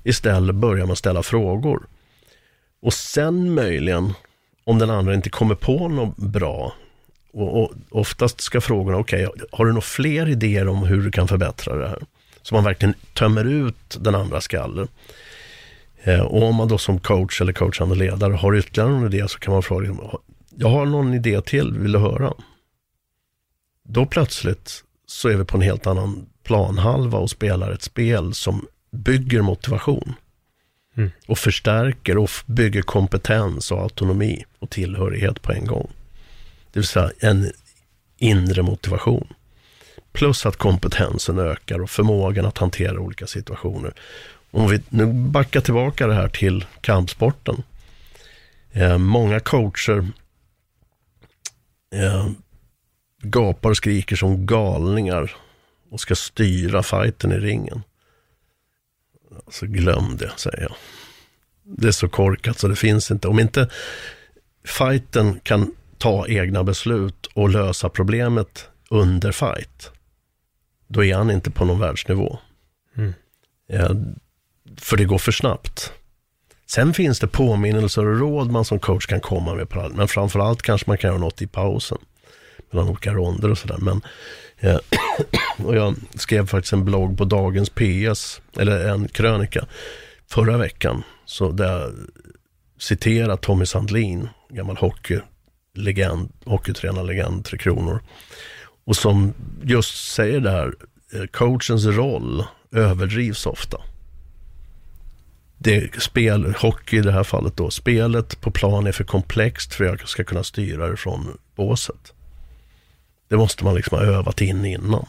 istället 0.04 0.54
börjar 0.54 0.86
man 0.86 0.96
ställa 0.96 1.22
frågor. 1.22 1.86
Och 2.82 2.92
sen 2.92 3.54
möjligen, 3.54 4.12
om 4.64 4.78
den 4.78 4.90
andra 4.90 5.14
inte 5.14 5.30
kommer 5.30 5.54
på 5.54 5.88
något 5.88 6.16
bra, 6.16 6.72
och, 7.32 7.62
och 7.62 7.72
oftast 7.90 8.40
ska 8.40 8.60
frågorna, 8.60 8.98
okej, 8.98 9.26
okay, 9.26 9.46
har 9.52 9.64
du 9.64 9.72
några 9.72 9.80
fler 9.80 10.28
idéer 10.28 10.68
om 10.68 10.82
hur 10.82 11.02
du 11.02 11.10
kan 11.10 11.28
förbättra 11.28 11.76
det 11.76 11.88
här? 11.88 12.02
Så 12.42 12.54
man 12.54 12.64
verkligen 12.64 12.94
tömmer 13.14 13.44
ut 13.44 13.98
den 14.00 14.14
andra 14.14 14.40
skallen. 14.40 14.88
Eh, 16.02 16.20
och 16.20 16.42
om 16.42 16.54
man 16.54 16.68
då 16.68 16.78
som 16.78 16.98
coach 16.98 17.40
eller 17.40 17.52
coachande 17.52 17.94
ledare 17.94 18.32
har 18.34 18.56
ytterligare 18.56 18.90
någon 18.90 19.14
idé 19.14 19.28
så 19.28 19.38
kan 19.38 19.52
man 19.52 19.62
fråga, 19.62 19.96
jag 20.56 20.68
har 20.68 20.86
någon 20.86 21.14
idé 21.14 21.40
till, 21.40 21.78
vill 21.78 21.92
du 21.92 21.98
höra? 21.98 22.32
Då 23.82 24.06
plötsligt 24.06 24.84
så 25.06 25.28
är 25.28 25.36
vi 25.36 25.44
på 25.44 25.56
en 25.56 25.62
helt 25.62 25.86
annan 25.86 26.26
planhalva 26.42 27.18
och 27.18 27.30
spelar 27.30 27.70
ett 27.70 27.82
spel 27.82 28.34
som 28.34 28.66
bygger 28.94 29.42
motivation. 29.42 30.14
Mm. 30.96 31.10
Och 31.26 31.38
förstärker 31.38 32.18
och 32.18 32.30
bygger 32.46 32.82
kompetens 32.82 33.72
och 33.72 33.82
autonomi 33.82 34.44
och 34.58 34.70
tillhörighet 34.70 35.42
på 35.42 35.52
en 35.52 35.66
gång. 35.66 35.90
Det 36.72 36.80
vill 36.80 36.86
säga 36.86 37.10
en 37.18 37.52
inre 38.16 38.62
motivation. 38.62 39.28
Plus 40.12 40.46
att 40.46 40.56
kompetensen 40.56 41.38
ökar 41.38 41.80
och 41.80 41.90
förmågan 41.90 42.46
att 42.46 42.58
hantera 42.58 43.00
olika 43.00 43.26
situationer. 43.26 43.94
Om 44.50 44.68
vi 44.68 44.80
nu 44.88 45.06
backar 45.12 45.60
tillbaka 45.60 46.06
det 46.06 46.14
här 46.14 46.28
till 46.28 46.64
kampsporten. 46.80 47.62
Eh, 48.72 48.98
många 48.98 49.40
coacher 49.40 50.08
eh, 51.94 52.28
gapar 53.22 53.70
och 53.70 53.76
skriker 53.76 54.16
som 54.16 54.46
galningar 54.46 55.36
och 55.90 56.00
ska 56.00 56.14
styra 56.14 56.82
fighten 56.82 57.32
i 57.32 57.38
ringen. 57.38 57.82
Alltså 59.46 59.66
glöm 59.66 60.16
det, 60.16 60.32
säger 60.36 60.60
jag. 60.62 60.74
Det 61.62 61.88
är 61.88 61.92
så 61.92 62.08
korkat 62.08 62.58
så 62.58 62.68
det 62.68 62.76
finns 62.76 63.10
inte. 63.10 63.28
Om 63.28 63.38
inte 63.38 63.70
fighten 64.64 65.40
kan 65.40 65.74
ta 65.98 66.26
egna 66.28 66.64
beslut 66.64 67.26
och 67.26 67.48
lösa 67.48 67.88
problemet 67.88 68.68
under 68.90 69.32
fight, 69.32 69.90
då 70.88 71.04
är 71.04 71.14
han 71.14 71.30
inte 71.30 71.50
på 71.50 71.64
någon 71.64 71.80
världsnivå. 71.80 72.38
Mm. 72.96 73.12
Ja, 73.66 73.90
för 74.78 74.96
det 74.96 75.04
går 75.04 75.18
för 75.18 75.32
snabbt. 75.32 75.92
Sen 76.66 76.94
finns 76.94 77.20
det 77.20 77.26
påminnelser 77.26 78.06
och 78.06 78.18
råd 78.18 78.50
man 78.50 78.64
som 78.64 78.78
coach 78.78 79.06
kan 79.06 79.20
komma 79.20 79.54
med, 79.54 79.76
allt. 79.76 79.96
men 79.96 80.08
framförallt 80.08 80.62
kanske 80.62 80.90
man 80.90 80.98
kan 80.98 81.10
göra 81.10 81.18
något 81.18 81.42
i 81.42 81.46
pausen 81.46 81.98
mellan 82.74 82.90
olika 82.90 83.12
ronder 83.12 83.50
och 83.50 83.58
sådär. 83.58 83.78
Men 83.78 84.02
Eh, 84.64 84.78
och 85.64 85.76
jag 85.76 85.94
skrev 86.14 86.46
faktiskt 86.46 86.72
en 86.72 86.84
blogg 86.84 87.18
på 87.18 87.24
Dagens 87.24 87.70
PS, 87.70 88.40
eller 88.58 88.88
en 88.88 89.08
krönika, 89.08 89.66
förra 90.30 90.58
veckan. 90.58 91.02
Så 91.24 91.52
där 91.52 91.80
jag 91.80 91.92
citerar 92.78 93.36
Tommy 93.36 93.66
Sandlin, 93.66 94.28
gammal 94.48 94.76
hockeylegend, 94.76 96.32
hockeytränarlegend, 96.44 97.44
Tre 97.44 97.58
Kronor. 97.58 98.00
Och 98.84 98.96
som 98.96 99.34
just 99.62 100.12
säger 100.14 100.40
det 100.40 100.50
här, 100.50 100.74
eh, 101.14 101.26
coachens 101.26 101.84
roll 101.84 102.44
överdrivs 102.72 103.46
ofta. 103.46 103.80
Det 105.58 106.02
spel, 106.02 106.54
hockey 106.58 106.96
i 106.96 107.00
det 107.00 107.12
här 107.12 107.24
fallet 107.24 107.56
då, 107.56 107.70
spelet 107.70 108.40
på 108.40 108.50
plan 108.50 108.86
är 108.86 108.92
för 108.92 109.04
komplext 109.04 109.74
för 109.74 109.84
att 109.84 110.00
jag 110.00 110.08
ska 110.08 110.24
kunna 110.24 110.44
styra 110.44 110.88
det 110.88 110.96
från 110.96 111.38
båset. 111.56 112.12
Det 113.34 113.38
måste 113.38 113.64
man 113.64 113.74
liksom 113.74 113.98
ha 113.98 114.04
övat 114.04 114.40
in 114.40 114.64
innan. 114.64 115.06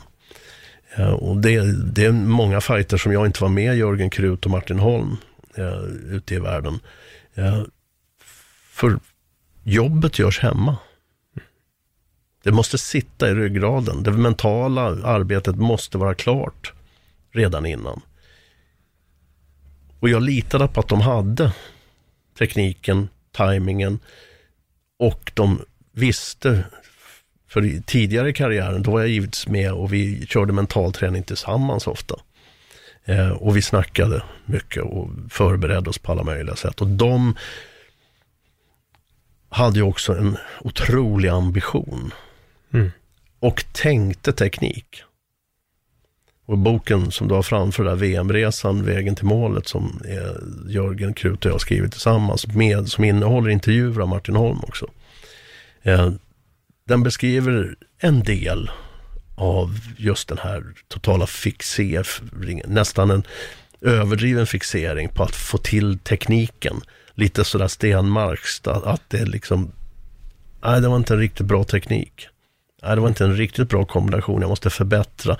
Ja, 0.98 1.14
och 1.14 1.38
det, 1.38 1.76
det 1.94 2.06
är 2.06 2.12
många 2.12 2.62
fighter 2.62 2.98
som 2.98 3.12
jag 3.12 3.26
inte 3.26 3.42
var 3.42 3.50
med, 3.50 3.78
Jörgen 3.78 4.10
Krut 4.10 4.46
och 4.46 4.52
Martin 4.52 4.80
Holm, 4.80 5.18
eh, 5.56 5.84
ute 6.16 6.36
i 6.36 6.40
världen. 6.40 6.80
Eh, 7.36 7.62
för 8.70 9.00
jobbet 9.64 10.20
görs 10.20 10.40
hemma. 10.40 10.78
Det 12.44 12.52
måste 12.52 12.78
sitta 12.78 13.30
i 13.30 13.34
ryggraden. 13.34 14.04
Det 14.04 14.12
mentala 14.12 14.82
arbetet 14.82 15.56
måste 15.56 15.98
vara 15.98 16.14
klart 16.14 16.74
redan 17.32 17.66
innan. 17.66 18.02
Och 20.00 20.10
jag 20.10 20.22
litade 20.22 20.68
på 20.68 20.80
att 20.80 20.90
de 20.90 21.02
hade 21.02 21.54
tekniken, 22.38 23.10
tajmingen 23.32 24.00
och 25.00 25.32
de 25.36 25.62
visste 25.92 26.64
för 27.56 27.82
tidigare 27.86 28.30
i 28.30 28.34
karriären, 28.34 28.84
då 28.84 28.92
var 28.92 29.00
jag 29.00 29.10
givetvis 29.10 29.48
med 29.48 29.72
och 29.72 29.94
vi 29.94 30.26
körde 30.26 30.54
mental 30.54 30.94
träning 30.94 31.24
tillsammans 31.24 31.88
ofta. 31.88 32.16
Eh, 33.06 33.30
och 33.30 33.58
vi 33.58 33.62
snackade 33.62 34.24
mycket 34.46 34.84
och 34.84 35.10
förberedde 35.30 35.90
oss 35.90 35.98
på 35.98 36.12
alla 36.12 36.24
möjliga 36.24 36.56
sätt. 36.56 36.82
Och 36.82 36.88
de 36.88 37.36
hade 39.50 39.80
ju 39.80 39.84
också 39.84 40.14
en 40.14 40.38
otrolig 40.62 41.30
ambition. 41.30 42.14
Mm. 42.74 42.92
Och 43.40 43.66
tänkte 43.72 44.34
teknik. 44.34 45.04
Och 46.46 46.58
boken 46.58 47.12
som 47.12 47.28
du 47.28 47.34
har 47.34 47.44
framför 47.44 47.84
där, 47.84 47.96
VM-resan, 47.96 48.86
Vägen 48.86 49.16
till 49.16 49.26
målet, 49.26 49.68
som 49.68 50.02
Jörgen 50.68 51.14
Krut 51.14 51.46
och 51.46 51.50
jag 51.50 51.54
har 51.54 51.60
skrivit 51.60 51.92
tillsammans, 51.92 52.48
med, 52.48 52.88
som 52.88 53.04
innehåller 53.04 53.50
intervjuer 53.50 54.02
av 54.02 54.08
Martin 54.08 54.36
Holm 54.36 54.60
också. 54.64 54.88
Den 56.88 57.04
beskriver 57.04 57.76
en 58.00 58.24
del 58.24 58.72
av 59.36 59.80
just 59.98 60.28
den 60.28 60.38
här 60.38 60.64
totala 60.88 61.28
fixeringen, 61.28 62.66
nästan 62.70 63.12
en 63.12 63.24
överdriven 63.82 64.48
fixering 64.48 65.10
på 65.10 65.24
att 65.24 65.36
få 65.36 65.58
till 65.58 66.00
tekniken. 66.00 66.82
Lite 67.14 67.44
sådär 67.44 67.68
Stenmarks, 67.68 68.62
att 68.68 69.02
det 69.08 69.26
liksom, 69.26 69.72
nej 70.64 70.82
det 70.82 70.88
var 70.88 70.98
inte 70.98 71.14
en 71.14 71.20
riktigt 71.20 71.46
bra 71.46 71.64
teknik. 71.64 72.28
Nej, 72.84 72.96
det 72.96 73.02
var 73.02 73.08
inte 73.08 73.24
en 73.24 73.38
riktigt 73.38 73.70
bra 73.70 73.86
kombination, 73.86 74.42
jag 74.42 74.50
måste 74.50 74.70
förbättra. 74.70 75.38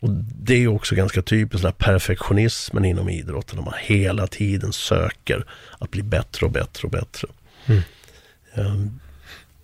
Och 0.00 0.10
det 0.38 0.54
är 0.54 0.68
också 0.68 0.94
ganska 0.94 1.22
typiskt, 1.22 1.62
den 1.62 1.72
här 1.72 1.92
perfektionismen 1.92 2.84
inom 2.84 3.08
idrotten, 3.08 3.56
när 3.56 3.64
man 3.64 3.74
hela 3.80 4.26
tiden 4.26 4.72
söker 4.72 5.46
att 5.78 5.90
bli 5.90 6.02
bättre 6.02 6.46
och 6.46 6.52
bättre 6.52 6.86
och 6.86 6.90
bättre. 6.90 7.28
Mm. 7.66 7.82
Um, 8.54 9.00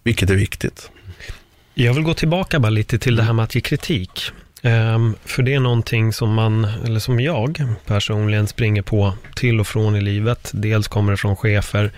vilket 0.02 0.30
är 0.30 0.34
viktigt. 0.34 0.90
Jag 1.74 1.94
vill 1.94 2.04
gå 2.04 2.14
tillbaka 2.14 2.60
bara 2.60 2.70
lite 2.70 2.98
till 2.98 3.16
det 3.16 3.22
här 3.22 3.32
med 3.32 3.42
att 3.42 3.54
ge 3.54 3.60
kritik. 3.60 4.30
Um, 4.62 5.16
för 5.24 5.42
det 5.42 5.54
är 5.54 5.60
någonting 5.60 6.12
som 6.12 6.34
man, 6.34 6.64
eller 6.64 7.00
som 7.00 7.20
jag 7.20 7.64
personligen 7.86 8.46
springer 8.46 8.82
på 8.82 9.14
till 9.34 9.60
och 9.60 9.66
från 9.66 9.96
i 9.96 10.00
livet. 10.00 10.50
Dels 10.54 10.88
kommer 10.88 11.12
det 11.12 11.16
från 11.16 11.36
chefer, 11.36 11.92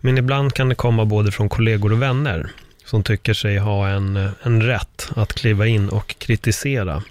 men 0.00 0.18
ibland 0.18 0.54
kan 0.54 0.68
det 0.68 0.74
komma 0.74 1.04
både 1.04 1.32
från 1.32 1.48
kollegor 1.48 1.92
och 1.92 2.02
vänner 2.02 2.50
som 2.84 3.02
tycker 3.02 3.34
sig 3.34 3.58
ha 3.58 3.88
en, 3.88 4.30
en 4.42 4.62
rätt 4.62 5.08
att 5.16 5.32
kliva 5.32 5.66
in 5.66 5.88
och 5.88 6.18
kritisera 6.18 7.02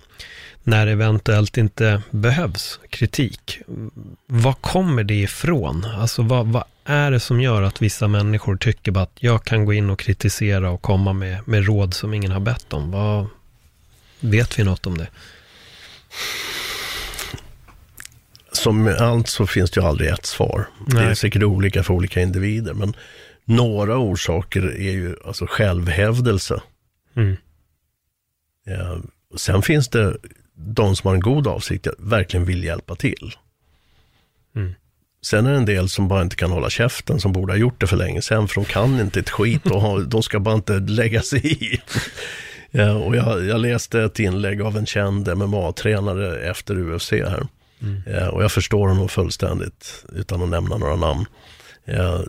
när 0.64 0.88
eventuellt 0.88 1.58
inte 1.58 2.02
behövs 2.12 2.80
kritik. 2.90 3.60
Var 4.28 4.54
kommer 4.54 5.04
det 5.04 5.22
ifrån? 5.22 5.86
Alltså 5.86 6.22
vad, 6.22 6.48
vad 6.48 6.64
är 6.88 7.12
det 7.12 7.20
som 7.20 7.42
gör 7.42 7.62
att 7.62 7.82
vissa 7.82 8.08
människor 8.08 8.58
tycker 8.58 9.02
att 9.02 9.12
jag 9.20 9.44
kan 9.44 9.66
gå 9.66 9.74
in 9.74 9.90
och 9.90 10.00
kritisera 10.00 10.72
och 10.72 10.82
komma 10.82 11.14
med, 11.14 11.48
med 11.48 11.66
råd 11.66 11.94
som 11.94 12.14
ingen 12.14 12.32
har 12.32 12.40
bett 12.40 12.74
om? 12.74 12.92
Vad, 12.92 13.28
vet 14.20 14.60
vi 14.60 14.64
något 14.64 14.88
om 14.88 14.98
det? 14.98 15.08
Som 18.52 18.84
med 18.84 18.96
allt 18.96 19.28
så 19.28 19.48
finns 19.48 19.72
det 19.72 19.82
ju 19.82 19.88
aldrig 19.88 20.10
ett 20.10 20.26
svar. 20.26 20.68
Nej. 20.88 21.04
Det 21.04 21.12
är 21.12 21.16
säkert 21.16 21.44
olika 21.44 21.84
för 21.84 21.94
olika 21.94 22.22
individer, 22.22 22.74
men 22.74 22.94
några 23.46 23.98
orsaker 23.98 24.62
är 24.62 24.92
ju 24.92 25.16
alltså 25.26 25.46
självhävdelse. 25.50 26.62
Mm. 27.16 27.38
Ja, 28.66 29.02
sen 29.36 29.62
finns 29.62 29.88
det 29.90 30.18
de 30.54 30.96
som 30.96 31.08
har 31.08 31.16
en 31.16 31.22
god 31.22 31.48
avsikt, 31.48 31.88
verkligen 31.98 32.46
vill 32.46 32.64
hjälpa 32.64 32.96
till. 32.96 33.36
Mm. 34.56 34.74
Sen 35.28 35.46
är 35.46 35.52
det 35.52 35.58
en 35.58 35.66
del 35.66 35.90
som 35.90 36.08
bara 36.08 36.22
inte 36.22 36.36
kan 36.36 36.52
hålla 36.52 36.70
käften, 36.70 37.20
som 37.20 37.32
borde 37.32 37.54
ha 37.54 37.58
gjort 37.58 37.82
det 37.82 37.88
för 37.88 37.98
länge 37.98 38.22
sedan, 38.22 38.48
för 38.48 38.56
de 38.56 38.66
kan 38.66 39.00
inte 39.00 39.20
ett 39.20 39.30
skit 39.30 39.66
och 39.66 39.82
ha, 39.82 40.00
de 40.00 40.24
ska 40.24 40.40
bara 40.40 40.56
inte 40.56 40.80
lägga 40.80 41.22
sig 41.22 41.64
i. 41.64 41.82
ja, 42.72 42.94
och 42.94 43.16
jag, 43.16 43.46
jag, 43.46 43.60
läste 43.60 44.02
ett 44.02 44.20
inlägg 44.20 44.62
av 44.62 44.78
en 44.78 44.86
känd 44.86 45.28
MMA-tränare 45.38 46.40
efter 46.40 46.80
UFC 46.80 47.12
här. 47.12 47.48
Mm. 47.82 48.02
Ja, 48.06 48.30
och 48.30 48.44
jag 48.44 48.52
förstår 48.52 48.88
honom 48.88 49.10
fullständigt, 49.10 50.06
utan 50.16 50.44
att 50.44 50.50
nämna 50.50 50.78
några 50.78 50.96
namn. 50.96 51.26
Ja, 51.86 52.24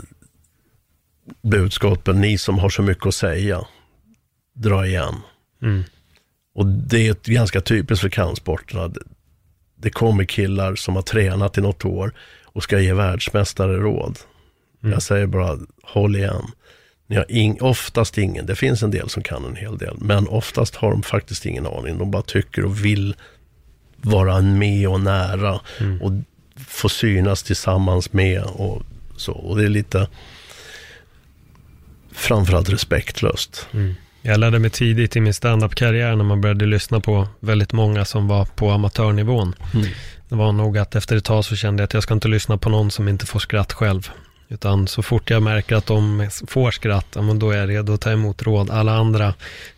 budskapen, 1.43 2.21
ni 2.21 2.39
som 2.39 2.59
har 2.59 2.69
så 2.69 2.83
mycket 2.83 3.07
att 3.07 3.15
säga, 3.15 3.65
dra 4.55 4.87
igen. 4.87 5.15
Mm. 5.63 5.85
Och 6.55 6.67
det 6.67 7.09
är 7.09 7.17
ganska 7.33 7.61
typiskt 7.61 8.03
för 8.03 8.09
kampsporterna. 8.09 8.91
Det 9.77 9.91
kommer 9.91 10.25
killar 10.25 10.75
som 10.75 10.97
har 10.97 11.03
tränat 11.03 11.59
i 11.59 11.61
något 11.61 11.85
år 11.85 12.13
och 12.59 12.65
ska 12.65 12.81
ge 12.81 12.93
världsmästare 12.93 13.77
råd. 13.77 14.19
Mm. 14.83 14.93
Jag 14.93 15.03
säger 15.03 15.27
bara, 15.27 15.59
håll 15.83 16.17
igen. 16.17 16.47
Ni 17.07 17.17
har 17.17 17.27
ing, 17.29 17.61
oftast 17.61 18.19
ingen, 18.19 18.47
det 18.47 18.55
finns 18.55 18.83
en 18.83 18.91
del 18.91 19.09
som 19.09 19.23
kan 19.23 19.45
en 19.45 19.57
hel 19.57 19.79
del, 19.79 19.97
men 19.99 20.29
oftast 20.29 20.77
har 20.77 20.91
de 20.91 21.03
faktiskt 21.03 21.47
ingen 21.47 21.67
aning. 21.67 21.99
De 21.99 22.11
bara 22.11 22.23
tycker 22.23 22.65
och 22.65 22.85
vill 22.85 23.15
vara 23.97 24.41
med 24.41 24.89
och 24.89 25.01
nära 25.01 25.61
mm. 25.81 26.03
och 26.03 26.13
få 26.67 26.89
synas 26.89 27.43
tillsammans 27.43 28.13
med 28.13 28.43
och 28.43 28.83
så. 29.17 29.33
Och 29.33 29.57
det 29.57 29.65
är 29.65 29.69
lite 29.69 30.09
framförallt 32.13 32.69
respektlöst. 32.69 33.67
Mm. 33.73 33.95
Jag 34.23 34.41
lärde 34.41 34.59
mig 34.59 34.71
tidigt 34.71 35.17
i 35.17 35.21
min 35.21 35.35
standup-karriär 35.35 36.17
när 36.17 36.25
man 36.25 36.41
började 36.41 36.67
lyssna 36.67 37.01
på 37.01 37.29
väldigt 37.41 37.73
många 37.73 38.05
som 38.05 38.29
var 38.29 38.45
på 38.45 38.71
amatörnivån. 38.71 39.55
Mm. 39.75 39.87
Det 40.29 40.37
var 40.37 40.53
nog 40.53 40.79
att 40.79 40.95
efter 40.95 41.17
ett 41.17 41.25
tag 41.25 41.45
så 41.45 41.57
kände 41.57 41.81
jag 41.81 41.85
att 41.85 41.95
jag 41.95 42.03
ska 42.03 42.15
inte 42.15 42.29
lyssna 42.29 42.57
på 42.57 42.71
någon 42.71 42.91
som 42.91 43.09
inte 43.09 43.27
får 43.27 43.39
skratt 43.39 43.73
själv. 43.73 44.11
Utan 44.49 44.89
så 44.89 45.03
fort 45.03 45.31
jag 45.31 45.43
märker 45.43 45.77
att 45.77 45.87
de 45.87 46.31
får 46.47 46.71
skratt, 46.71 47.07
ja, 47.15 47.23
men 47.23 47.39
då 47.39 47.51
är 47.51 47.57
jag 47.59 47.69
redo 47.69 47.95
att 47.95 48.01
ta 48.01 48.11
emot 48.11 48.43
råd. 48.43 48.71
Alla 48.71 48.93
andra, 48.93 49.35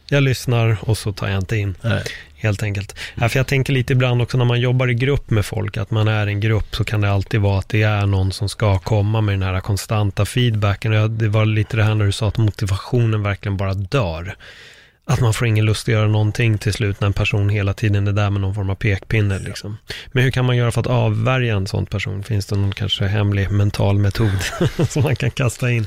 jag 0.09 0.23
lyssnar 0.23 0.79
och 0.81 0.99
så 0.99 1.13
tar 1.13 1.29
jag 1.29 1.39
inte 1.39 1.57
in. 1.57 1.75
Nej. 1.83 2.03
Helt 2.35 2.63
enkelt. 2.63 2.99
Ja, 3.15 3.29
för 3.29 3.39
jag 3.39 3.47
tänker 3.47 3.73
lite 3.73 3.93
ibland 3.93 4.23
också 4.23 4.39
när 4.39 4.45
man 4.45 4.61
jobbar 4.61 4.91
i 4.91 4.95
grupp 4.95 5.31
med 5.31 5.47
folk, 5.47 5.77
att 5.77 5.91
man 5.91 6.09
är 6.09 6.27
en 6.27 6.41
grupp 6.41 6.77
så 6.77 6.85
kan 6.85 7.01
det 7.01 7.11
alltid 7.11 7.41
vara 7.41 7.59
att 7.59 7.69
det 7.69 7.83
är 7.83 8.07
någon 8.07 8.33
som 8.33 8.49
ska 8.49 8.79
komma 8.79 9.21
med 9.21 9.35
den 9.35 9.43
här 9.43 9.61
konstanta 9.61 10.25
feedbacken. 10.25 11.19
Det 11.19 11.29
var 11.29 11.45
lite 11.47 11.77
det 11.77 11.85
här 11.85 11.95
när 11.95 12.05
du 12.05 12.13
sa 12.13 12.29
att 12.29 12.39
motivationen 12.39 13.23
verkligen 13.23 13.57
bara 13.57 13.75
dör. 13.75 14.37
Att 15.05 15.21
man 15.21 15.35
får 15.35 15.47
ingen 15.47 15.65
lust 15.65 15.89
att 15.89 15.93
göra 15.93 16.09
någonting 16.09 16.59
till 16.59 16.73
slut 16.73 17.01
när 17.01 17.07
en 17.07 17.13
person 17.13 17.49
hela 17.49 17.75
tiden 17.75 18.09
är 18.09 18.13
där 18.13 18.31
med 18.31 18.41
någon 18.41 18.55
form 18.55 18.71
av 18.71 18.75
pekpinne. 18.75 19.39
Liksom. 19.39 19.77
Men 20.13 20.25
hur 20.25 20.31
kan 20.31 20.45
man 20.45 20.57
göra 20.57 20.73
för 20.73 20.81
att 20.81 20.87
avvärja 20.87 21.57
en 21.57 21.67
sån 21.67 21.87
person? 21.87 22.23
Finns 22.23 22.47
det 22.47 22.57
någon 22.57 22.73
kanske 22.73 23.07
hemlig 23.07 23.51
mental 23.51 23.99
metod 23.99 24.39
som 24.89 25.03
man 25.03 25.17
kan 25.17 25.31
kasta 25.31 25.71
in? 25.71 25.87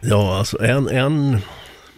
Ja, 0.00 0.38
alltså 0.38 0.62
en, 0.62 0.88
en 0.88 1.40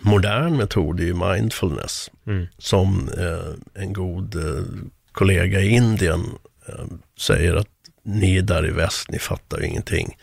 modern 0.01 0.57
metod 0.57 1.01
är 1.01 1.05
ju 1.05 1.15
mindfulness. 1.15 2.11
Mm. 2.27 2.47
Som 2.59 3.11
eh, 3.19 3.83
en 3.83 3.93
god 3.93 4.37
eh, 4.37 4.65
kollega 5.13 5.61
i 5.61 5.69
Indien 5.69 6.25
eh, 6.69 6.85
säger 7.19 7.55
att 7.55 7.69
ni 8.03 8.37
är 8.37 8.43
där 8.43 8.67
i 8.67 8.71
väst, 8.71 9.11
ni 9.11 9.19
fattar 9.19 9.61
ju 9.61 9.67
ingenting. 9.67 10.17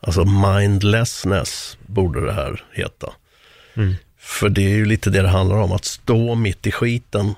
Alltså 0.00 0.24
mindlessness 0.24 1.78
borde 1.86 2.26
det 2.26 2.32
här 2.32 2.64
heta. 2.72 3.12
Mm. 3.74 3.94
För 4.24 4.48
det 4.48 4.62
är 4.62 4.76
ju 4.76 4.84
lite 4.84 5.10
det 5.10 5.22
det 5.22 5.28
handlar 5.28 5.56
om, 5.56 5.72
att 5.72 5.84
stå 5.84 6.34
mitt 6.34 6.66
i 6.66 6.72
skiten 6.72 7.34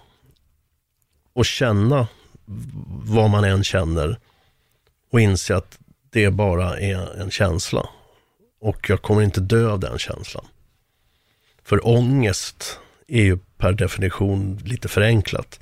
och 1.32 1.46
känna 1.46 2.08
vad 3.04 3.30
man 3.30 3.44
än 3.44 3.64
känner 3.64 4.18
och 5.10 5.20
inse 5.20 5.56
att 5.56 5.78
det 6.10 6.30
bara 6.30 6.80
är 6.80 7.20
en 7.20 7.30
känsla. 7.30 7.88
Och 8.60 8.90
jag 8.90 9.02
kommer 9.02 9.22
inte 9.22 9.40
dö 9.40 9.70
av 9.70 9.80
den 9.80 9.98
känslan. 9.98 10.44
För 11.64 11.86
ångest 11.86 12.78
är 13.08 13.22
ju 13.22 13.38
per 13.56 13.72
definition 13.72 14.56
lite 14.64 14.88
förenklat. 14.88 15.60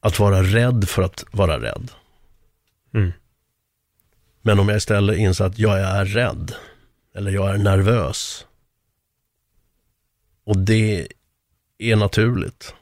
Att 0.00 0.18
vara 0.18 0.42
rädd 0.42 0.88
för 0.88 1.02
att 1.02 1.24
vara 1.30 1.60
rädd. 1.60 1.90
Mm. 2.94 3.12
Men 4.42 4.60
om 4.60 4.68
jag 4.68 4.76
istället 4.76 5.18
inser 5.18 5.44
att 5.44 5.58
jag 5.58 5.80
är 5.80 6.04
rädd, 6.04 6.54
eller 7.14 7.30
jag 7.30 7.50
är 7.50 7.58
nervös, 7.58 8.46
och 10.48 10.58
det 10.58 11.08
är 11.78 11.96
naturligt. 11.96 12.74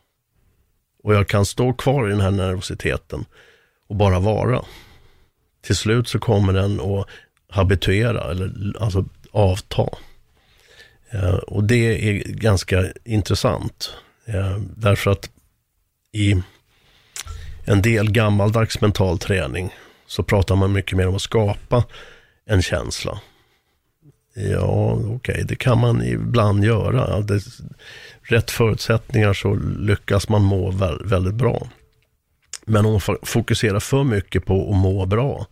Och 1.03 1.15
jag 1.15 1.29
kan 1.29 1.47
stå 1.47 1.73
kvar 1.73 2.07
i 2.07 2.11
den 2.11 2.21
här 2.21 2.31
nervositeten 2.31 3.25
och 3.89 3.97
bara 3.97 4.21
vara. 4.21 4.65
Till 5.63 5.77
slut 5.77 6.09
så 6.09 6.19
kommer 6.19 6.53
den 6.53 6.81
att 6.81 7.07
habituera, 7.49 8.31
eller 8.31 8.77
alltså 8.81 9.05
avta. 9.31 9.89
Eh, 11.11 11.35
och 11.35 11.65
det 11.65 12.09
är 12.09 12.25
ganska 12.25 12.93
intressant. 13.05 13.95
Eh, 14.25 14.59
därför 14.77 15.11
att 15.11 15.31
i 16.13 16.43
en 17.65 17.83
del 17.83 18.11
gammaldags 18.11 18.81
mental 18.81 19.19
träning 19.19 19.75
så 20.07 20.23
pratar 20.23 20.57
man 20.57 20.73
mycket 20.73 20.97
mer 20.97 21.09
om 21.09 21.17
att 21.17 21.23
skapa 21.23 21.85
en 22.45 22.63
känsla. 22.63 23.21
Ja, 24.39 24.93
okej, 24.93 25.15
okay, 25.15 25.43
det 25.43 25.57
kan 25.57 25.79
man 25.79 26.03
ibland 26.03 26.65
göra. 26.65 27.21
Det, 27.21 27.43
rätt 28.23 28.51
förutsättningar 28.51 29.33
så 29.33 29.55
lyckas 29.79 30.29
man 30.29 30.43
må 30.43 30.71
väldigt 31.05 31.35
bra. 31.35 31.69
Men 32.65 32.87
om 32.87 32.93
man 32.93 33.17
fokuserar 33.23 33.81
för 33.81 34.05
mycket 34.05 34.45
på 34.45 34.71
att 34.71 34.77
må 34.77 35.07
bra, 35.07 35.47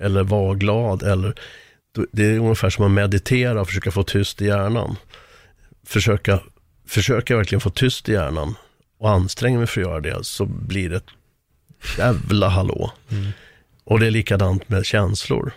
eller 0.00 0.22
vara 0.22 0.54
glad, 0.54 1.02
eller 1.02 1.34
det 2.12 2.26
är 2.26 2.38
ungefär 2.38 2.70
som 2.70 2.84
att 2.84 2.90
meditera 2.90 3.60
och 3.60 3.66
försöka 3.66 3.90
få 3.90 4.02
tyst 4.02 4.42
i 4.42 4.46
hjärnan. 4.46 4.96
Försöka, 5.86 6.40
försöka 6.86 7.36
verkligen 7.36 7.60
få 7.60 7.70
tyst 7.70 8.08
i 8.08 8.12
hjärnan 8.12 8.54
och 8.98 9.10
anstränga 9.10 9.58
mig 9.58 9.66
för 9.66 9.80
att 9.80 9.86
göra 9.86 10.00
det, 10.00 10.24
så 10.24 10.46
blir 10.46 10.90
det 10.90 10.96
ett 10.96 11.10
jävla 11.98 12.48
hallå. 12.48 12.92
Mm. 13.10 13.30
Och 13.84 14.00
det 14.00 14.06
är 14.06 14.10
likadant 14.10 14.68
med 14.68 14.86
känslor. 14.86 15.52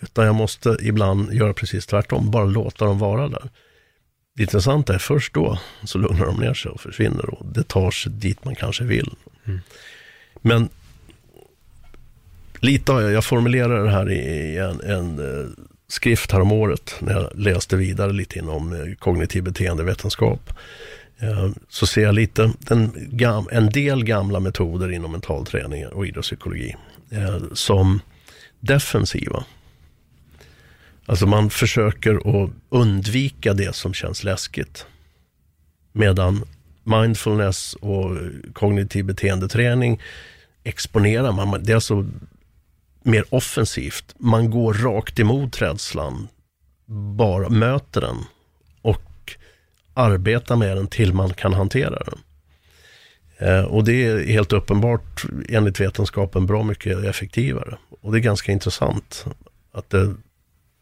Utan 0.00 0.26
jag 0.26 0.34
måste 0.34 0.76
ibland 0.80 1.32
göra 1.32 1.54
precis 1.54 1.86
tvärtom, 1.86 2.30
bara 2.30 2.44
låta 2.44 2.84
dem 2.84 2.98
vara 2.98 3.28
där. 3.28 3.50
Det 4.34 4.42
intressanta 4.42 4.94
är 4.94 4.98
först 4.98 5.34
då 5.34 5.58
så 5.84 5.98
lugnar 5.98 6.26
de 6.26 6.36
ner 6.36 6.54
sig 6.54 6.70
och 6.70 6.80
försvinner 6.80 7.30
och 7.30 7.46
det 7.46 7.68
tar 7.68 7.90
sig 7.90 8.12
dit 8.12 8.44
man 8.44 8.54
kanske 8.54 8.84
vill. 8.84 9.14
Mm. 9.44 9.60
Men 10.42 10.68
lite 12.60 12.92
har 12.92 13.00
jag, 13.00 13.12
jag 13.12 13.24
formulerade 13.24 13.84
det 13.84 13.90
här 13.90 14.10
i 14.10 14.56
en, 14.56 14.80
en 14.80 15.18
eh, 15.18 15.48
skrift 15.88 16.32
här 16.32 16.40
om 16.40 16.52
året 16.52 16.94
när 17.00 17.12
jag 17.12 17.30
läste 17.34 17.76
vidare 17.76 18.12
lite 18.12 18.38
inom 18.38 18.72
eh, 18.72 18.94
kognitiv 18.94 19.42
beteendevetenskap. 19.42 20.52
Eh, 21.18 21.50
så 21.68 21.86
ser 21.86 22.02
jag 22.02 22.14
lite 22.14 22.52
den, 22.58 22.92
en 23.50 23.70
del 23.70 24.04
gamla 24.04 24.40
metoder 24.40 24.92
inom 24.92 25.12
mental 25.12 25.46
träning 25.46 25.86
och 25.86 26.06
idrottspsykologi 26.06 26.76
som 27.52 28.00
defensiva. 28.60 29.44
Alltså 31.10 31.26
man 31.26 31.50
försöker 31.50 32.44
att 32.44 32.50
undvika 32.68 33.54
det 33.54 33.74
som 33.74 33.94
känns 33.94 34.24
läskigt. 34.24 34.86
Medan 35.92 36.44
mindfulness 36.84 37.74
och 37.74 38.16
kognitiv 38.52 39.04
beteendeträning 39.04 40.00
exponerar 40.64 41.32
man. 41.32 41.62
Det 41.64 41.72
är 41.72 41.74
alltså 41.74 42.06
mer 43.02 43.24
offensivt. 43.34 44.14
Man 44.18 44.50
går 44.50 44.74
rakt 44.74 45.18
emot 45.18 45.62
rädslan, 45.62 46.28
bara 47.16 47.48
möter 47.48 48.00
den 48.00 48.16
och 48.82 49.36
arbetar 49.94 50.56
med 50.56 50.76
den 50.76 50.86
till 50.86 51.12
man 51.12 51.34
kan 51.34 51.52
hantera 51.52 52.02
den. 52.04 52.18
Eh, 53.48 53.64
och 53.64 53.84
det 53.84 54.06
är 54.06 54.26
helt 54.26 54.52
uppenbart 54.52 55.24
enligt 55.48 55.80
vetenskapen 55.80 56.46
bra 56.46 56.62
mycket 56.62 57.04
effektivare. 57.04 57.78
Och 58.00 58.12
det 58.12 58.18
är 58.18 58.22
ganska 58.22 58.52
intressant 58.52 59.24
att 59.72 59.90
det 59.90 60.14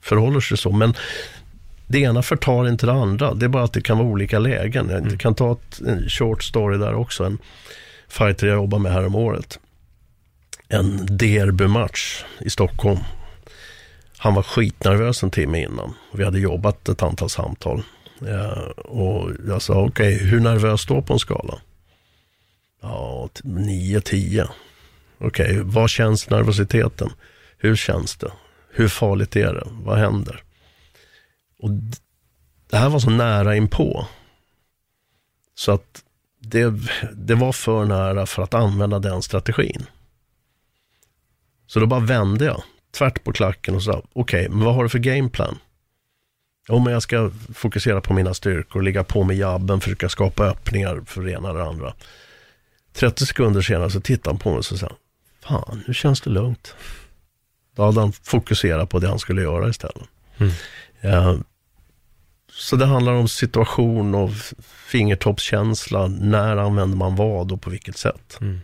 förhåller 0.00 0.40
sig 0.40 0.58
så. 0.58 0.72
Men 0.72 0.94
det 1.86 1.98
ena 1.98 2.22
förtar 2.22 2.68
inte 2.68 2.86
det 2.86 2.92
andra. 2.92 3.34
Det 3.34 3.46
är 3.46 3.48
bara 3.48 3.64
att 3.64 3.72
det 3.72 3.80
kan 3.80 3.98
vara 3.98 4.08
olika 4.08 4.38
lägen. 4.38 4.88
Jag 4.88 4.98
mm. 4.98 5.18
kan 5.18 5.34
ta 5.34 5.52
ett, 5.52 5.80
en 5.80 6.08
short 6.08 6.44
story 6.44 6.78
där 6.78 6.94
också. 6.94 7.24
En 7.24 7.38
fighter 8.08 8.46
jag 8.46 8.56
jobbar 8.56 8.78
med 8.78 8.92
här 8.92 9.06
om 9.06 9.14
året. 9.14 9.58
En 10.68 11.16
derbymatch 11.16 12.24
i 12.40 12.50
Stockholm. 12.50 13.00
Han 14.18 14.34
var 14.34 14.42
skitnervös 14.42 15.22
en 15.22 15.30
timme 15.30 15.62
innan. 15.62 15.94
Vi 16.12 16.24
hade 16.24 16.38
jobbat 16.38 16.88
ett 16.88 17.02
antal 17.02 17.30
samtal. 17.30 17.82
Ja, 18.18 18.52
och 18.76 19.30
jag 19.48 19.62
sa, 19.62 19.74
okej, 19.74 20.14
okay, 20.14 20.28
hur 20.28 20.40
nervös 20.40 20.86
då 20.86 21.02
på 21.02 21.12
en 21.12 21.18
skala? 21.18 21.58
Ja, 22.82 23.28
9-10. 23.42 24.48
Okej, 25.18 25.44
okay, 25.50 25.60
vad 25.62 25.90
känns 25.90 26.30
nervositeten? 26.30 27.10
Hur 27.58 27.76
känns 27.76 28.16
det? 28.16 28.30
Hur 28.78 28.88
farligt 28.88 29.36
är 29.36 29.54
det? 29.54 29.68
Vad 29.70 29.98
händer? 29.98 30.42
Och 31.58 31.70
det 32.70 32.76
här 32.76 32.88
var 32.88 32.98
så 32.98 33.10
nära 33.10 33.56
inpå. 33.56 34.06
Så 35.54 35.72
att 35.72 36.04
det, 36.38 36.72
det 37.12 37.34
var 37.34 37.52
för 37.52 37.84
nära 37.84 38.26
för 38.26 38.42
att 38.42 38.54
använda 38.54 38.98
den 38.98 39.22
strategin. 39.22 39.86
Så 41.66 41.80
då 41.80 41.86
bara 41.86 42.00
vände 42.00 42.44
jag 42.44 42.62
tvärt 42.90 43.24
på 43.24 43.32
klacken 43.32 43.74
och 43.74 43.82
sa, 43.82 43.92
okej, 43.92 44.46
okay, 44.46 44.48
men 44.48 44.64
vad 44.64 44.74
har 44.74 44.82
du 44.82 44.88
för 44.88 44.98
gameplan? 44.98 45.58
Jo, 46.68 46.78
men 46.78 46.92
jag 46.92 47.02
ska 47.02 47.30
fokusera 47.54 48.00
på 48.00 48.14
mina 48.14 48.34
styrkor, 48.34 48.82
ligga 48.82 49.04
på 49.04 49.24
med 49.24 49.36
jabben, 49.36 49.80
försöka 49.80 50.08
skapa 50.08 50.44
öppningar 50.44 51.02
för 51.06 51.22
det 51.22 51.32
ena 51.32 51.50
eller 51.50 51.60
andra. 51.60 51.94
30 52.92 53.26
sekunder 53.26 53.62
senare 53.62 53.90
så 53.90 54.00
tittade 54.00 54.30
han 54.30 54.38
på 54.38 54.48
mig 54.48 54.58
och 54.58 54.64
sa, 54.64 54.96
fan, 55.40 55.82
nu 55.86 55.94
känns 55.94 56.20
det 56.20 56.30
lugnt. 56.30 56.74
Då 57.78 57.84
hade 57.84 58.00
han 58.00 58.12
fokuserat 58.12 58.90
på 58.90 58.98
det 58.98 59.08
han 59.08 59.18
skulle 59.18 59.42
göra 59.42 59.68
istället. 59.68 60.08
Mm. 60.38 60.52
Ja, 61.00 61.38
så 62.52 62.76
det 62.76 62.86
handlar 62.86 63.12
om 63.12 63.28
situation 63.28 64.14
och 64.14 64.30
fingertoppskänsla. 64.60 66.06
När 66.06 66.56
använder 66.56 66.96
man 66.96 67.16
vad 67.16 67.52
och 67.52 67.62
på 67.62 67.70
vilket 67.70 67.96
sätt. 67.96 68.38
Mm. 68.40 68.60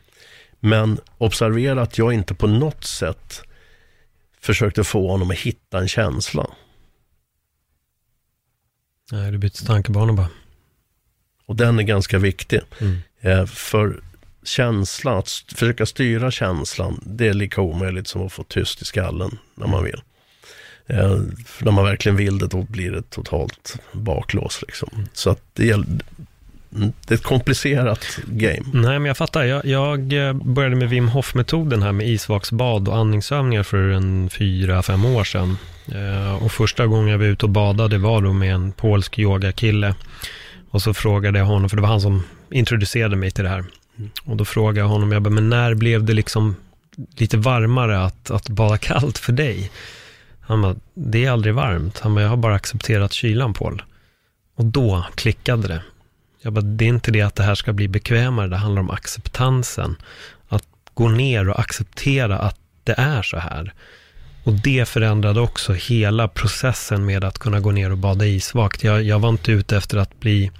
Men 0.60 1.00
observera 1.18 1.82
att 1.82 1.98
jag 1.98 2.12
inte 2.12 2.34
på 2.34 2.46
något 2.46 2.84
sätt 2.84 3.42
försökte 4.40 4.84
få 4.84 5.10
honom 5.10 5.30
att 5.30 5.36
hitta 5.36 5.78
en 5.78 5.88
känsla. 5.88 6.46
Nej, 9.12 9.32
du 9.32 9.38
bytte 9.38 9.66
tankebana 9.66 10.12
bara. 10.12 10.28
Och 11.46 11.56
den 11.56 11.78
är 11.78 11.82
ganska 11.82 12.18
viktig. 12.18 12.60
Mm. 12.80 12.98
Eh, 13.20 13.46
för 13.46 14.02
känslan, 14.44 15.18
att 15.18 15.28
försöka 15.54 15.86
styra 15.86 16.30
känslan, 16.30 17.00
det 17.06 17.28
är 17.28 17.34
lika 17.34 17.60
omöjligt 17.60 18.08
som 18.08 18.26
att 18.26 18.32
få 18.32 18.42
tyst 18.42 18.82
i 18.82 18.84
skallen 18.84 19.38
när 19.54 19.66
man 19.66 19.84
vill. 19.84 20.02
Eh, 20.86 21.18
när 21.60 21.72
man 21.72 21.84
verkligen 21.84 22.16
vill 22.16 22.38
det, 22.38 22.46
då 22.46 22.62
blir 22.62 22.90
det 22.90 23.10
totalt 23.10 23.76
baklås. 23.92 24.62
Liksom. 24.62 24.88
Så 25.12 25.30
att 25.30 25.40
det, 25.52 25.66
gäller, 25.66 25.86
det 26.70 27.10
är 27.10 27.14
ett 27.14 27.22
komplicerat 27.22 28.18
game. 28.26 28.64
Nej, 28.72 28.98
men 28.98 29.04
jag 29.04 29.16
fattar. 29.16 29.44
Jag, 29.44 29.64
jag 29.64 30.12
eh, 30.12 30.32
började 30.32 30.76
med 30.76 30.88
Wim 30.88 31.08
Hof-metoden 31.08 31.82
här 31.82 31.92
med 31.92 32.08
isvaksbad 32.08 32.88
och 32.88 32.96
andningsövningar 32.96 33.62
för 33.62 33.88
en 33.88 34.30
fyra, 34.30 34.82
fem 34.82 35.04
år 35.04 35.24
sedan. 35.24 35.56
Eh, 35.92 36.44
och 36.44 36.52
första 36.52 36.86
gången 36.86 37.08
jag 37.08 37.18
var 37.18 37.26
ute 37.26 37.46
och 37.46 37.50
badade 37.50 37.98
var 37.98 38.22
då 38.22 38.32
med 38.32 38.54
en 38.54 38.72
polsk 38.72 39.18
yogakille. 39.18 39.94
Och 40.70 40.82
så 40.82 40.94
frågade 40.94 41.38
jag 41.38 41.46
honom, 41.46 41.70
för 41.70 41.76
det 41.76 41.82
var 41.82 41.88
han 41.88 42.00
som 42.00 42.22
introducerade 42.50 43.16
mig 43.16 43.30
till 43.30 43.44
det 43.44 43.50
här. 43.50 43.64
Mm. 43.98 44.10
Och 44.24 44.36
då 44.36 44.44
frågade 44.44 44.80
jag 44.80 44.88
honom, 44.88 45.12
jag 45.12 45.22
bara, 45.22 45.30
men 45.30 45.48
när 45.48 45.74
blev 45.74 46.04
det 46.04 46.12
liksom 46.12 46.56
lite 47.16 47.36
varmare 47.36 48.04
att, 48.04 48.30
att 48.30 48.48
bada 48.48 48.78
kallt 48.78 49.18
för 49.18 49.32
dig? 49.32 49.70
Han 50.40 50.62
bara, 50.62 50.76
det 50.94 51.24
är 51.24 51.30
aldrig 51.30 51.54
varmt. 51.54 51.98
Han 51.98 52.14
bara, 52.14 52.22
jag 52.22 52.28
har 52.28 52.36
bara 52.36 52.54
accepterat 52.54 53.12
kylan 53.12 53.54
Paul. 53.54 53.82
Och 54.56 54.64
då 54.64 55.06
klickade 55.14 55.68
det. 55.68 55.82
Jag 56.42 56.52
bara, 56.52 56.60
det 56.60 56.84
är 56.84 56.88
inte 56.88 57.10
det 57.10 57.22
att 57.22 57.34
det 57.34 57.42
här 57.42 57.54
ska 57.54 57.72
bli 57.72 57.88
bekvämare, 57.88 58.48
det 58.48 58.56
handlar 58.56 58.82
om 58.82 58.90
acceptansen. 58.90 59.96
Att 60.48 60.64
gå 60.94 61.08
ner 61.08 61.48
och 61.48 61.60
acceptera 61.60 62.38
att 62.38 62.58
det 62.84 62.94
är 62.98 63.22
så 63.22 63.38
här. 63.38 63.72
Och 64.44 64.52
det 64.52 64.88
förändrade 64.88 65.40
också 65.40 65.72
hela 65.72 66.28
processen 66.28 67.04
med 67.04 67.24
att 67.24 67.38
kunna 67.38 67.60
gå 67.60 67.70
ner 67.70 67.90
och 67.90 67.98
bada 67.98 68.26
isvakt. 68.26 68.84
Jag, 68.84 69.02
jag 69.02 69.18
var 69.18 69.28
inte 69.28 69.52
ute 69.52 69.76
efter 69.76 69.98
att 69.98 70.20
bli 70.20 70.50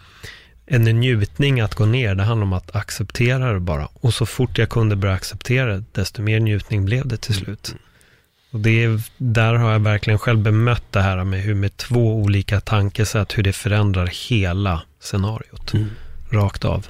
en 0.67 0.85
njutning 0.85 1.61
att 1.61 1.75
gå 1.75 1.87
ner. 1.87 2.15
Det 2.15 2.23
handlar 2.23 2.47
om 2.47 2.53
att 2.53 2.77
acceptera 2.77 3.53
det 3.53 3.61
bara. 3.61 3.89
Och 3.95 4.15
så 4.15 4.27
fort 4.27 4.59
jag 4.59 4.69
kunde 4.69 4.97
börja 4.97 5.15
acceptera 5.15 5.77
det, 5.77 5.85
desto 5.93 6.23
mer 6.23 6.41
njutning 6.41 6.85
blev 6.85 7.09
det 7.09 7.17
till 7.17 7.35
slut. 7.35 7.75
Och 8.51 8.61
det 8.61 8.85
är, 8.85 9.01
där 9.17 9.55
har 9.55 9.73
jag 9.73 9.81
verkligen 9.81 10.19
själv 10.19 10.39
bemött 10.39 10.93
det 10.93 11.01
här 11.01 11.25
med 11.25 11.43
hur 11.43 11.55
med 11.55 11.77
två 11.77 12.17
olika 12.17 12.61
tankesätt, 12.61 13.39
hur 13.39 13.43
det 13.43 13.53
förändrar 13.53 14.11
hela 14.29 14.83
scenariot. 15.01 15.75
Mm. 15.75 15.91
Rakt 16.31 16.65
av. 16.65 16.87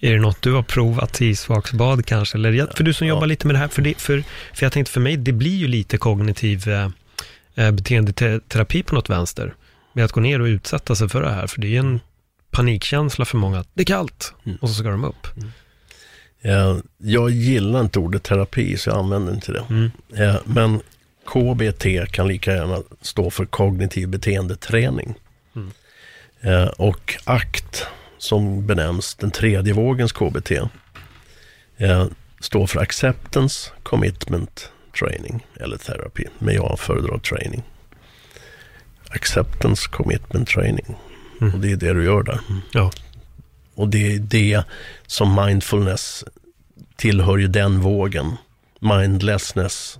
Är 0.00 0.12
det 0.12 0.20
något 0.20 0.42
du 0.42 0.52
har 0.52 0.62
provat 0.62 1.22
i 1.22 1.26
isvaksbad 1.26 2.06
kanske? 2.06 2.38
Eller, 2.38 2.76
för 2.76 2.84
du 2.84 2.92
som 2.92 3.06
ja. 3.06 3.14
jobbar 3.14 3.26
lite 3.26 3.46
med 3.46 3.54
det 3.54 3.58
här, 3.58 3.68
för, 3.68 3.82
det, 3.82 4.00
för, 4.00 4.24
för 4.54 4.66
jag 4.66 4.72
tänkte 4.72 4.92
för 4.92 5.00
mig, 5.00 5.16
det 5.16 5.32
blir 5.32 5.56
ju 5.56 5.68
lite 5.68 5.98
kognitiv 5.98 6.68
eh, 6.68 6.88
eh 7.54 7.70
beteendeterapi 7.70 8.82
på 8.82 8.94
något 8.94 9.10
vänster. 9.10 9.54
Med 9.92 10.04
att 10.04 10.12
gå 10.12 10.20
ner 10.20 10.40
och 10.40 10.46
utsätta 10.46 10.94
sig 10.94 11.08
för 11.08 11.22
det 11.22 11.30
här, 11.30 11.46
för 11.46 11.60
det 11.60 11.76
är 11.76 11.80
en 11.80 12.00
panikkänsla 12.50 13.24
för 13.24 13.36
många. 13.36 13.64
Det 13.74 13.82
är 13.82 13.86
kallt 13.86 14.34
mm. 14.44 14.58
och 14.60 14.68
så 14.68 14.74
ska 14.74 14.88
de 14.88 15.04
upp. 15.04 15.36
Mm. 15.36 15.50
Ja, 16.42 16.80
jag 16.98 17.30
gillar 17.30 17.80
inte 17.80 17.98
ordet 17.98 18.22
terapi 18.22 18.76
så 18.76 18.90
jag 18.90 18.98
använder 18.98 19.32
inte 19.34 19.52
det. 19.52 19.64
Mm. 19.70 19.90
Men 20.44 20.80
KBT 21.26 22.12
kan 22.12 22.28
lika 22.28 22.54
gärna 22.54 22.82
stå 23.00 23.30
för 23.30 23.46
kognitiv 23.46 24.08
beteendeträning. 24.08 25.14
Mm. 25.56 26.68
Och 26.78 27.16
ACT 27.24 27.86
som 28.18 28.66
benämns 28.66 29.14
den 29.14 29.30
tredje 29.30 29.72
vågens 29.72 30.12
KBT 30.12 30.52
står 32.40 32.66
för 32.66 32.80
Acceptance 32.80 33.70
Commitment 33.82 34.72
Training 34.98 35.46
eller 35.60 35.76
Therapy. 35.76 36.24
Men 36.38 36.54
jag 36.54 36.80
föredrar 36.80 37.18
training. 37.18 37.62
Acceptance 39.08 39.88
Commitment 39.90 40.48
Training. 40.48 40.96
Mm. 41.40 41.54
Och 41.54 41.60
det 41.60 41.72
är 41.72 41.76
det 41.76 41.92
du 41.92 42.04
gör 42.04 42.22
där. 42.22 42.40
Ja. 42.72 42.90
Och 43.74 43.88
det 43.88 44.14
är 44.14 44.18
det 44.18 44.62
som 45.06 45.46
mindfulness 45.46 46.24
tillhör 46.96 47.38
ju 47.38 47.48
den 47.48 47.80
vågen. 47.80 48.36
Mindlessness 48.80 49.98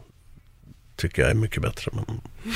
tycker 0.96 1.22
jag 1.22 1.30
är 1.30 1.34
mycket 1.34 1.62
bättre. 1.62 1.92
Men... 1.94 2.20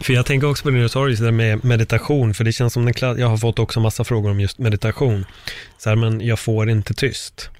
för 0.00 0.12
jag 0.12 0.26
tänker 0.26 0.50
också 0.50 0.62
på 0.62 0.70
det 0.70 0.82
du 0.82 0.88
sa, 0.88 1.06
det 1.06 1.16
där 1.16 1.30
med 1.30 1.64
meditation, 1.64 2.34
för 2.34 2.44
det 2.44 2.52
känns 2.52 2.72
som 2.72 2.84
den 2.84 3.18
jag 3.18 3.28
har 3.28 3.36
fått 3.36 3.58
också 3.58 3.80
massa 3.80 4.04
frågor 4.04 4.30
om 4.30 4.40
just 4.40 4.58
meditation. 4.58 5.24
Så 5.78 5.88
här, 5.88 5.96
men 5.96 6.20
jag 6.20 6.38
får 6.38 6.70
inte 6.70 6.94
tyst. 6.94 7.50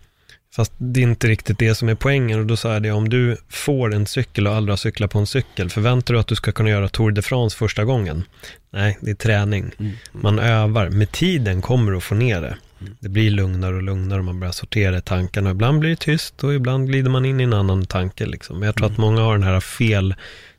Fast 0.54 0.72
det 0.78 1.00
är 1.00 1.02
inte 1.04 1.28
riktigt 1.28 1.58
det 1.58 1.74
som 1.74 1.88
är 1.88 1.94
poängen 1.94 2.40
och 2.40 2.46
då 2.46 2.56
sa 2.56 2.72
jag 2.72 2.82
det, 2.82 2.90
om 2.90 3.08
du 3.08 3.36
får 3.48 3.94
en 3.94 4.06
cykel 4.06 4.46
och 4.46 4.54
aldrig 4.54 4.72
har 4.72 4.76
cyklat 4.76 5.10
på 5.10 5.18
en 5.18 5.26
cykel, 5.26 5.70
förväntar 5.70 6.14
du 6.14 6.20
att 6.20 6.26
du 6.26 6.34
ska 6.34 6.52
kunna 6.52 6.70
göra 6.70 6.88
Tour 6.88 7.10
de 7.10 7.22
France 7.22 7.56
första 7.56 7.84
gången? 7.84 8.24
Nej, 8.70 8.98
det 9.00 9.10
är 9.10 9.14
träning. 9.14 9.70
Mm. 9.78 9.92
Man 10.12 10.38
övar. 10.38 10.88
Med 10.88 11.12
tiden 11.12 11.62
kommer 11.62 11.92
du 11.92 11.98
att 11.98 12.04
få 12.04 12.14
ner 12.14 12.40
det. 12.40 12.56
Mm. 12.80 12.96
Det 13.00 13.08
blir 13.08 13.30
lugnare 13.30 13.74
och 13.74 13.82
lugnare 13.82 14.18
och 14.18 14.24
man 14.24 14.40
börjar 14.40 14.52
sortera 14.52 15.00
tankarna. 15.00 15.50
Ibland 15.50 15.78
blir 15.78 15.90
det 15.90 15.96
tyst 15.96 16.44
och 16.44 16.54
ibland 16.54 16.88
glider 16.88 17.10
man 17.10 17.24
in 17.24 17.40
i 17.40 17.44
en 17.44 17.52
annan 17.52 17.86
tanke. 17.86 18.26
Liksom. 18.26 18.62
Jag 18.62 18.74
tror 18.74 18.86
mm. 18.86 18.94
att 18.94 18.98
många 18.98 19.20
har 19.20 19.32
den 19.32 19.46
här 19.46 19.60
fel 19.60 20.14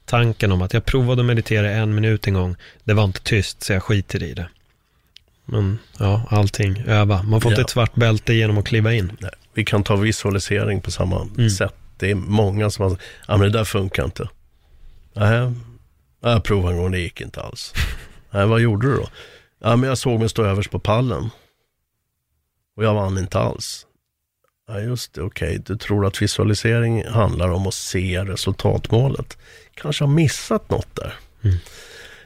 tanken 0.05 0.51
om 0.51 0.61
att 0.61 0.73
jag 0.73 0.85
provade 0.85 1.21
att 1.21 1.25
meditera 1.25 1.71
en 1.71 1.95
minut 1.95 2.27
en 2.27 2.33
gång. 2.33 2.55
Det 2.83 2.93
var 2.93 3.03
inte 3.03 3.21
tyst 3.21 3.63
så 3.63 3.73
jag 3.73 3.83
skiter 3.83 4.23
i 4.23 4.33
det. 4.33 4.49
Men 5.45 5.79
ja, 5.99 6.27
allting, 6.29 6.83
öva. 6.87 7.23
Man 7.23 7.41
får 7.41 7.51
inte 7.51 7.61
ett 7.61 7.69
svart 7.69 7.95
bälte 7.95 8.33
genom 8.33 8.57
att 8.57 8.65
kliva 8.65 8.93
in. 8.93 9.11
Nej. 9.19 9.31
Vi 9.59 9.65
kan 9.65 9.83
ta 9.83 9.95
visualisering 9.95 10.81
på 10.81 10.91
samma 10.91 11.21
mm. 11.21 11.49
sätt. 11.49 11.73
Det 11.97 12.11
är 12.11 12.15
många 12.15 12.69
som 12.69 12.83
har 12.83 12.89
sagt, 12.89 13.03
ja 13.27 13.37
men 13.37 13.51
det 13.51 13.57
där 13.57 13.63
funkar 13.63 14.05
inte. 14.05 14.29
Nej, 15.13 15.51
jag 16.21 16.43
provade 16.43 16.75
en 16.75 16.81
gång, 16.81 16.91
det 16.91 16.99
gick 16.99 17.21
inte 17.21 17.41
alls. 17.41 17.73
Nej, 18.31 18.47
vad 18.47 18.59
gjorde 18.59 18.87
du 18.87 18.95
då? 18.95 19.07
Ja, 19.59 19.75
men 19.75 19.89
jag 19.89 19.97
såg 19.97 20.19
mig 20.19 20.29
stå 20.29 20.43
överst 20.43 20.71
på 20.71 20.79
pallen. 20.79 21.29
Och 22.75 22.83
jag 22.83 22.93
vann 22.93 23.17
inte 23.17 23.39
alls. 23.39 23.85
Ja, 24.67 24.79
just 24.79 25.13
det, 25.13 25.21
okej. 25.21 25.49
Okay. 25.49 25.61
Du 25.65 25.77
tror 25.77 26.05
att 26.05 26.21
visualisering 26.21 27.05
handlar 27.07 27.49
om 27.49 27.67
att 27.67 27.73
se 27.73 28.23
resultatmålet. 28.23 29.37
Kanske 29.73 30.03
har 30.03 30.11
missat 30.11 30.69
något 30.69 30.95
där. 30.95 31.13
Mm. 31.43 31.57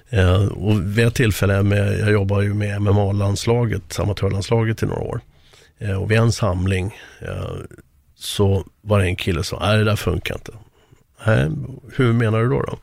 Eh, 0.09 0.47
och 0.47 0.97
vid 0.97 1.07
ett 1.07 1.15
tillfälle, 1.15 1.63
med, 1.63 1.99
jag 1.99 2.11
jobbar 2.11 2.41
ju 2.41 2.53
med 2.53 2.81
MMA-landslaget, 2.81 3.99
amatörlandslaget 3.99 4.83
i 4.83 4.85
några 4.85 5.01
år. 5.01 5.21
Eh, 5.83 6.01
och 6.01 6.11
vid 6.11 6.17
en 6.17 6.31
samling 6.31 6.97
eh, 7.21 7.55
så 8.15 8.65
var 8.81 8.99
det 8.99 9.05
en 9.05 9.15
kille 9.15 9.43
som 9.43 9.59
sa, 9.59 9.65
nej 9.65 9.77
det 9.77 9.83
där 9.83 9.95
funkar 9.95 10.35
inte. 10.35 10.51
Nej, 11.25 11.49
hur 11.95 12.13
menar 12.13 12.41
du 12.41 12.49
då? 12.49 12.61
då? 12.61 12.77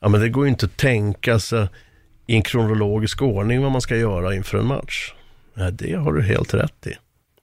Ja 0.00 0.08
men 0.08 0.20
det 0.20 0.28
går 0.28 0.44
ju 0.44 0.50
inte 0.50 0.66
att 0.66 0.76
tänka 0.76 1.38
sig 1.38 1.68
i 2.26 2.34
en 2.34 2.42
kronologisk 2.42 3.22
ordning 3.22 3.62
vad 3.62 3.72
man 3.72 3.80
ska 3.80 3.96
göra 3.96 4.34
inför 4.34 4.58
en 4.58 4.66
match. 4.66 5.14
Nej, 5.54 5.72
det 5.72 5.94
har 5.94 6.12
du 6.12 6.22
helt 6.22 6.54
rätt 6.54 6.86
i. 6.86 6.90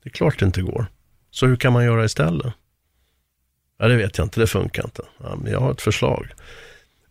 Det 0.03 0.09
är 0.09 0.09
klart 0.09 0.39
det 0.39 0.45
inte 0.45 0.61
går. 0.61 0.85
Så 1.31 1.47
hur 1.47 1.55
kan 1.55 1.73
man 1.73 1.85
göra 1.85 2.05
istället? 2.05 2.53
Ja, 3.77 3.87
det 3.87 3.95
vet 3.95 4.17
jag 4.17 4.25
inte, 4.25 4.39
det 4.39 4.47
funkar 4.47 4.83
inte. 4.83 5.01
Ja, 5.23 5.35
men 5.35 5.51
jag 5.51 5.59
har 5.59 5.71
ett 5.71 5.81
förslag. 5.81 6.27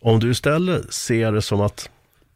Om 0.01 0.21
du 0.21 0.31
istället 0.31 0.93
ser 0.93 1.33
det 1.33 1.43
som 1.43 1.61
att 1.61 1.91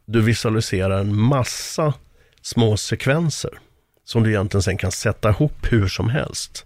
du 0.05 0.21
visualiserar 0.21 0.99
en 0.99 1.19
massa 1.19 1.93
små 2.41 2.77
sekvenser 2.77 3.59
som 4.07 4.23
du 4.23 4.29
egentligen 4.29 4.63
sen 4.63 4.77
kan 4.77 4.91
sätta 4.91 5.29
ihop 5.29 5.71
hur 5.71 5.87
som 5.87 6.09
helst. 6.09 6.65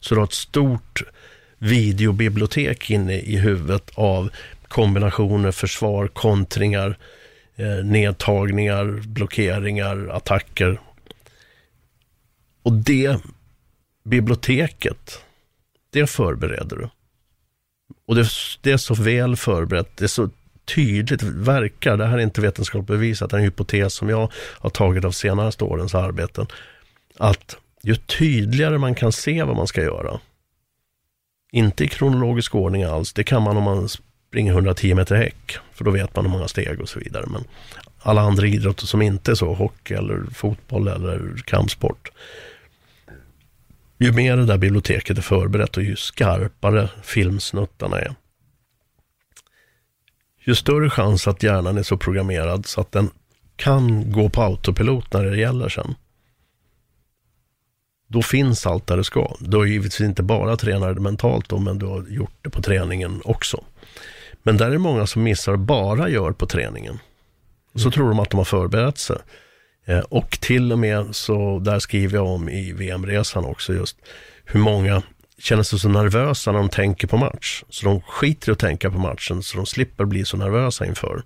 Så 0.00 0.14
du 0.14 0.20
har 0.20 0.26
ett 0.26 0.32
stort 0.32 1.02
videobibliotek 1.58 2.90
inne 2.90 3.20
i 3.20 3.36
huvudet 3.36 3.90
av 3.94 4.30
kombinationer, 4.68 5.52
försvar, 5.52 6.06
kontringar, 6.06 6.98
eh, 7.56 7.84
nedtagningar, 7.84 9.02
blockeringar, 9.06 10.08
attacker. 10.08 10.80
Och 12.62 12.72
det 12.72 13.16
biblioteket, 14.04 15.24
det 15.90 16.06
förbereder 16.06 16.76
du. 16.76 16.88
Och 18.06 18.14
det, 18.14 18.28
det, 18.60 18.72
är 18.72 18.76
så 18.76 18.94
väl 18.94 19.36
förberett, 19.36 19.96
det 19.96 20.04
är 20.04 20.08
så 20.08 20.30
tydligt, 20.74 21.22
verkar, 21.22 21.96
det 21.96 22.06
här 22.06 22.18
är 22.18 22.22
inte 22.22 22.40
vetenskapligt 22.40 22.86
bevisat, 22.86 23.30
det 23.30 23.36
är 23.36 23.38
en 23.38 23.44
hypotes 23.44 23.94
som 23.94 24.08
jag 24.08 24.32
har 24.34 24.70
tagit 24.70 25.04
av 25.04 25.10
senaste 25.10 25.64
årens 25.64 25.94
arbeten, 25.94 26.46
att 27.20 27.56
ju 27.82 27.94
tydligare 27.94 28.78
man 28.78 28.94
kan 28.94 29.12
se 29.12 29.42
vad 29.42 29.56
man 29.56 29.66
ska 29.66 29.82
göra, 29.82 30.20
inte 31.52 31.84
i 31.84 31.88
kronologisk 31.88 32.54
ordning 32.54 32.82
alls, 32.82 33.12
det 33.12 33.24
kan 33.24 33.42
man 33.42 33.56
om 33.56 33.62
man 33.62 33.88
springer 33.88 34.52
110 34.52 34.94
meter 34.94 35.16
häck, 35.16 35.58
för 35.72 35.84
då 35.84 35.90
vet 35.90 36.16
man 36.16 36.24
hur 36.24 36.32
många 36.32 36.48
steg 36.48 36.80
och 36.80 36.88
så 36.88 36.98
vidare. 36.98 37.26
Men 37.26 37.44
alla 37.98 38.20
andra 38.20 38.46
idrotter 38.46 38.86
som 38.86 39.02
inte 39.02 39.30
är 39.30 39.34
så, 39.34 39.54
hockey 39.54 39.94
eller 39.94 40.24
fotboll 40.34 40.88
eller 40.88 41.42
kampsport, 41.44 42.10
ju 43.98 44.12
mer 44.12 44.36
det 44.36 44.46
där 44.46 44.58
biblioteket 44.58 45.18
är 45.18 45.22
förberett 45.22 45.76
och 45.76 45.82
ju 45.82 45.96
skarpare 45.96 46.88
filmsnuttarna 47.02 47.98
är, 47.98 48.14
ju 50.44 50.54
större 50.54 50.90
chans 50.90 51.28
att 51.28 51.42
hjärnan 51.42 51.78
är 51.78 51.82
så 51.82 51.96
programmerad 51.96 52.66
så 52.66 52.80
att 52.80 52.92
den 52.92 53.10
kan 53.56 54.12
gå 54.12 54.28
på 54.28 54.42
autopilot 54.42 55.12
när 55.12 55.24
det 55.24 55.36
gäller 55.36 55.68
sen 55.68 55.94
då 58.10 58.22
finns 58.22 58.66
allt 58.66 58.86
där 58.86 58.96
det 58.96 59.04
ska. 59.04 59.36
Du 59.40 59.56
har 59.56 59.64
givetvis 59.64 60.00
inte 60.00 60.22
bara 60.22 60.56
tränat 60.56 60.94
det 60.94 61.00
mentalt 61.00 61.48
då, 61.48 61.58
men 61.58 61.78
du 61.78 61.86
har 61.86 62.06
gjort 62.08 62.38
det 62.42 62.50
på 62.50 62.62
träningen 62.62 63.20
också. 63.24 63.64
Men 64.42 64.56
där 64.56 64.66
är 64.66 64.70
det 64.70 64.78
många 64.78 65.06
som 65.06 65.22
missar 65.22 65.56
bara 65.56 66.08
gör 66.08 66.32
på 66.32 66.46
träningen. 66.46 66.98
Så 67.74 67.80
mm. 67.80 67.92
tror 67.92 68.08
de 68.08 68.20
att 68.20 68.30
de 68.30 68.36
har 68.36 68.44
förberett 68.44 68.98
sig. 68.98 69.16
Eh, 69.86 69.98
och 69.98 70.30
till 70.40 70.72
och 70.72 70.78
med 70.78 71.16
så, 71.16 71.58
där 71.58 71.78
skriver 71.78 72.18
jag 72.18 72.26
om 72.26 72.48
i 72.48 72.72
VM-resan 72.72 73.44
också 73.44 73.74
just, 73.74 73.96
hur 74.44 74.60
många 74.60 75.02
känner 75.38 75.62
sig 75.62 75.78
så 75.78 75.88
nervösa 75.88 76.52
när 76.52 76.58
de 76.58 76.68
tänker 76.68 77.06
på 77.06 77.16
match. 77.16 77.64
Så 77.68 77.86
de 77.86 78.00
skiter 78.00 78.48
i 78.48 78.52
att 78.52 78.58
tänka 78.58 78.90
på 78.90 78.98
matchen, 78.98 79.42
så 79.42 79.56
de 79.56 79.66
slipper 79.66 80.04
bli 80.04 80.24
så 80.24 80.36
nervösa 80.36 80.86
inför. 80.86 81.22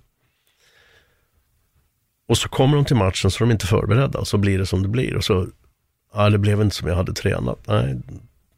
Och 2.27 2.37
så 2.37 2.49
kommer 2.49 2.75
de 2.75 2.85
till 2.85 2.95
matchen 2.95 3.31
så 3.31 3.43
är 3.43 3.47
de 3.47 3.51
inte 3.51 3.67
förberedda, 3.67 4.19
och 4.19 4.27
så 4.27 4.37
blir 4.37 4.59
det 4.59 4.65
som 4.65 4.81
det 4.83 4.89
blir. 4.89 5.15
Och 5.15 5.23
så 5.23 5.47
ja, 6.15 6.29
det 6.29 6.37
blev 6.37 6.61
inte 6.61 6.75
som 6.75 6.87
jag 6.87 6.95
hade 6.95 7.13
tränat. 7.13 7.59
Nej, 7.67 7.95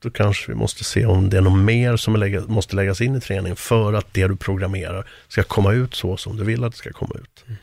då 0.04 0.10
kanske 0.10 0.52
vi 0.52 0.56
måste 0.56 0.84
se 0.84 1.06
om 1.06 1.30
det 1.30 1.38
är 1.38 1.42
något 1.42 1.60
mer 1.60 1.98
som 1.98 2.16
lägga, 2.16 2.42
måste 2.42 2.76
läggas 2.76 3.02
in 3.02 3.16
i 3.16 3.22
träningen 3.22 3.56
för 3.56 3.94
att 3.94 4.14
det 4.14 4.28
du 4.28 4.36
programmerar 4.36 5.06
ska 5.28 5.44
komma 5.44 5.74
ut 5.74 5.96
så 5.96 6.18
som 6.18 6.38
du 6.38 6.44
vill 6.44 6.64
att 6.64 6.72
det 6.72 6.78
ska 6.78 6.92
komma 6.92 7.16
ut. 7.16 7.44
Mm. 7.48 7.58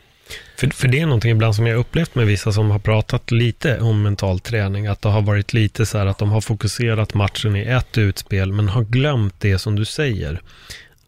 För, 0.57 0.67
för 0.67 0.89
det 0.89 1.01
är 1.01 1.07
någonting 1.07 1.31
ibland 1.31 1.57
som 1.57 1.67
jag 1.67 1.79
upplevt 1.79 2.15
med 2.15 2.27
vissa 2.27 2.53
som 2.53 2.71
har 2.71 2.79
pratat 2.79 3.31
lite 3.31 3.81
om 3.81 4.03
mental 4.03 4.41
träning, 4.41 4.87
att 4.87 5.03
det 5.03 5.09
har 5.09 5.23
varit 5.23 5.53
lite 5.53 5.87
så 5.87 5.99
här 5.99 6.07
att 6.07 6.19
de 6.19 6.31
har 6.31 6.41
fokuserat 6.41 7.15
matchen 7.15 7.57
i 7.57 7.63
ett 7.63 7.99
utspel, 7.99 8.53
men 8.53 8.69
har 8.69 8.83
glömt 8.83 9.35
det 9.41 9.59
som 9.59 9.77
du 9.77 9.85
säger 9.85 10.41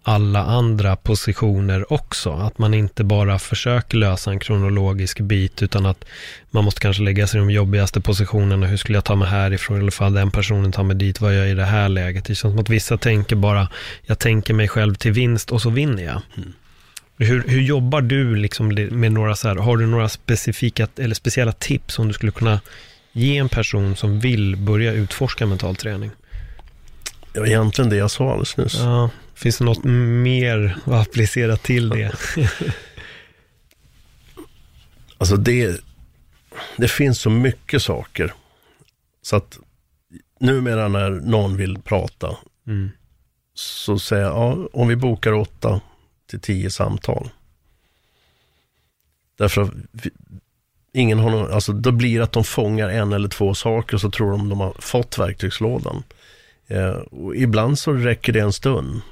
alla 0.08 0.44
andra 0.44 0.96
positioner 0.96 1.92
också. 1.92 2.32
Att 2.32 2.58
man 2.58 2.74
inte 2.74 3.04
bara 3.04 3.38
försöker 3.38 3.96
lösa 3.96 4.30
en 4.30 4.38
kronologisk 4.38 5.20
bit, 5.20 5.62
utan 5.62 5.86
att 5.86 6.04
man 6.50 6.64
måste 6.64 6.80
kanske 6.80 7.02
lägga 7.02 7.26
sig 7.26 7.38
i 7.38 7.40
de 7.40 7.50
jobbigaste 7.50 8.00
positionerna. 8.00 8.66
Hur 8.66 8.76
skulle 8.76 8.96
jag 8.96 9.04
ta 9.04 9.14
mig 9.14 9.28
härifrån? 9.28 9.80
Eller 9.80 9.90
fall 9.90 10.14
den 10.14 10.30
personen 10.30 10.72
tar 10.72 10.82
mig 10.82 10.96
dit, 10.96 11.20
vad 11.20 11.34
gör 11.34 11.40
jag 11.40 11.50
i 11.50 11.54
det 11.54 11.64
här 11.64 11.88
läget? 11.88 12.24
Det 12.24 12.34
känns 12.34 12.52
som 12.52 12.58
att 12.58 12.70
vissa 12.70 12.96
tänker 12.96 13.36
bara, 13.36 13.68
jag 14.02 14.18
tänker 14.18 14.54
mig 14.54 14.68
själv 14.68 14.94
till 14.94 15.12
vinst 15.12 15.52
och 15.52 15.62
så 15.62 15.70
vinner 15.70 16.02
jag. 16.02 16.22
Mm. 16.36 16.52
Hur, 17.18 17.44
hur 17.48 17.60
jobbar 17.60 18.00
du 18.00 18.36
liksom 18.36 18.68
med 18.90 19.12
några 19.12 19.36
så 19.36 19.48
här, 19.48 19.56
har 19.56 19.76
du 19.76 19.86
några 19.86 20.08
specifika 20.08 20.88
eller 20.96 21.14
speciella 21.14 21.52
tips 21.52 21.94
som 21.94 22.08
du 22.08 22.14
skulle 22.14 22.32
kunna 22.32 22.60
ge 23.12 23.36
en 23.36 23.48
person 23.48 23.96
som 23.96 24.20
vill 24.20 24.56
börja 24.56 24.92
utforska 24.92 25.46
mental 25.46 25.76
träning? 25.76 26.10
Ja, 27.32 27.46
egentligen 27.46 27.90
det 27.90 27.96
jag 27.96 28.10
sa 28.10 28.30
alldeles 28.30 28.56
nyss. 28.56 28.74
Ja. 28.74 29.10
Finns 29.36 29.58
det 29.58 29.64
något 29.64 29.84
mer 29.84 30.78
att 30.84 31.08
applicera 31.08 31.56
till 31.56 31.88
det? 31.88 32.12
alltså 35.18 35.36
det, 35.36 35.80
det 36.76 36.88
finns 36.88 37.20
så 37.20 37.30
mycket 37.30 37.82
saker. 37.82 38.34
Så 39.22 39.36
att 39.36 39.58
numera 40.40 40.88
när 40.88 41.10
någon 41.10 41.56
vill 41.56 41.78
prata 41.78 42.36
mm. 42.66 42.90
så 43.54 43.98
säger 43.98 44.22
jag, 44.22 44.32
ja, 44.32 44.68
om 44.72 44.88
vi 44.88 44.96
bokar 44.96 45.32
åtta 45.32 45.80
till 46.26 46.40
tio 46.40 46.70
samtal. 46.70 47.28
Därför 49.38 49.62
att 49.62 49.70
vi, 49.92 50.10
ingen 50.92 51.18
har 51.18 51.30
någon, 51.30 51.52
alltså 51.52 51.72
då 51.72 51.90
blir 51.92 52.18
det 52.18 52.24
att 52.24 52.32
de 52.32 52.44
fångar 52.44 52.88
en 52.88 53.12
eller 53.12 53.28
två 53.28 53.54
saker 53.54 53.94
och 53.94 54.00
så 54.00 54.10
tror 54.10 54.30
de 54.30 54.48
de 54.48 54.60
har 54.60 54.76
fått 54.78 55.18
verktygslådan. 55.18 56.02
Eh, 56.66 56.90
och 56.90 57.36
ibland 57.36 57.78
så 57.78 57.92
räcker 57.92 58.32
det 58.32 58.40
en 58.40 58.52
stund. 58.52 59.02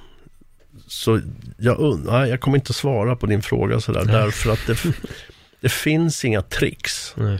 Så 0.86 1.20
jag, 1.58 2.00
nej, 2.04 2.30
jag 2.30 2.40
kommer 2.40 2.56
inte 2.56 2.72
svara 2.72 3.16
på 3.16 3.26
din 3.26 3.42
fråga 3.42 3.80
sådär, 3.80 4.04
nej. 4.04 4.14
därför 4.14 4.52
att 4.52 4.66
det, 4.66 4.76
det 5.60 5.68
finns 5.68 6.24
inga 6.24 6.42
tricks. 6.42 7.14
Nej. 7.16 7.38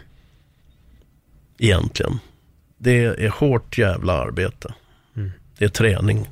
Egentligen. 1.58 2.18
Det 2.78 3.04
är 3.04 3.28
hårt 3.28 3.78
jävla 3.78 4.12
arbete. 4.12 4.74
Mm. 5.16 5.32
Det 5.58 5.64
är 5.64 5.68
träning. 5.68 6.30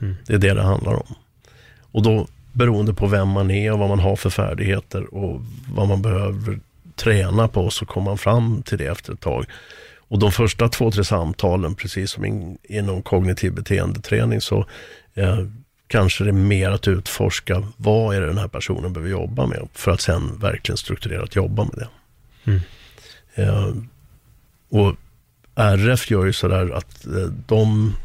Mm. 0.00 0.16
Det 0.26 0.34
är 0.34 0.38
det 0.38 0.54
det 0.54 0.62
handlar 0.62 0.92
om. 0.92 1.14
Och 1.92 2.02
då 2.02 2.26
beroende 2.52 2.94
på 2.94 3.06
vem 3.06 3.28
man 3.28 3.50
är 3.50 3.72
och 3.72 3.78
vad 3.78 3.88
man 3.88 3.98
har 3.98 4.16
för 4.16 4.30
färdigheter 4.30 5.14
och 5.14 5.40
vad 5.68 5.88
man 5.88 6.02
behöver 6.02 6.60
träna 6.96 7.48
på 7.48 7.70
så 7.70 7.86
kommer 7.86 8.04
man 8.04 8.18
fram 8.18 8.62
till 8.62 8.78
det 8.78 8.86
efter 8.86 9.12
ett 9.12 9.20
tag. 9.20 9.44
Och 9.98 10.18
de 10.18 10.32
första 10.32 10.68
två, 10.68 10.90
tre 10.90 11.04
samtalen, 11.04 11.74
precis 11.74 12.10
som 12.10 12.24
in, 12.24 12.58
inom 12.62 13.02
kognitiv 13.02 13.54
beteendeträning, 13.54 14.40
så 14.40 14.66
eh, 15.14 15.38
kanske 15.90 16.24
det 16.24 16.30
är 16.30 16.32
mer 16.32 16.70
att 16.70 16.88
utforska 16.88 17.66
vad 17.76 18.16
är 18.16 18.20
det 18.20 18.26
den 18.26 18.38
här 18.38 18.48
personen 18.48 18.92
behöver 18.92 19.10
jobba 19.10 19.46
med 19.46 19.68
för 19.72 19.90
att 19.90 20.00
sen 20.00 20.38
verkligen 20.38 20.76
strukturerat 20.76 21.36
jobba 21.36 21.64
med 21.64 21.74
det. 21.74 21.88
Mm. 22.50 22.60
Eh, 23.34 23.74
och 24.68 24.96
RF 25.54 26.10
gör 26.10 26.24
ju 26.24 26.32
sådär 26.32 26.70
att 26.70 27.06
eh, 27.06 27.26
de 27.46 27.96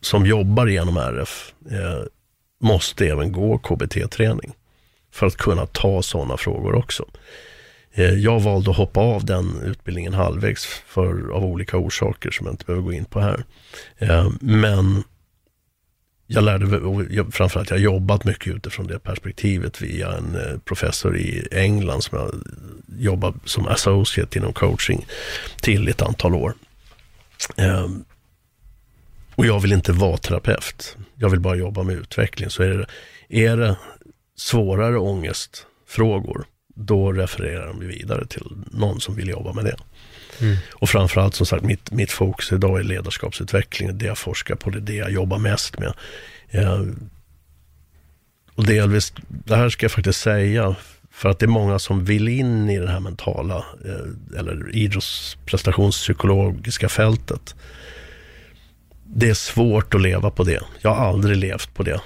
som 0.00 0.26
jobbar 0.26 0.66
genom 0.66 0.96
RF 0.96 1.52
eh, 1.70 2.02
måste 2.60 3.06
även 3.06 3.32
gå 3.32 3.58
KBT-träning 3.58 4.52
för 5.12 5.26
att 5.26 5.36
kunna 5.36 5.66
ta 5.66 6.02
sådana 6.02 6.36
frågor 6.36 6.74
också. 6.74 7.04
Jag 8.18 8.40
valde 8.40 8.70
att 8.70 8.76
hoppa 8.76 9.00
av 9.00 9.24
den 9.24 9.62
utbildningen 9.64 10.14
halvvägs 10.14 10.64
för, 10.86 11.32
av 11.32 11.44
olika 11.44 11.76
orsaker 11.76 12.30
som 12.30 12.46
jag 12.46 12.52
inte 12.52 12.64
behöver 12.64 12.84
gå 12.84 12.92
in 12.92 13.04
på 13.04 13.20
här. 13.20 13.44
Men 14.40 15.04
jag 16.26 16.44
lärde, 16.44 16.78
och 16.78 17.04
framförallt 17.34 17.70
jag 17.70 17.76
har 17.76 17.82
jobbat 17.82 18.24
mycket 18.24 18.54
utifrån 18.54 18.86
det 18.86 18.98
perspektivet 18.98 19.82
via 19.82 20.12
en 20.12 20.34
eh, 20.34 20.58
professor 20.58 21.16
i 21.16 21.48
England 21.50 22.02
som 22.02 22.18
jag 22.18 22.34
jobbat 22.98 23.34
som 23.44 23.68
associate 23.68 24.38
inom 24.38 24.52
coaching 24.52 25.06
till 25.60 25.88
ett 25.88 26.02
antal 26.02 26.34
år. 26.34 26.54
Ehm, 27.56 28.04
och 29.34 29.46
jag 29.46 29.60
vill 29.60 29.72
inte 29.72 29.92
vara 29.92 30.16
terapeut. 30.16 30.96
Jag 31.14 31.30
vill 31.30 31.40
bara 31.40 31.54
jobba 31.54 31.82
med 31.82 31.96
utveckling. 31.96 32.50
Så 32.50 32.62
är 32.62 32.68
det, 32.68 32.86
är 33.28 33.56
det 33.56 33.76
svårare 34.36 34.98
ångestfrågor, 34.98 36.44
då 36.74 37.12
refererar 37.12 37.66
de 37.66 37.80
vidare 37.80 38.26
till 38.26 38.46
någon 38.70 39.00
som 39.00 39.14
vill 39.14 39.28
jobba 39.28 39.52
med 39.52 39.64
det. 39.64 39.76
Mm. 40.40 40.56
Och 40.72 40.88
framförallt 40.88 41.34
som 41.34 41.46
sagt, 41.46 41.64
mitt, 41.64 41.90
mitt 41.90 42.12
fokus 42.12 42.52
idag 42.52 42.80
är 42.80 42.82
ledarskapsutveckling. 42.82 43.98
Det 43.98 44.06
jag 44.06 44.18
forskar 44.18 44.54
på, 44.54 44.70
det 44.70 44.78
är 44.78 44.80
det 44.80 44.94
jag 44.94 45.10
jobbar 45.10 45.38
mest 45.38 45.78
med. 45.78 45.92
Eh, 46.50 46.82
och 48.54 48.66
delvis, 48.66 49.12
det 49.28 49.56
här 49.56 49.68
ska 49.68 49.84
jag 49.84 49.92
faktiskt 49.92 50.20
säga, 50.20 50.76
för 51.10 51.28
att 51.28 51.38
det 51.38 51.46
är 51.46 51.48
många 51.48 51.78
som 51.78 52.04
vill 52.04 52.28
in 52.28 52.70
i 52.70 52.78
det 52.78 52.90
här 52.90 53.00
mentala, 53.00 53.64
eh, 53.84 54.38
eller 54.38 54.76
idrottsprestationspsykologiska 54.76 56.88
fältet. 56.88 57.54
Det 59.04 59.30
är 59.30 59.34
svårt 59.34 59.94
att 59.94 60.02
leva 60.02 60.30
på 60.30 60.44
det. 60.44 60.62
Jag 60.80 60.94
har 60.94 61.08
aldrig 61.08 61.36
levt 61.36 61.74
på 61.74 61.82
det. 61.82 62.00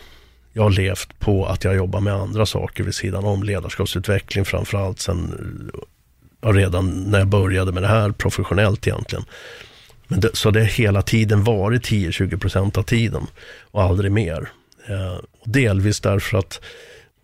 Jag 0.52 0.62
har 0.62 0.70
levt 0.70 1.18
på 1.18 1.46
att 1.46 1.64
jag 1.64 1.76
jobbar 1.76 2.00
med 2.00 2.14
andra 2.14 2.46
saker 2.46 2.84
vid 2.84 2.94
sidan 2.94 3.24
om 3.24 3.42
ledarskapsutveckling 3.42 4.44
framförallt 4.44 5.00
sen 5.00 5.70
redan 6.40 6.90
när 6.90 7.18
jag 7.18 7.28
började 7.28 7.72
med 7.72 7.82
det 7.82 7.88
här 7.88 8.10
professionellt 8.10 8.86
egentligen. 8.86 9.24
Men 10.08 10.20
det, 10.20 10.36
så 10.36 10.50
det 10.50 10.60
har 10.60 10.66
hela 10.66 11.02
tiden 11.02 11.44
varit 11.44 11.90
10-20% 11.90 12.78
av 12.78 12.82
tiden 12.82 13.26
och 13.60 13.82
aldrig 13.82 14.12
mer. 14.12 14.48
Eh, 14.88 15.18
delvis 15.44 16.00
därför 16.00 16.38
att 16.38 16.60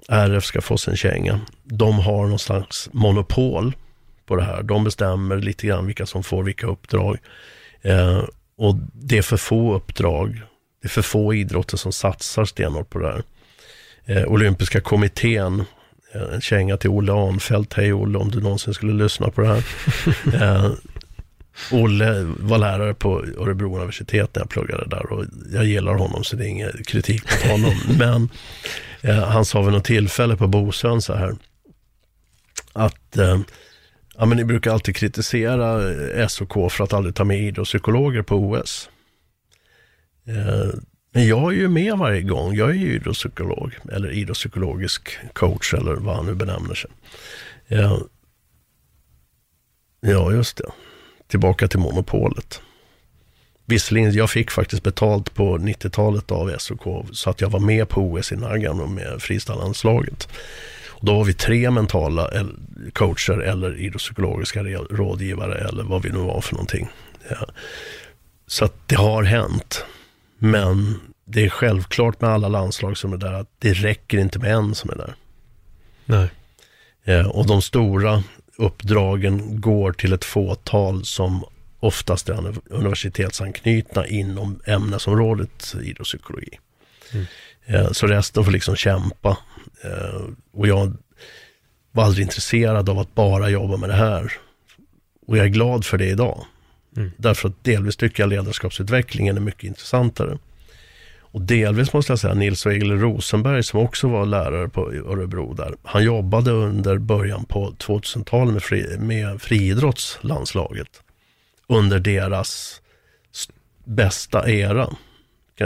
RF 0.08 0.44
ska 0.44 0.60
få 0.60 0.78
sin 0.78 0.96
känga. 0.96 1.40
De 1.64 1.98
har 1.98 2.26
någon 2.26 2.38
slags 2.38 2.88
monopol 2.92 3.72
på 4.26 4.36
det 4.36 4.44
här. 4.44 4.62
De 4.62 4.84
bestämmer 4.84 5.36
lite 5.36 5.66
grann 5.66 5.86
vilka 5.86 6.06
som 6.06 6.22
får 6.22 6.42
vilka 6.42 6.66
uppdrag. 6.66 7.18
Eh, 7.82 8.24
och 8.56 8.74
det 8.92 9.18
är 9.18 9.22
för 9.22 9.36
få 9.36 9.74
uppdrag. 9.74 10.42
Det 10.82 10.86
är 10.86 10.90
för 10.90 11.02
få 11.02 11.34
idrotter 11.34 11.76
som 11.76 11.92
satsar 11.92 12.44
stenhårt 12.44 12.90
på 12.90 12.98
det 12.98 13.06
här. 13.06 13.22
Eh, 14.04 14.24
Olympiska 14.24 14.80
kommittén, 14.80 15.64
en 16.12 16.40
känga 16.40 16.76
till 16.76 16.90
Olle 16.90 17.12
Arnfelt. 17.12 17.74
Hej 17.74 17.92
Olle, 17.92 18.18
om 18.18 18.30
du 18.30 18.40
någonsin 18.40 18.74
skulle 18.74 19.04
lyssna 19.04 19.30
på 19.30 19.40
det 19.40 19.48
här. 19.48 19.64
eh, 20.42 20.70
Olle 21.72 22.34
var 22.38 22.58
lärare 22.58 22.94
på 22.94 23.24
Örebro 23.38 23.76
universitet 23.76 24.30
när 24.34 24.42
jag 24.42 24.50
pluggade 24.50 24.84
där 24.86 25.12
och 25.12 25.24
jag 25.52 25.64
gillar 25.64 25.94
honom 25.94 26.24
så 26.24 26.36
det 26.36 26.44
är 26.44 26.48
ingen 26.48 26.72
kritik 26.86 27.22
mot 27.22 27.50
honom. 27.50 27.74
Men 27.98 28.28
eh, 29.00 29.24
han 29.24 29.44
sa 29.44 29.62
vid 29.62 29.72
något 29.72 29.84
tillfälle 29.84 30.36
på 30.36 30.46
Bosön 30.46 31.02
så 31.02 31.14
här 31.14 31.36
att 32.72 33.16
eh, 33.16 33.38
Ja, 34.18 34.26
men 34.26 34.36
ni 34.36 34.44
brukar 34.44 34.72
alltid 34.72 34.96
kritisera 34.96 35.92
eh, 35.92 36.26
SOK 36.26 36.72
för 36.72 36.84
att 36.84 36.92
aldrig 36.92 37.14
ta 37.14 37.24
med 37.24 37.40
idrottspsykologer 37.40 38.22
på 38.22 38.36
OS. 38.36 38.90
Eh, 40.26 40.78
men 41.12 41.26
jag 41.26 41.52
är 41.52 41.56
ju 41.56 41.68
med 41.68 41.98
varje 41.98 42.22
gång. 42.22 42.54
Jag 42.54 42.70
är 42.70 42.74
ju 42.74 42.94
idrottspsykolog 42.94 43.78
eller 43.92 44.10
idrottspsykologisk 44.10 45.18
coach 45.32 45.74
eller 45.74 45.94
vad 45.94 46.16
han 46.16 46.26
nu 46.26 46.34
benämner 46.34 46.74
sig. 46.74 46.90
Ja, 50.00 50.32
just 50.32 50.56
det. 50.56 50.70
Tillbaka 51.26 51.68
till 51.68 51.78
monopolet. 51.78 52.60
Visserligen, 53.66 54.12
jag 54.12 54.30
fick 54.30 54.50
faktiskt 54.50 54.82
betalt 54.82 55.34
på 55.34 55.58
90-talet 55.58 56.30
av 56.30 56.56
SOK 56.58 57.06
så 57.12 57.30
att 57.30 57.40
jag 57.40 57.50
var 57.50 57.60
med 57.60 57.88
på 57.88 58.00
OS 58.00 58.32
i 58.32 58.36
Nagano 58.36 58.86
med 58.86 59.22
freestylelandslaget. 59.22 60.28
Då 61.00 61.14
var 61.14 61.24
vi 61.24 61.34
tre 61.34 61.70
mentala 61.70 62.30
coacher 62.92 63.38
eller 63.38 63.80
idrottspsykologiska 63.80 64.62
rådgivare 64.62 65.68
eller 65.68 65.82
vad 65.82 66.02
vi 66.02 66.10
nu 66.10 66.18
var 66.18 66.40
för 66.40 66.52
någonting. 66.52 66.88
Ja. 67.30 67.46
Så 68.46 68.64
att 68.64 68.88
det 68.88 68.96
har 68.96 69.22
hänt. 69.22 69.84
Men 70.42 71.00
det 71.24 71.44
är 71.44 71.48
självklart 71.48 72.20
med 72.20 72.30
alla 72.30 72.48
landslag 72.48 72.98
som 72.98 73.12
är 73.12 73.16
där 73.16 73.32
att 73.32 73.48
det 73.58 73.72
räcker 73.72 74.18
inte 74.18 74.38
med 74.38 74.52
en 74.52 74.74
som 74.74 74.90
är 74.90 74.96
där. 74.96 75.14
Nej. 76.04 76.28
Ja, 77.04 77.26
och 77.26 77.46
de 77.46 77.62
stora 77.62 78.22
uppdragen 78.56 79.60
går 79.60 79.92
till 79.92 80.12
ett 80.12 80.24
fåtal 80.24 81.04
som 81.04 81.44
oftast 81.80 82.28
är 82.28 82.54
universitetsanknutna 82.70 84.06
inom 84.06 84.60
ämnesområdet 84.66 85.74
idrottspsykologi. 85.82 86.58
Mm. 87.12 87.26
Ja, 87.66 87.94
så 87.94 88.06
resten 88.06 88.44
får 88.44 88.52
liksom 88.52 88.76
kämpa 88.76 89.36
Eh, 89.84 90.20
och 90.52 90.68
jag 90.68 90.96
var 91.92 92.04
aldrig 92.04 92.24
intresserad 92.24 92.88
av 92.88 92.98
att 92.98 93.14
bara 93.14 93.48
jobba 93.48 93.76
med 93.76 93.88
det 93.88 93.94
här. 93.94 94.32
Och 95.26 95.36
jag 95.36 95.44
är 95.44 95.50
glad 95.50 95.84
för 95.84 95.98
det 95.98 96.08
idag. 96.08 96.44
Mm. 96.96 97.10
Därför 97.16 97.48
att 97.48 97.64
delvis 97.64 97.96
tycker 97.96 98.22
jag 98.22 98.30
ledarskapsutvecklingen 98.30 99.36
är 99.36 99.40
mycket 99.40 99.64
intressantare. 99.64 100.38
Och 101.20 101.40
delvis 101.40 101.92
måste 101.92 102.12
jag 102.12 102.18
säga 102.18 102.34
Nils 102.34 102.66
och 102.66 102.72
Egil 102.72 102.98
Rosenberg 102.98 103.62
som 103.62 103.80
också 103.80 104.08
var 104.08 104.26
lärare 104.26 104.68
på 104.68 104.92
Örebro 104.92 105.54
där. 105.54 105.74
Han 105.82 106.04
jobbade 106.04 106.50
under 106.50 106.98
början 106.98 107.44
på 107.44 107.70
2000-talet 107.78 108.52
med, 108.52 108.62
fri, 108.62 108.98
med 108.98 109.42
friidrottslandslaget. 109.42 110.88
Under 111.66 111.98
deras 111.98 112.80
bästa 113.84 114.50
era 114.50 114.96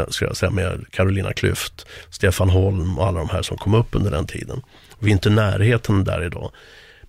ska 0.09 0.25
jag 0.25 0.37
säga, 0.37 0.51
med 0.51 0.91
Carolina 0.91 1.33
Klüft, 1.33 1.87
Stefan 2.11 2.51
Holm 2.51 2.99
och 2.99 3.07
alla 3.07 3.19
de 3.19 3.29
här 3.29 3.43
som 3.43 3.57
kom 3.57 3.75
upp 3.75 3.95
under 3.95 4.11
den 4.11 4.27
tiden. 4.27 4.63
Vi 4.99 5.11
är 5.11 5.13
inte 5.13 5.29
i 5.29 5.33
närheten 5.33 6.05
där 6.05 6.25
idag. 6.25 6.51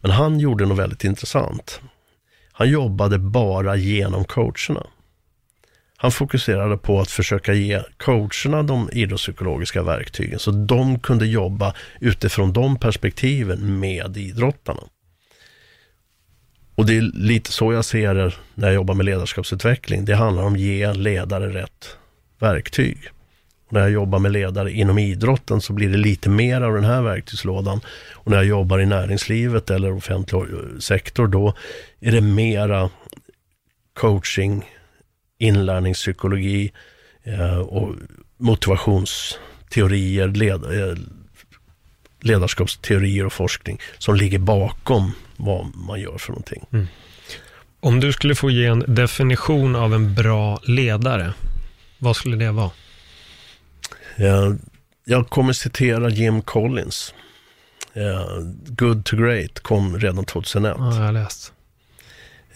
Men 0.01 0.11
han 0.11 0.39
gjorde 0.39 0.65
något 0.65 0.77
väldigt 0.77 1.03
intressant. 1.03 1.81
Han 2.57 2.69
jobbade 2.69 3.19
bara 3.19 3.75
genom 3.75 4.25
coacherna. 4.25 4.87
Han 5.97 6.11
fokuserade 6.11 6.77
på 6.77 6.99
att 6.99 7.11
försöka 7.11 7.53
ge 7.53 7.81
coacherna 7.97 8.63
de 8.63 8.89
idrottspsykologiska 8.93 9.83
verktygen 9.83 10.39
så 10.39 10.51
de 10.51 10.99
kunde 10.99 11.27
jobba 11.27 11.73
utifrån 11.99 12.53
de 12.53 12.79
perspektiven 12.79 13.79
med 13.79 14.17
idrottarna. 14.17 14.83
Och 16.75 16.85
det 16.85 16.97
är 16.97 17.01
lite 17.01 17.51
så 17.51 17.73
jag 17.73 17.85
ser 17.85 18.15
det 18.15 18.33
när 18.55 18.67
jag 18.67 18.75
jobbar 18.75 18.93
med 18.93 19.05
ledarskapsutveckling. 19.05 20.05
Det 20.05 20.15
handlar 20.15 20.43
om 20.43 20.53
att 20.53 20.59
ge 20.59 20.93
ledare 20.93 21.53
rätt 21.53 21.97
verktyg. 22.39 22.97
Och 23.67 23.73
när 23.73 23.81
jag 23.81 23.91
jobbar 23.91 24.19
med 24.19 24.31
ledare 24.31 24.71
inom 24.71 24.97
idrotten 24.97 25.61
så 25.61 25.73
blir 25.73 25.89
det 25.89 25.97
lite 25.97 26.29
mer 26.29 26.61
av 26.61 26.73
den 26.73 26.83
här 26.83 27.01
verktygslådan. 27.01 27.81
Och 28.13 28.31
när 28.31 28.37
jag 28.37 28.45
jobbar 28.45 28.79
i 28.79 28.85
näringslivet 28.85 29.69
eller 29.69 29.93
offentlig 29.93 30.43
sektor 30.79 31.27
då 31.27 31.53
är 31.99 32.11
det 32.11 32.21
mera 32.21 32.89
coaching, 33.93 34.65
inlärningspsykologi 35.37 36.71
eh, 37.23 37.57
och 37.57 37.95
motivationsteorier, 38.37 40.27
led, 40.27 40.63
eh, 40.63 40.97
ledarskapsteorier 42.21 43.25
och 43.25 43.33
forskning 43.33 43.79
som 43.97 44.15
ligger 44.15 44.39
bakom 44.39 45.11
vad 45.37 45.75
man 45.75 46.01
gör 46.01 46.17
för 46.17 46.31
någonting. 46.31 46.65
Mm. 46.71 46.87
Om 47.79 47.99
du 47.99 48.13
skulle 48.13 48.35
få 48.35 48.49
ge 48.49 48.65
en 48.65 48.83
definition 48.87 49.75
av 49.75 49.93
en 49.93 50.13
bra 50.13 50.59
ledare, 50.63 51.33
vad 51.99 52.15
skulle 52.15 52.35
det 52.35 52.51
vara? 52.51 52.71
Jag, 54.17 54.57
jag 55.05 55.29
kommer 55.29 55.53
citera 55.53 56.09
Jim 56.09 56.41
Collins. 56.41 57.13
Uh, 57.97 58.51
Good 58.65 59.05
to 59.05 59.15
Great 59.15 59.59
kom 59.59 59.99
redan 59.99 60.25
2001. 60.25 60.75
Ja, 60.79 60.95
jag 60.95 61.05
har 61.05 61.11
läst. 61.11 61.53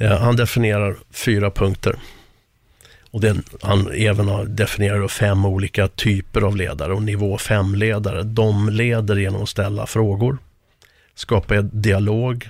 Uh, 0.01 0.07
han 0.07 0.35
definierar 0.35 0.97
fyra 1.11 1.51
punkter. 1.51 1.95
Och 3.11 3.21
den, 3.21 3.43
han 3.61 3.91
även 3.91 4.55
definierar 4.55 5.07
fem 5.07 5.45
olika 5.45 5.87
typer 5.87 6.41
av 6.41 6.55
ledare 6.57 6.93
och 6.93 7.03
nivå 7.03 7.37
fem 7.37 7.75
ledare. 7.75 8.23
De 8.23 8.69
leder 8.69 9.15
genom 9.15 9.43
att 9.43 9.49
ställa 9.49 9.87
frågor, 9.87 10.37
skapa 11.15 11.61
dialog, 11.61 12.49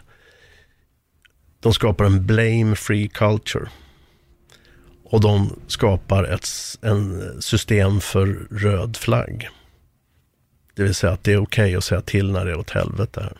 De 1.60 1.74
skapar 1.74 2.06
en 2.06 2.28
blame-free 2.28 3.08
culture. 3.08 3.70
Och 5.12 5.22
de 5.22 5.60
skapar 5.68 6.24
ett 6.24 6.48
en 6.82 7.42
system 7.42 8.02
för 8.02 8.48
röd 8.52 8.98
flagg. 8.98 9.50
Det 10.76 10.84
vill 10.84 10.96
säga 10.96 11.14
att 11.14 11.24
det 11.24 11.34
är 11.34 11.38
okej 11.38 11.64
okay 11.64 11.76
att 11.76 11.84
säga 11.84 12.02
till 12.02 12.32
när 12.32 12.46
det 12.46 12.52
är 12.52 12.60
åt 12.60 12.70
helvete. 12.70 13.22
Här. 13.22 13.38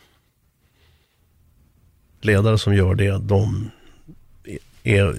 Ledare 2.20 2.58
som 2.58 2.74
gör 2.74 2.94
det, 2.94 3.18
de 3.18 3.70
är 4.82 5.16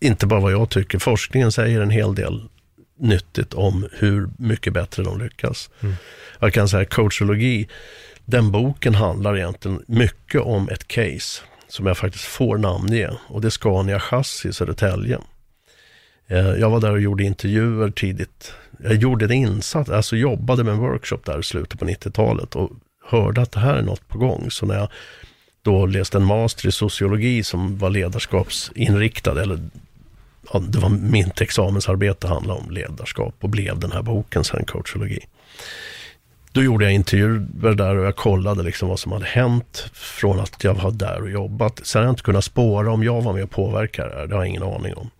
inte 0.00 0.26
bara 0.26 0.40
vad 0.40 0.52
jag 0.52 0.70
tycker. 0.70 0.98
Forskningen 0.98 1.52
säger 1.52 1.80
en 1.80 1.90
hel 1.90 2.14
del 2.14 2.48
nyttigt 2.98 3.54
om 3.54 3.88
hur 3.92 4.28
mycket 4.36 4.72
bättre 4.72 5.02
de 5.02 5.20
lyckas. 5.20 5.70
Mm. 5.80 5.94
Jag 6.38 6.52
kan 6.52 6.68
säga 6.68 6.84
coachologi, 6.84 7.68
den 8.24 8.50
boken 8.50 8.94
handlar 8.94 9.36
egentligen 9.36 9.84
mycket 9.86 10.40
om 10.40 10.68
ett 10.68 10.88
case 10.88 11.42
som 11.68 11.86
jag 11.86 11.98
faktiskt 11.98 12.24
får 12.24 12.58
namnge 12.58 13.10
och 13.28 13.40
det 13.40 13.48
är 13.48 13.50
Scania 13.50 14.00
Chassi 14.00 14.48
i 14.48 14.52
Södertälje. 14.52 15.18
Eh, 16.32 16.54
jag 16.60 16.70
var 16.70 16.80
där 16.80 16.90
och 16.90 17.00
gjorde 17.00 17.24
intervjuer 17.24 17.90
tidigt. 17.90 18.54
Jag 18.78 18.94
gjorde 18.94 19.24
en 19.24 19.32
insats, 19.32 19.90
alltså 19.90 20.16
jobbade 20.16 20.64
med 20.64 20.74
en 20.74 20.80
workshop 20.80 21.18
där 21.24 21.38
i 21.38 21.42
slutet 21.42 21.78
på 21.78 21.84
90-talet 21.84 22.56
och 22.56 22.70
hörde 23.04 23.42
att 23.42 23.52
det 23.52 23.60
här 23.60 23.74
är 23.74 23.82
något 23.82 24.08
på 24.08 24.18
gång. 24.18 24.50
Så 24.50 24.66
när 24.66 24.74
jag 24.74 24.88
då 25.62 25.86
läste 25.86 26.18
en 26.18 26.24
master 26.24 26.68
i 26.68 26.72
sociologi 26.72 27.42
som 27.42 27.78
var 27.78 27.90
ledarskapsinriktad, 27.90 29.42
eller 29.42 29.58
ja, 30.52 30.58
det 30.58 30.78
var 30.78 30.88
mitt 30.88 31.40
examensarbete 31.40 32.28
handlade 32.28 32.60
om 32.60 32.70
ledarskap 32.70 33.34
och 33.40 33.48
blev 33.48 33.78
den 33.78 33.92
här 33.92 34.02
boken 34.02 34.44
sen, 34.44 34.64
coachologi. 34.64 35.20
Då 36.52 36.62
gjorde 36.62 36.84
jag 36.84 36.94
intervjuer 36.94 37.74
där 37.74 37.96
och 37.96 38.04
jag 38.04 38.16
kollade 38.16 38.62
liksom 38.62 38.88
vad 38.88 38.98
som 38.98 39.12
hade 39.12 39.26
hänt 39.26 39.90
från 39.92 40.40
att 40.40 40.64
jag 40.64 40.74
var 40.74 40.90
där 40.90 41.22
och 41.22 41.30
jobbat. 41.30 41.80
Sen 41.82 42.00
har 42.00 42.06
jag 42.06 42.12
inte 42.12 42.22
kunnat 42.22 42.44
spåra 42.44 42.92
om 42.92 43.04
jag 43.04 43.22
var 43.22 43.32
med 43.32 43.44
och 43.44 43.50
påverkade 43.50 44.08
det 44.08 44.16
här, 44.16 44.26
det 44.26 44.34
har 44.34 44.42
jag 44.42 44.48
ingen 44.48 44.62
aning 44.62 44.94
om. 44.94 45.10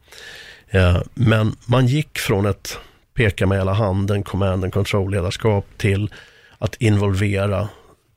Eh, 0.72 1.02
men 1.14 1.56
man 1.66 1.86
gick 1.86 2.18
från 2.18 2.46
ett 2.46 2.78
peka 3.14 3.46
med 3.46 3.58
hela 3.58 3.72
handen, 3.72 4.22
command 4.22 4.64
and 4.64 4.72
control-ledarskap 4.72 5.66
till 5.76 6.14
att 6.58 6.74
involvera 6.74 7.68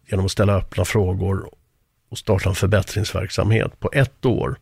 genom 0.08 0.26
att 0.26 0.32
ställa 0.32 0.56
öppna 0.58 0.86
frågor 0.86 1.49
och 2.10 2.18
starta 2.18 2.49
en 2.49 2.56
förbättringsverksamhet 2.56 3.80
på 3.80 3.89
ett 3.93 4.26
år. 4.26 4.60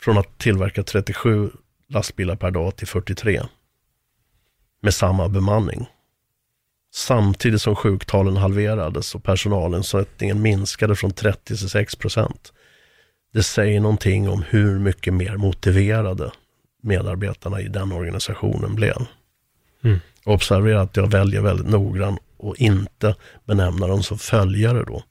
Från 0.00 0.18
att 0.18 0.38
tillverka 0.38 0.82
37 0.82 1.50
lastbilar 1.88 2.36
per 2.36 2.50
dag 2.50 2.76
till 2.76 2.86
43. 2.86 3.42
Med 4.82 4.94
samma 4.94 5.28
bemanning. 5.28 5.86
Samtidigt 6.94 7.62
som 7.62 7.76
sjuktalen 7.76 8.36
halverades 8.36 9.14
och 9.14 9.24
personalinsättningen 9.24 10.42
minskade 10.42 10.96
från 10.96 11.10
30 11.10 11.56
till 11.56 11.70
6 11.70 11.96
procent. 11.96 12.52
Det 13.32 13.42
säger 13.42 13.80
någonting 13.80 14.28
om 14.28 14.42
hur 14.42 14.78
mycket 14.78 15.14
mer 15.14 15.36
motiverade 15.36 16.30
medarbetarna 16.82 17.60
i 17.60 17.68
den 17.68 17.92
organisationen 17.92 18.74
blev. 18.74 18.96
Mm. 19.84 19.98
Observera 20.24 20.80
att 20.80 20.96
jag 20.96 21.10
väljer 21.10 21.40
väldigt 21.40 21.68
noggrant 21.68 22.20
och 22.36 22.56
inte 22.56 23.14
benämna 23.44 23.86
dem 23.86 24.02
som 24.02 24.18
följare 24.18 24.84
då. 24.84 25.02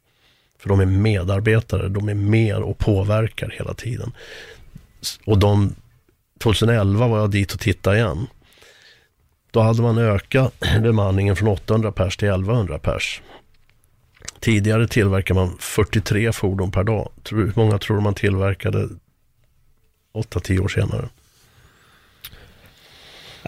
För 0.59 0.69
de 0.69 0.79
är 0.79 0.85
medarbetare, 0.85 1.89
de 1.89 2.09
är 2.09 2.13
med 2.13 2.55
och 2.55 2.77
påverkar 2.77 3.49
hela 3.49 3.73
tiden. 3.73 4.11
Och 5.25 5.39
de, 5.39 5.75
2011 6.39 7.07
var 7.07 7.19
jag 7.19 7.31
dit 7.31 7.53
och 7.53 7.59
tittade 7.59 7.97
igen. 7.97 8.27
Då 9.51 9.61
hade 9.61 9.81
man 9.81 9.97
ökat 9.97 10.53
bemanningen 10.81 11.35
från 11.35 11.47
800 11.47 11.91
pers 11.91 12.17
till 12.17 12.27
1100 12.27 12.79
pers. 12.79 13.21
Tidigare 14.39 14.87
tillverkade 14.87 15.39
man 15.39 15.57
43 15.59 16.31
fordon 16.31 16.71
per 16.71 16.83
dag. 16.83 17.11
Hur 17.29 17.53
många 17.55 17.77
tror 17.77 18.01
man 18.01 18.13
tillverkade 18.13 18.89
8-10 20.13 20.59
år 20.59 20.67
senare? 20.67 21.09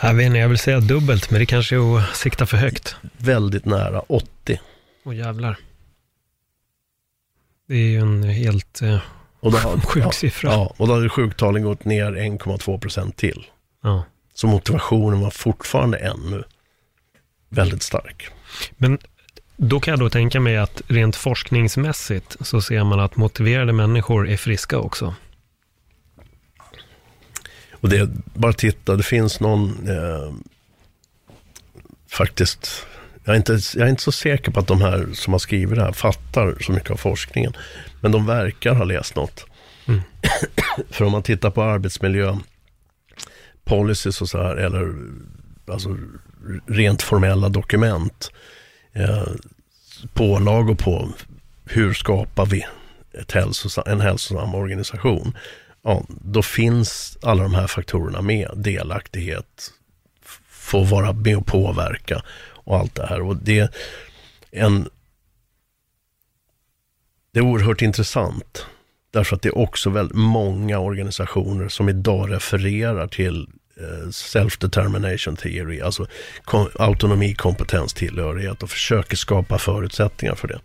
Jag 0.02 0.14
vet 0.14 0.26
inte, 0.26 0.38
jag 0.38 0.50
vill 0.50 0.58
säga 0.58 0.80
dubbelt, 0.80 1.32
men 1.32 1.40
det 1.40 1.46
kanske 1.46 1.76
är 1.76 1.98
att 1.98 2.16
sikta 2.16 2.46
för 2.46 2.58
högt. 2.58 2.96
Väldigt 3.18 3.66
nära, 3.66 4.00
80. 4.00 4.60
Åh 5.06 5.16
jävlar. 5.16 5.58
Det 7.68 7.76
är 7.76 7.88
ju 7.88 8.00
en 8.00 8.24
helt 8.24 8.82
eh, 8.82 9.00
och 9.40 9.52
då 9.52 9.58
har, 9.58 9.78
sjuk 9.86 10.04
ja, 10.04 10.12
siffra. 10.12 10.52
Ja, 10.52 10.74
och 10.78 10.88
då 10.88 10.94
hade 10.94 11.10
sjuktalen 11.10 11.64
gått 11.64 11.86
ner 11.86 12.12
1,2 12.12 12.80
procent 12.80 13.18
till. 13.18 13.46
Ja. 13.84 14.04
Så 14.34 14.48
motivationen 14.48 15.20
var 15.20 15.30
fortfarande 15.30 15.98
ännu 15.98 16.44
väldigt 17.50 17.84
stark. 17.84 18.30
Men 18.78 18.98
då 19.56 19.80
kan 19.80 19.92
jag 19.92 20.00
då 20.00 20.10
tänka 20.10 20.40
mig 20.40 20.58
att 20.58 20.82
rent 20.88 21.16
forskningsmässigt 21.16 22.38
så 22.42 22.62
ser 22.62 22.84
man 22.84 23.00
att 23.00 23.16
motiverade 23.16 23.74
människor 23.74 24.30
är 24.30 24.38
friska 24.38 24.78
också. 24.80 25.16
Och 27.82 27.90
det, 27.90 28.10
bara 28.34 28.54
titta, 28.54 28.96
det 28.96 29.04
finns 29.04 29.40
någon, 29.40 29.90
eh, 29.90 30.34
faktiskt, 32.12 32.86
jag 33.24 33.34
är, 33.34 33.38
inte, 33.38 33.60
jag 33.76 33.86
är 33.86 33.90
inte 33.90 34.04
så 34.04 34.12
säker 34.12 34.52
på 34.52 34.60
att 34.60 34.68
de 34.68 34.82
här 34.82 35.08
som 35.14 35.34
har 35.34 35.40
skrivit 35.40 35.76
det 35.76 35.84
här 35.84 35.92
fattar 35.92 36.58
så 36.62 36.72
mycket 36.72 36.92
av 36.92 36.98
forskningen. 36.98 37.54
Men 38.02 38.12
de 38.12 38.26
verkar 38.26 38.74
ha 38.74 38.84
läst 38.84 39.16
något. 39.16 39.46
Mm. 39.88 40.02
För 40.90 41.06
om 41.06 41.12
man 41.12 41.24
tittar 41.24 41.52
på 41.52 41.64
arbetsmiljö, 41.64 42.38
policies 43.64 44.22
och 44.22 44.30
så 44.30 44.38
här, 44.44 44.56
eller 44.56 44.94
alltså 45.66 45.98
rent 46.66 47.02
formella 47.02 47.50
dokument, 47.50 48.32
eh, 48.94 49.28
pålagor 50.14 50.76
på 50.76 51.10
hur 51.66 51.94
skapar 51.94 52.46
vi 52.46 52.66
ett 53.22 53.32
hälsosam, 53.32 53.84
en 53.88 54.02
hälsosam 54.02 54.56
organisation 54.56 55.34
ja, 55.88 56.04
då 56.08 56.42
finns 56.42 57.18
alla 57.22 57.44
de 57.44 57.54
här 57.54 57.68
faktorerna 57.68 58.22
med. 58.22 58.52
Delaktighet, 58.56 59.72
få 60.48 60.84
vara 60.84 61.14
med 61.14 61.38
och 61.38 61.46
påverka 61.46 62.24
och 62.40 62.78
allt 62.78 62.96
det 62.96 63.08
här. 63.08 63.22
Och 63.22 63.36
det 63.36 63.60
är 63.60 63.70
en 64.52 64.90
det 67.32 67.40
är 67.40 67.44
oerhört 67.44 67.82
intressant. 67.82 68.66
Därför 69.12 69.36
att 69.36 69.42
det 69.42 69.50
är 69.50 69.58
också 69.58 69.90
väldigt 69.90 70.18
många 70.18 70.80
organisationer 70.80 71.70
som 71.70 71.90
idag 71.90 72.32
refererar 72.32 73.08
till 73.08 73.48
eh, 73.78 74.08
self-determination 74.10 75.36
theory, 75.36 75.82
alltså 75.82 76.08
autonomi, 76.80 77.36
kompetens, 77.36 77.94
tillhörighet 77.94 78.64
och 78.64 78.70
försöker 78.70 79.18
skapa 79.18 79.58
förutsättningar 79.58 80.36
för 80.36 80.48
det. 80.48 80.60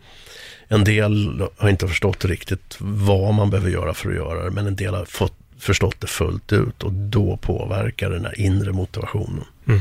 En 0.73 0.85
del 0.85 1.43
har 1.57 1.69
inte 1.69 1.89
förstått 1.89 2.25
riktigt 2.25 2.77
vad 2.79 3.35
man 3.35 3.51
behöver 3.51 3.71
göra 3.71 3.95
för 3.95 4.11
att 4.11 4.17
göra 4.17 4.45
det, 4.45 4.51
men 4.51 4.67
en 4.67 4.77
del 4.77 4.95
har 4.95 5.05
fått, 5.05 5.35
förstått 5.59 6.01
det 6.01 6.07
fullt 6.07 6.53
ut 6.53 6.83
och 6.83 6.93
då 6.93 7.37
påverkar 7.37 8.11
den 8.11 8.25
här 8.25 8.41
inre 8.41 8.73
motivationen 8.73 9.45
mm. 9.67 9.81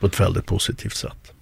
på 0.00 0.06
ett 0.06 0.20
väldigt 0.20 0.46
positivt 0.46 0.94
sätt. 0.94 1.32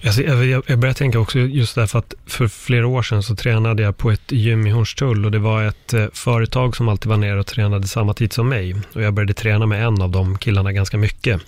Jag, 0.00 0.44
jag 0.66 0.78
börjar 0.78 0.94
tänka 0.94 1.18
också 1.18 1.38
just 1.38 1.74
därför 1.74 1.98
att 1.98 2.14
för 2.26 2.48
flera 2.48 2.86
år 2.86 3.02
sedan 3.02 3.22
så 3.22 3.36
tränade 3.36 3.82
jag 3.82 3.96
på 3.96 4.10
ett 4.10 4.32
gym 4.32 4.66
i 4.66 4.70
Hornstull 4.70 5.24
och 5.24 5.30
det 5.30 5.38
var 5.38 5.64
ett 5.64 5.94
eh, 5.94 6.06
företag 6.12 6.76
som 6.76 6.88
alltid 6.88 7.08
var 7.08 7.16
nere 7.16 7.40
och 7.40 7.46
tränade 7.46 7.86
samma 7.86 8.14
tid 8.14 8.32
som 8.32 8.48
mig. 8.48 8.76
Och 8.94 9.02
jag 9.02 9.14
började 9.14 9.34
träna 9.34 9.66
med 9.66 9.86
en 9.86 10.02
av 10.02 10.10
de 10.10 10.38
killarna 10.38 10.72
ganska 10.72 10.98
mycket. 10.98 11.40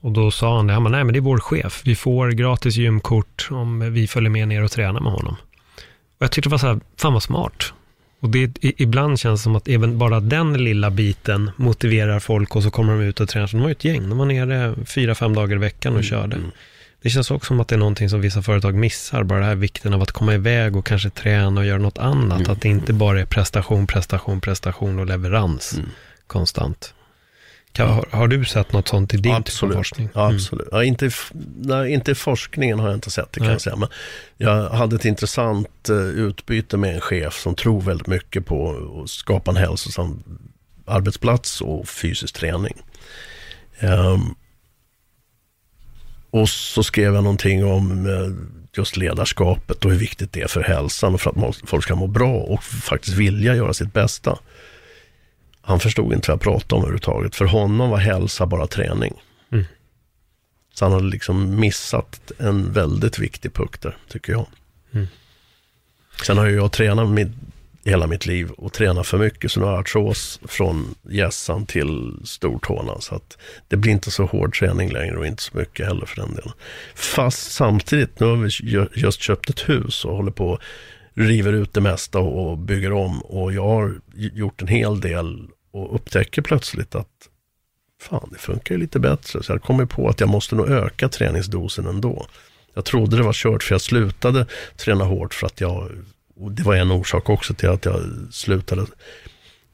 Och 0.00 0.12
då 0.12 0.30
sa 0.30 0.56
han, 0.56 0.68
han 0.68 0.82
nej 0.82 1.04
men 1.04 1.12
det 1.12 1.18
är 1.18 1.20
vår 1.20 1.40
chef, 1.40 1.80
vi 1.84 1.96
får 1.96 2.30
gratis 2.30 2.76
gymkort 2.76 3.48
om 3.50 3.92
vi 3.92 4.08
följer 4.08 4.30
med 4.30 4.48
ner 4.48 4.64
och 4.64 4.70
tränar 4.70 5.00
med 5.00 5.12
honom. 5.12 5.36
Och 6.22 6.24
jag 6.24 6.32
tyckte 6.32 6.48
det 6.48 6.52
var 6.52 6.58
så 6.58 6.66
här, 6.66 6.80
fan 6.96 7.12
vad 7.12 7.22
smart. 7.22 7.72
Och 8.20 8.28
det, 8.28 8.50
ibland 8.60 9.20
känns 9.20 9.40
det 9.40 9.44
som 9.44 9.56
att 9.56 9.68
även 9.68 9.98
bara 9.98 10.20
den 10.20 10.64
lilla 10.64 10.90
biten 10.90 11.50
motiverar 11.56 12.20
folk 12.20 12.56
och 12.56 12.62
så 12.62 12.70
kommer 12.70 12.92
de 12.92 13.02
ut 13.02 13.20
och 13.20 13.28
tränar. 13.28 13.46
Så 13.46 13.56
de 13.56 13.62
var 13.62 13.68
ju 13.68 13.72
ett 13.72 13.84
gäng, 13.84 14.08
de 14.08 14.18
var 14.18 14.26
nere 14.26 14.74
fyra, 14.86 15.14
fem 15.14 15.34
dagar 15.34 15.56
i 15.56 15.58
veckan 15.58 15.92
och 15.92 15.98
mm. 15.98 16.10
körde. 16.10 16.36
Det 17.02 17.10
känns 17.10 17.30
också 17.30 17.46
som 17.46 17.60
att 17.60 17.68
det 17.68 17.74
är 17.74 17.78
någonting 17.78 18.08
som 18.08 18.20
vissa 18.20 18.42
företag 18.42 18.74
missar, 18.74 19.22
bara 19.22 19.38
det 19.38 19.44
här 19.44 19.54
vikten 19.54 19.94
av 19.94 20.02
att 20.02 20.12
komma 20.12 20.34
iväg 20.34 20.76
och 20.76 20.86
kanske 20.86 21.10
träna 21.10 21.60
och 21.60 21.66
göra 21.66 21.78
något 21.78 21.98
annat. 21.98 22.40
Mm. 22.40 22.52
Att 22.52 22.60
det 22.60 22.68
inte 22.68 22.92
bara 22.92 23.20
är 23.20 23.26
prestation, 23.26 23.86
prestation, 23.86 24.40
prestation 24.40 24.98
och 24.98 25.06
leverans 25.06 25.72
mm. 25.72 25.88
konstant. 26.26 26.94
Kan, 27.72 27.88
har, 27.88 28.08
har, 28.10 28.28
du 28.28 28.44
sett 28.44 28.72
något 28.72 28.88
sånt 28.88 29.14
i 29.14 29.16
din 29.16 29.34
absolut. 29.34 29.72
typ 29.72 29.78
forskning? 29.78 30.08
Mm. 30.14 30.34
Absolut. 30.34 30.68
Ja, 30.72 30.84
inte, 30.84 31.10
nej, 31.56 31.92
inte 31.92 32.10
i 32.10 32.14
forskningen 32.14 32.78
har 32.78 32.86
jag 32.86 32.96
inte 32.96 33.10
sett 33.10 33.32
det 33.32 33.40
kan 33.40 33.46
nej. 33.46 33.54
jag 33.54 33.60
säga. 33.60 33.76
Men 33.76 33.88
jag 34.36 34.70
hade 34.70 34.96
ett 34.96 35.04
intressant 35.04 35.90
uh, 35.90 35.96
utbyte 35.96 36.76
med 36.76 36.94
en 36.94 37.00
chef 37.00 37.34
som 37.34 37.54
tror 37.54 37.80
väldigt 37.80 38.06
mycket 38.06 38.46
på 38.46 38.76
att 39.02 39.10
skapa 39.10 39.50
en 39.50 39.56
hälsosam 39.56 40.22
arbetsplats 40.86 41.60
och 41.60 41.88
fysisk 41.88 42.34
träning. 42.34 42.82
Um, 43.80 44.34
och 46.30 46.48
så 46.48 46.82
skrev 46.82 47.14
jag 47.14 47.24
någonting 47.24 47.64
om 47.64 48.06
uh, 48.06 48.36
just 48.76 48.96
ledarskapet 48.96 49.84
och 49.84 49.90
hur 49.90 49.98
viktigt 49.98 50.32
det 50.32 50.40
är 50.40 50.48
för 50.48 50.62
hälsan 50.62 51.14
och 51.14 51.20
för 51.20 51.48
att 51.48 51.56
folk 51.64 51.84
ska 51.84 51.94
må 51.94 52.06
bra 52.06 52.34
och 52.34 52.64
faktiskt 52.64 53.16
vilja 53.16 53.54
göra 53.54 53.74
sitt 53.74 53.92
bästa. 53.92 54.38
Han 55.62 55.80
förstod 55.80 56.12
inte 56.12 56.30
vad 56.30 56.34
jag 56.34 56.40
pratade 56.40 56.74
om 56.74 56.82
överhuvudtaget. 56.82 57.36
För 57.36 57.44
honom 57.44 57.90
var 57.90 57.98
hälsa 57.98 58.46
bara 58.46 58.66
träning. 58.66 59.14
Mm. 59.52 59.64
Så 60.74 60.84
han 60.84 60.92
hade 60.92 61.08
liksom 61.08 61.60
missat 61.60 62.32
en 62.38 62.72
väldigt 62.72 63.18
viktig 63.18 63.52
punkt 63.54 63.82
där, 63.82 63.96
tycker 64.08 64.32
jag. 64.32 64.46
Mm. 64.92 65.06
Sen 66.26 66.38
har 66.38 66.46
ju 66.46 66.56
jag 66.56 66.72
tränat 66.72 67.08
med 67.08 67.32
hela 67.84 68.06
mitt 68.06 68.26
liv 68.26 68.50
och 68.50 68.72
tränat 68.72 69.06
för 69.06 69.18
mycket. 69.18 69.52
Så 69.52 69.60
nu 69.60 69.66
har 69.66 69.72
jag 69.72 69.80
artros 69.80 70.40
från 70.44 70.94
gässan 71.02 71.66
till 71.66 72.16
stortårna. 72.24 73.00
Så 73.00 73.14
att 73.14 73.38
det 73.68 73.76
blir 73.76 73.92
inte 73.92 74.10
så 74.10 74.24
hård 74.24 74.58
träning 74.58 74.92
längre 74.92 75.16
och 75.16 75.26
inte 75.26 75.42
så 75.42 75.56
mycket 75.56 75.86
heller 75.86 76.06
för 76.06 76.16
den 76.16 76.34
delen. 76.34 76.52
Fast 76.94 77.52
samtidigt, 77.52 78.20
nu 78.20 78.26
har 78.26 78.36
vi 78.36 78.86
just 79.00 79.20
köpt 79.20 79.50
ett 79.50 79.68
hus 79.68 80.04
och 80.04 80.16
håller 80.16 80.32
på 80.32 80.58
river 81.14 81.52
ut 81.52 81.74
det 81.74 81.80
mesta 81.80 82.18
och 82.18 82.58
bygger 82.58 82.92
om. 82.92 83.22
Och 83.22 83.52
jag 83.52 83.64
har 83.64 84.00
gjort 84.14 84.62
en 84.62 84.68
hel 84.68 85.00
del 85.00 85.48
och 85.70 85.94
upptäcker 85.94 86.42
plötsligt 86.42 86.94
att 86.94 87.28
fan, 88.00 88.28
det 88.32 88.38
funkar 88.38 88.74
ju 88.74 88.80
lite 88.80 88.98
bättre. 88.98 89.42
Så 89.42 89.52
jag 89.52 89.62
kommer 89.62 89.86
på 89.86 90.08
att 90.08 90.20
jag 90.20 90.28
måste 90.28 90.54
nog 90.54 90.68
öka 90.68 91.08
träningsdosen 91.08 91.86
ändå. 91.86 92.26
Jag 92.74 92.84
trodde 92.84 93.16
det 93.16 93.22
var 93.22 93.32
kört 93.32 93.62
för 93.62 93.74
jag 93.74 93.80
slutade 93.80 94.46
träna 94.76 95.04
hårt 95.04 95.34
för 95.34 95.46
att 95.46 95.60
jag, 95.60 95.90
och 96.36 96.52
det 96.52 96.62
var 96.62 96.74
en 96.74 96.90
orsak 96.90 97.30
också 97.30 97.54
till 97.54 97.68
att 97.68 97.84
jag 97.84 98.02
slutade 98.30 98.86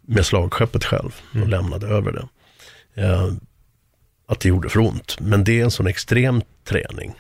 med 0.01 0.27
slagskeppet 0.27 0.85
själv 0.85 1.15
och 1.31 1.37
mm. 1.37 1.49
lämnade 1.49 1.87
över 1.87 2.13
det. 2.13 2.29
Eh, 3.03 3.33
att 4.27 4.41
det 4.41 4.49
gjorde 4.49 4.69
för 4.69 4.81
ont. 4.81 5.21
Men 5.21 5.45
det 5.45 5.61
är 5.61 5.65
en 5.65 5.71
sån 5.71 5.87
extrem 5.87 6.43
träning. 6.65 7.15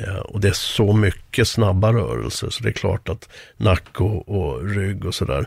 Eh, 0.00 0.16
och 0.16 0.40
det 0.40 0.48
är 0.48 0.52
så 0.52 0.92
mycket 0.92 1.48
snabba 1.48 1.92
rörelser 1.92 2.50
så 2.50 2.62
det 2.62 2.68
är 2.68 2.72
klart 2.72 3.08
att 3.08 3.28
nack 3.56 4.00
och, 4.00 4.28
och 4.28 4.68
rygg 4.68 5.04
och 5.04 5.14
sådär 5.14 5.46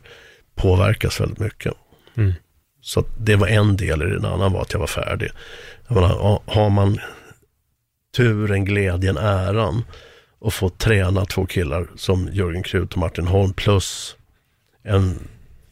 påverkas 0.55 1.21
väldigt 1.21 1.39
mycket. 1.39 1.73
Mm. 2.15 2.33
Så 2.81 3.03
det 3.19 3.35
var 3.35 3.47
en 3.47 3.77
del 3.77 4.01
i 4.01 4.05
det, 4.05 4.15
en 4.15 4.25
annan 4.25 4.53
var 4.53 4.61
att 4.61 4.73
jag 4.73 4.79
var 4.79 4.87
färdig. 4.87 5.31
Jag 5.87 5.95
menar, 5.95 6.41
har 6.45 6.69
man 6.69 6.99
turen, 8.15 8.65
glädjen, 8.65 9.17
äran 9.17 9.83
och 10.39 10.53
få 10.53 10.69
träna 10.69 11.25
två 11.25 11.45
killar 11.45 11.87
som 11.95 12.29
Jörgen 12.31 12.63
Krut 12.63 12.93
och 12.93 12.97
Martin 12.97 13.27
Holm 13.27 13.53
plus 13.53 14.15
en 14.83 15.19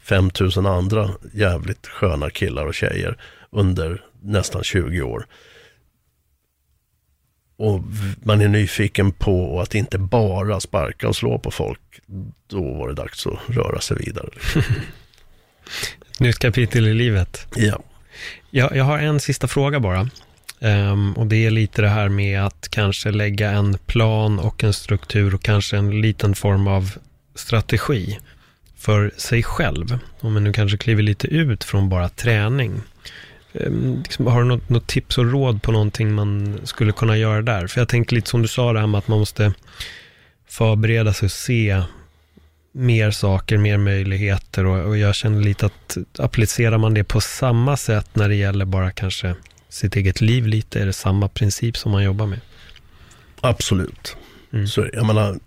5000 0.01 0.65
andra 0.65 1.09
jävligt 1.34 1.88
sköna 1.88 2.30
killar 2.30 2.65
och 2.65 2.73
tjejer 2.73 3.17
under 3.51 4.03
nästan 4.21 4.63
20 4.63 5.01
år. 5.01 5.26
Och 7.58 7.82
man 8.24 8.41
är 8.41 8.47
nyfiken 8.47 9.12
på 9.12 9.62
att 9.62 9.76
inte 9.76 9.97
bara 9.97 10.60
sparka 10.60 11.08
och 11.08 11.16
slå 11.16 11.39
på 11.39 11.51
folk. 11.51 11.80
Då 12.47 12.74
var 12.74 12.88
det 12.88 12.93
dags 12.93 13.28
att 13.28 13.39
röra 13.47 13.82
sig 13.82 13.97
vidare. 13.97 14.30
Nytt 16.20 16.39
kapitel 16.39 16.88
i 16.88 16.93
livet. 16.93 17.47
Ja. 17.56 17.84
Jag, 18.49 18.76
jag 18.76 18.84
har 18.84 18.99
en 18.99 19.20
sista 19.20 19.47
fråga 19.47 19.80
bara. 19.80 20.10
Um, 20.60 21.14
och 21.14 21.28
det 21.28 21.45
är 21.45 21.51
lite 21.51 21.82
det 21.82 21.89
här 21.89 22.10
med 22.10 22.43
att 22.45 22.68
kanske 22.70 23.12
lägga 23.12 23.51
en 23.51 23.78
plan 23.86 24.39
och 24.39 24.64
en 24.64 24.74
struktur 24.74 25.36
och 25.36 25.43
kanske 25.43 25.78
en 25.78 26.01
liten 26.01 26.36
form 26.36 26.68
av 26.68 26.91
strategi 27.36 28.20
för 28.78 29.12
sig 29.18 29.43
själv. 29.43 29.99
Om 30.20 30.34
man 30.34 30.43
nu 30.43 30.53
kanske 30.53 30.78
kliver 30.78 31.03
lite 31.03 31.28
ut 31.28 31.64
från 31.64 31.89
bara 31.89 32.10
träning. 32.10 32.82
Um, 33.60 34.01
liksom, 34.03 34.28
har 34.28 34.41
du 34.41 34.47
något, 34.47 34.70
något, 34.70 34.88
tips 34.88 35.18
och 35.18 35.32
råd 35.32 35.62
på 35.62 35.72
någonting 35.72 36.14
man 36.14 36.60
skulle 36.64 36.91
kunna 36.91 37.18
göra 37.18 37.41
där? 37.41 37.68
För 37.68 37.82
jag 37.82 37.89
tänker 37.89 38.16
lite 38.16 38.30
som 38.30 38.41
du 38.41 38.47
sa 38.47 38.74
det 38.74 38.80
här 38.80 38.88
med 38.88 38.97
att 38.97 39.08
man 39.08 39.20
måste 39.20 39.53
förbereda 40.47 41.14
sig 41.14 41.26
och 41.26 41.32
se 41.32 41.84
mer 42.72 43.12
saker, 43.12 43.58
mer 43.58 43.78
möjligheter 43.78 44.66
och, 44.66 44.88
och 44.88 44.97
jag 44.97 45.16
känner 45.16 45.41
lite 45.41 45.66
att 45.66 45.97
applicerar 46.18 46.78
man 46.78 46.93
det 46.93 47.03
på 47.03 47.22
samma 47.22 47.78
sätt 47.78 48.10
när 48.14 48.30
det 48.30 48.36
gäller 48.36 48.66
bara 48.66 48.91
kanske 48.91 49.36
sitt 49.70 49.95
eget 49.95 50.22
liv 50.22 50.47
lite? 50.47 50.82
Är 50.82 50.86
det 50.86 50.93
samma 50.93 51.28
princip 51.28 51.78
som 51.78 51.91
man 51.91 52.03
jobbar 52.03 52.26
med? 52.26 52.39
Absolut. 53.41 54.16
Mm. 54.53 54.68
Så 54.68 54.88
jag 54.93 55.06
menar, 55.06 55.39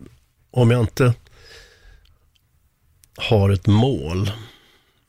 om 0.51 0.71
jag 0.71 0.81
inte 0.81 1.15
har 3.17 3.51
ett 3.51 3.67
mål, 3.67 4.31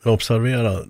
observera 0.04 0.78
att 0.78 0.86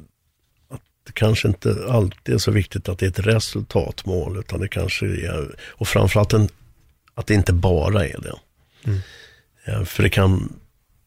det 1.09 1.13
kanske 1.13 1.47
inte 1.47 1.75
alltid 1.89 2.35
är 2.35 2.39
så 2.39 2.51
viktigt 2.51 2.89
att 2.89 2.99
det 2.99 3.05
är 3.05 3.09
ett 3.09 3.27
resultatmål, 3.27 4.39
utan 4.39 4.59
det 4.59 4.67
kanske 4.67 5.05
är, 5.05 5.55
och 5.67 5.87
framförallt 5.87 6.33
en, 6.33 6.49
att 7.13 7.27
det 7.27 7.33
inte 7.33 7.53
bara 7.53 8.07
är 8.07 8.19
det. 8.21 8.35
Mm. 8.85 8.99
Ja, 9.65 9.85
för 9.85 10.03
det 10.03 10.09
kan 10.09 10.53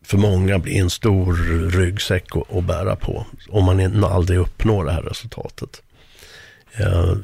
för 0.05 0.19
många 0.19 0.59
bli 0.59 0.79
en 0.79 0.91
stor 0.91 1.35
ryggsäck 1.71 2.27
att 2.49 2.65
bära 2.65 2.97
på, 2.97 3.27
om 3.49 3.65
man 3.65 4.05
aldrig 4.05 4.39
uppnår 4.39 4.85
det 4.85 4.93
här 4.93 5.03
resultatet. 5.03 5.83
Eh, 6.73 7.15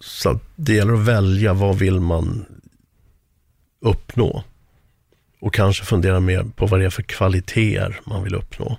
så 0.00 0.38
det 0.56 0.74
gäller 0.74 0.94
att 0.94 1.06
välja 1.06 1.52
vad 1.52 1.78
vill 1.78 2.00
man 2.00 2.44
uppnå. 3.80 4.44
Och 5.40 5.54
kanske 5.54 5.84
fundera 5.84 6.20
mer 6.20 6.44
på 6.56 6.66
vad 6.66 6.80
det 6.80 6.86
är 6.86 6.90
för 6.90 7.02
kvaliteter 7.02 8.00
man 8.04 8.24
vill 8.24 8.34
uppnå. 8.34 8.78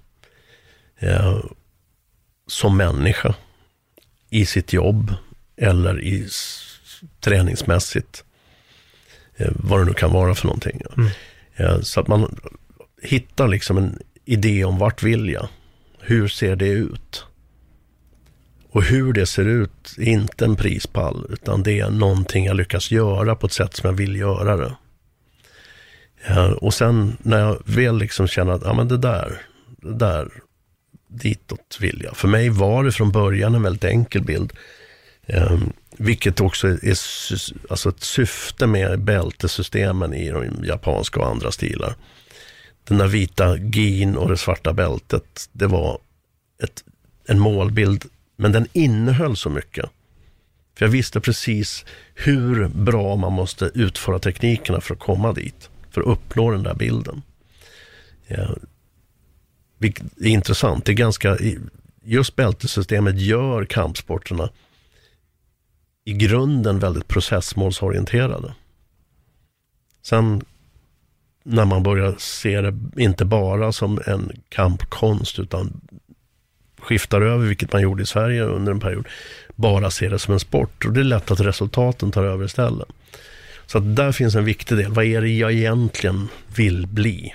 Eh, 2.47 2.49
som 2.49 2.77
människa. 2.77 3.35
I 4.29 4.45
sitt 4.45 4.73
jobb 4.73 5.13
eller 5.57 6.01
i 6.01 6.27
träningsmässigt. 7.19 8.23
Eh, 9.37 9.51
vad 9.55 9.79
det 9.79 9.85
nu 9.85 9.93
kan 9.93 10.13
vara 10.13 10.35
för 10.35 10.47
någonting. 10.47 10.81
Mm. 10.97 11.83
så 11.83 11.99
att 11.99 12.07
man 12.07 12.39
hittar 13.01 13.47
liksom 13.47 13.77
en 13.77 13.99
idé 14.25 14.65
om 14.65 14.77
vart 14.77 15.03
vill 15.03 15.29
jag? 15.29 15.47
Hur 15.99 16.27
ser 16.27 16.55
det 16.55 16.69
ut? 16.69 17.25
Och 18.71 18.83
hur 18.83 19.13
det 19.13 19.25
ser 19.25 19.45
ut 19.45 19.95
är 19.97 20.03
inte 20.03 20.45
en 20.45 20.55
prispall, 20.55 21.25
utan 21.29 21.63
det 21.63 21.79
är 21.79 21.89
någonting 21.89 22.45
jag 22.45 22.55
lyckas 22.55 22.91
göra 22.91 23.35
på 23.35 23.47
ett 23.47 23.53
sätt 23.53 23.75
som 23.75 23.89
jag 23.89 23.97
vill 23.97 24.15
göra 24.15 24.57
det. 24.57 24.75
Ja, 26.27 26.53
och 26.53 26.73
sen 26.73 27.17
när 27.21 27.39
jag 27.39 27.61
väl 27.65 27.97
liksom 27.97 28.27
känner 28.27 28.53
att, 28.53 28.61
ja 28.65 28.73
men 28.73 28.87
det 28.87 28.97
där, 28.97 29.41
det 29.77 29.93
där, 29.93 30.31
ditåt 31.07 31.77
vill 31.79 32.01
jag. 32.03 32.17
För 32.17 32.27
mig 32.27 32.49
var 32.49 32.83
det 32.83 32.91
från 32.91 33.11
början 33.11 33.55
en 33.55 33.63
väldigt 33.63 33.83
enkel 33.83 34.23
bild. 34.23 34.53
Eh, 35.25 35.57
vilket 35.97 36.41
också 36.41 36.67
är 36.67 36.97
alltså 37.69 37.89
ett 37.89 38.03
syfte 38.03 38.67
med 38.67 38.99
bältesystemen 38.99 40.13
i 40.13 40.29
de 40.29 40.63
japanska 40.63 41.19
och 41.19 41.27
andra 41.27 41.51
stilar. 41.51 41.95
Den 42.83 42.97
där 42.97 43.07
vita 43.07 43.57
gin 43.57 44.17
och 44.17 44.29
det 44.29 44.37
svarta 44.37 44.73
bältet, 44.73 45.49
det 45.51 45.67
var 45.67 45.99
ett, 46.63 46.83
en 47.27 47.39
målbild 47.39 48.05
men 48.35 48.51
den 48.51 48.67
innehöll 48.73 49.35
så 49.35 49.49
mycket. 49.49 49.89
För 50.77 50.85
jag 50.85 50.91
visste 50.91 51.19
precis 51.19 51.85
hur 52.15 52.67
bra 52.67 53.15
man 53.15 53.33
måste 53.33 53.71
utföra 53.73 54.19
teknikerna 54.19 54.81
för 54.81 54.93
att 54.93 54.99
komma 54.99 55.33
dit. 55.33 55.69
För 55.91 56.01
att 56.01 56.07
uppnå 56.07 56.51
den 56.51 56.63
där 56.63 56.73
bilden. 56.73 57.21
Ja, 58.27 58.47
vilket 59.77 60.05
är 60.17 60.27
intressant. 60.27 60.85
Det 60.85 60.91
är 60.91 60.95
ganska, 60.95 61.37
just 62.03 62.35
bältesystemet 62.35 63.21
gör 63.21 63.65
kampsporterna 63.65 64.49
i 66.05 66.13
grunden 66.13 66.79
väldigt 66.79 67.07
processmålsorienterade. 67.07 68.53
Sen 70.01 70.43
när 71.43 71.65
man 71.65 71.83
börjar 71.83 72.15
se 72.17 72.61
det 72.61 72.73
inte 72.95 73.25
bara 73.25 73.71
som 73.71 73.99
en 74.05 74.31
kampkonst 74.49 75.39
utan 75.39 75.81
skiftar 76.79 77.21
över, 77.21 77.45
vilket 77.45 77.73
man 77.73 77.81
gjorde 77.81 78.03
i 78.03 78.05
Sverige 78.05 78.43
under 78.43 78.71
en 78.71 78.79
period, 78.79 79.07
bara 79.55 79.91
ser 79.91 80.09
det 80.09 80.19
som 80.19 80.33
en 80.33 80.39
sport. 80.39 80.85
Och 80.85 80.93
det 80.93 80.99
är 80.99 81.03
lätt 81.03 81.31
att 81.31 81.39
resultaten 81.39 82.11
tar 82.11 82.23
över 82.23 82.45
istället. 82.45 82.87
Så 83.65 83.77
att 83.77 83.95
där 83.95 84.11
finns 84.11 84.35
en 84.35 84.45
viktig 84.45 84.77
del. 84.77 84.91
Vad 84.91 85.05
är 85.05 85.21
det 85.21 85.29
jag 85.29 85.53
egentligen 85.53 86.27
vill 86.55 86.87
bli? 86.87 87.33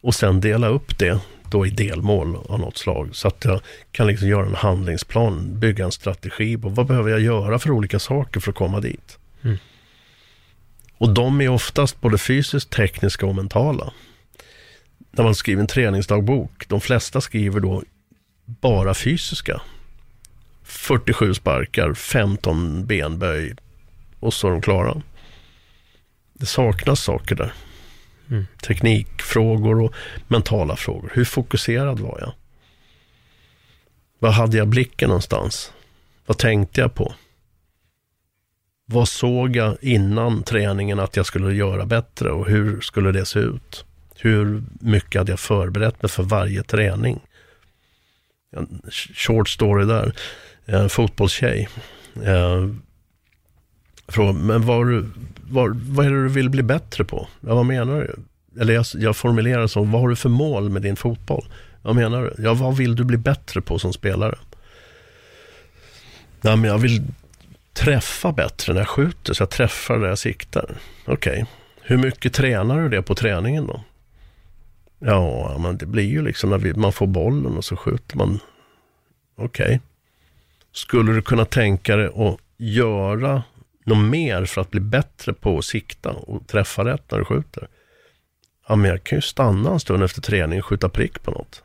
Och 0.00 0.14
sen 0.14 0.40
dela 0.40 0.68
upp 0.68 0.98
det 0.98 1.20
då 1.50 1.66
i 1.66 1.70
delmål 1.70 2.36
av 2.48 2.60
något 2.60 2.78
slag. 2.78 3.08
Så 3.12 3.28
att 3.28 3.44
jag 3.44 3.60
kan 3.92 4.06
liksom 4.06 4.28
göra 4.28 4.46
en 4.46 4.54
handlingsplan, 4.54 5.58
bygga 5.60 5.84
en 5.84 5.92
strategi 5.92 6.58
på 6.58 6.68
vad 6.68 6.86
behöver 6.86 7.10
jag 7.10 7.20
göra 7.20 7.58
för 7.58 7.70
olika 7.70 7.98
saker 7.98 8.40
för 8.40 8.50
att 8.50 8.56
komma 8.56 8.80
dit. 8.80 9.18
Mm. 9.42 9.58
Och 10.98 11.14
de 11.14 11.40
är 11.40 11.48
oftast 11.48 12.00
både 12.00 12.18
fysiskt, 12.18 12.70
tekniska 12.70 13.26
och 13.26 13.34
mentala. 13.34 13.92
När 15.10 15.24
man 15.24 15.34
skriver 15.34 15.60
en 15.60 15.66
träningsdagbok, 15.66 16.68
de 16.68 16.80
flesta 16.80 17.20
skriver 17.20 17.60
då 17.60 17.82
bara 18.44 18.94
fysiska. 18.94 19.60
47 20.62 21.34
sparkar, 21.34 21.94
15 21.94 22.86
benböj 22.86 23.54
och 24.20 24.34
så 24.34 24.46
är 24.46 24.50
de 24.50 24.62
klara. 24.62 25.02
Det 26.32 26.46
saknas 26.46 27.02
saker 27.02 27.34
där. 27.34 27.52
Mm. 28.30 28.46
Teknikfrågor 28.66 29.80
och 29.80 29.94
mentala 30.28 30.76
frågor. 30.76 31.10
Hur 31.14 31.24
fokuserad 31.24 32.00
var 32.00 32.18
jag? 32.20 32.32
Var 34.18 34.30
hade 34.30 34.56
jag 34.56 34.68
blicken 34.68 35.08
någonstans? 35.08 35.72
Vad 36.26 36.38
tänkte 36.38 36.80
jag 36.80 36.94
på? 36.94 37.14
Vad 38.86 39.08
såg 39.08 39.56
jag 39.56 39.76
innan 39.80 40.42
träningen 40.42 41.00
att 41.00 41.16
jag 41.16 41.26
skulle 41.26 41.54
göra 41.54 41.86
bättre 41.86 42.30
och 42.30 42.48
hur 42.48 42.80
skulle 42.80 43.12
det 43.12 43.26
se 43.26 43.38
ut? 43.38 43.84
Hur 44.14 44.62
mycket 44.80 45.18
hade 45.18 45.32
jag 45.32 45.40
förberett 45.40 46.02
mig 46.02 46.10
för 46.10 46.22
varje 46.22 46.62
träning? 46.62 47.20
en 48.56 48.82
short 49.14 49.48
story 49.48 49.84
där, 49.84 50.12
en 50.64 50.88
fotbollstjej. 50.88 51.68
Eh, 52.24 52.68
Fråga, 54.10 54.32
men 54.32 54.66
var, 54.66 55.04
var, 55.50 55.76
vad 55.90 56.06
är 56.06 56.10
det 56.10 56.22
du 56.22 56.28
vill 56.28 56.50
bli 56.50 56.62
bättre 56.62 57.04
på? 57.04 57.28
Ja, 57.40 57.54
vad 57.54 57.66
menar 57.66 58.00
du? 58.00 58.14
eller 58.58 58.74
jag, 58.74 58.86
jag 58.94 59.16
formulerar 59.16 59.60
det 59.62 59.68
som, 59.68 59.92
vad 59.92 60.00
har 60.00 60.08
du 60.08 60.16
för 60.16 60.28
mål 60.28 60.70
med 60.70 60.82
din 60.82 60.96
fotboll? 60.96 61.44
Vad 61.82 61.96
menar 61.96 62.22
du? 62.22 62.42
Ja, 62.42 62.54
vad 62.54 62.76
vill 62.76 62.96
du 62.96 63.04
bli 63.04 63.16
bättre 63.16 63.60
på 63.60 63.78
som 63.78 63.92
spelare? 63.92 64.38
Ja, 66.40 66.56
men 66.56 66.70
jag 66.70 66.78
vill 66.78 67.02
träffa 67.72 68.32
bättre 68.32 68.72
när 68.72 68.80
jag 68.80 68.88
skjuter, 68.88 69.34
så 69.34 69.42
jag 69.42 69.50
träffar 69.50 69.98
där 69.98 70.08
jag 70.08 70.18
siktar. 70.18 70.76
Okej, 71.06 71.32
okay. 71.32 71.44
hur 71.82 71.96
mycket 71.96 72.32
tränar 72.32 72.80
du 72.80 72.88
det 72.88 73.02
på 73.02 73.14
träningen 73.14 73.66
då? 73.66 73.84
Ja, 74.98 75.58
men 75.58 75.78
det 75.78 75.86
blir 75.86 76.08
ju 76.08 76.22
liksom 76.22 76.50
när 76.50 76.74
man 76.74 76.92
får 76.92 77.06
bollen 77.06 77.56
och 77.56 77.64
så 77.64 77.76
skjuter 77.76 78.16
man. 78.16 78.38
Okej. 79.36 79.66
Okay. 79.66 79.78
Skulle 80.72 81.12
du 81.12 81.22
kunna 81.22 81.44
tänka 81.44 81.96
dig 81.96 82.06
att 82.06 82.38
göra 82.56 83.42
något 83.94 84.10
mer 84.10 84.44
för 84.44 84.60
att 84.60 84.70
bli 84.70 84.80
bättre 84.80 85.32
på 85.32 85.58
att 85.58 85.64
sikta 85.64 86.10
och 86.10 86.46
träffa 86.46 86.84
rätt 86.84 87.10
när 87.10 87.18
du 87.18 87.24
skjuter? 87.24 87.68
Ja, 88.68 88.76
men 88.76 88.90
jag 88.90 89.04
kan 89.04 89.18
ju 89.18 89.22
stanna 89.22 89.70
en 89.70 89.80
stund 89.80 90.02
efter 90.02 90.20
träning 90.20 90.58
och 90.58 90.66
skjuta 90.66 90.88
prick 90.88 91.22
på 91.22 91.30
något. 91.30 91.62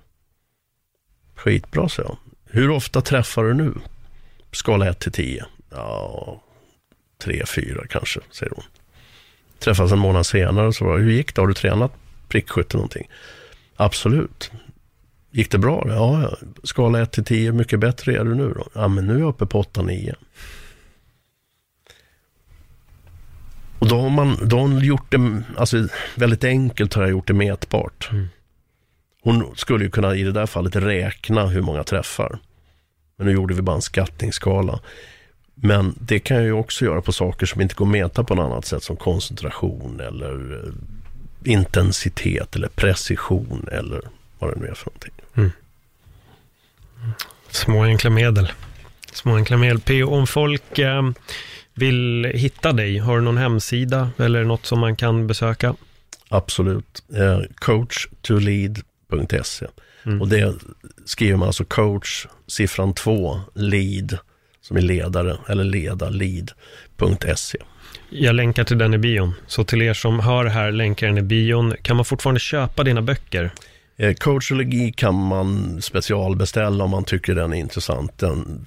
Skitbra, 1.35 1.89
sa 1.89 2.01
jag. 2.01 2.17
Hur 2.45 2.69
ofta 2.69 3.01
träffar 3.01 3.43
du 3.43 3.53
nu? 3.53 3.73
Skala 4.51 4.89
1 4.89 4.99
till 4.99 5.11
10. 5.11 5.45
Ja, 5.69 6.41
3, 7.17 7.45
4 7.45 7.87
kanske, 7.89 8.19
säger 8.31 8.51
hon. 8.55 8.63
Träffas 9.59 9.91
en 9.91 9.99
månad 9.99 10.25
senare 10.25 10.67
och 10.67 10.75
så 10.75 10.85
var 10.85 10.97
hur 10.97 11.11
gick 11.11 11.35
det? 11.35 11.41
Har 11.41 11.47
du 11.47 11.53
tränat 11.53 11.91
prickskytte 12.27 12.77
någonting? 12.77 13.09
Absolut. 13.75 14.51
Gick 15.31 15.51
det 15.51 15.57
bra? 15.57 15.85
Ja, 15.87 16.21
ja. 16.21 16.37
skala 16.63 17.01
1 17.01 17.11
till 17.11 17.23
10, 17.25 17.45
hur 17.45 17.57
mycket 17.57 17.79
bättre 17.79 18.15
är 18.17 18.23
du 18.23 18.35
nu 18.35 18.53
då? 18.53 18.67
Ja, 18.73 18.87
men 18.87 19.07
nu 19.07 19.15
är 19.15 19.19
jag 19.19 19.29
uppe 19.29 19.45
på 19.45 19.63
8-9. 19.63 20.15
Och 23.79 23.87
då 23.87 24.01
har 24.01 24.09
man 24.09 24.37
då 24.47 24.55
har 24.55 24.61
hon 24.61 24.79
gjort 24.79 25.11
det, 25.11 25.43
alltså 25.57 25.87
väldigt 26.15 26.43
enkelt 26.43 26.93
har 26.93 27.01
jag 27.01 27.11
gjort 27.11 27.27
det 27.27 27.33
mätbart. 27.33 28.09
Mm. 28.11 28.27
Hon 29.21 29.55
skulle 29.55 29.83
ju 29.83 29.91
kunna 29.91 30.15
i 30.15 30.23
det 30.23 30.31
där 30.31 30.45
fallet 30.45 30.75
räkna 30.75 31.47
hur 31.47 31.61
många 31.61 31.83
träffar. 31.83 32.39
Men 33.17 33.27
nu 33.27 33.33
gjorde 33.33 33.53
vi 33.53 33.61
bara 33.61 33.75
en 33.75 33.81
skattningsskala. 33.81 34.79
Men 35.55 35.95
det 35.99 36.19
kan 36.19 36.37
jag 36.37 36.45
ju 36.45 36.51
också 36.51 36.85
göra 36.85 37.01
på 37.01 37.11
saker 37.11 37.45
som 37.45 37.61
inte 37.61 37.75
går 37.75 37.85
att 37.85 37.91
mäta 37.91 38.23
på 38.23 38.35
något 38.35 38.51
annat 38.51 38.65
sätt 38.65 38.83
som 38.83 38.95
koncentration 38.95 39.99
eller 39.99 40.63
eh, 40.63 40.73
intensitet 41.51 42.55
eller 42.55 42.67
precision 42.67 43.67
eller 43.71 44.01
vad 44.39 44.53
det 44.53 44.59
nu 44.59 44.67
är 44.67 44.73
för 44.73 44.85
någonting. 44.85 45.13
Mm. 45.35 45.51
Små 47.49 47.83
enkla 47.83 48.09
medel. 48.09 48.51
Små 49.11 49.35
enkla 49.35 49.57
medel. 49.57 49.79
P.O. 49.79 50.15
Om 50.15 50.27
folk 50.27 50.79
eh, 50.79 51.09
vill 51.75 52.31
hitta 52.35 52.71
dig, 52.71 52.97
har 52.97 53.15
du 53.15 53.21
någon 53.21 53.37
hemsida 53.37 54.09
eller 54.17 54.43
något 54.43 54.65
som 54.65 54.79
man 54.79 54.95
kan 54.95 55.27
besöka? 55.27 55.75
Absolut. 56.29 57.03
Eh, 57.13 57.39
coach2lead.se. 57.61 59.67
Mm. 60.05 60.21
Och 60.21 60.27
det 60.27 60.55
skriver 61.05 61.37
man 61.37 61.47
alltså 61.47 61.65
coach, 61.65 62.27
siffran 62.47 62.93
2, 62.93 63.39
lead, 63.53 64.17
som 64.61 64.77
är 64.77 64.81
ledare, 64.81 65.37
eller 65.47 65.63
leda, 65.63 66.09
lead.se. 66.09 67.57
Jag 68.09 68.35
länkar 68.35 68.63
till 68.63 68.77
den 68.77 68.93
i 68.93 68.97
bion. 68.97 69.33
Så 69.47 69.63
till 69.63 69.81
er 69.81 69.93
som 69.93 70.19
hör 70.19 70.45
här, 70.45 70.71
länkar 70.71 71.07
den 71.07 71.17
i 71.17 71.21
bion. 71.21 71.73
Kan 71.81 71.95
man 71.95 72.05
fortfarande 72.05 72.39
köpa 72.39 72.83
dina 72.83 73.01
böcker? 73.01 73.51
Eh, 73.97 74.13
coachologi 74.13 74.91
kan 74.91 75.27
man 75.27 75.81
specialbeställa 75.81 76.83
om 76.83 76.89
man 76.89 77.03
tycker 77.03 77.35
den 77.35 77.53
är 77.53 77.57
intressant. 77.57 78.17
Den 78.17 78.65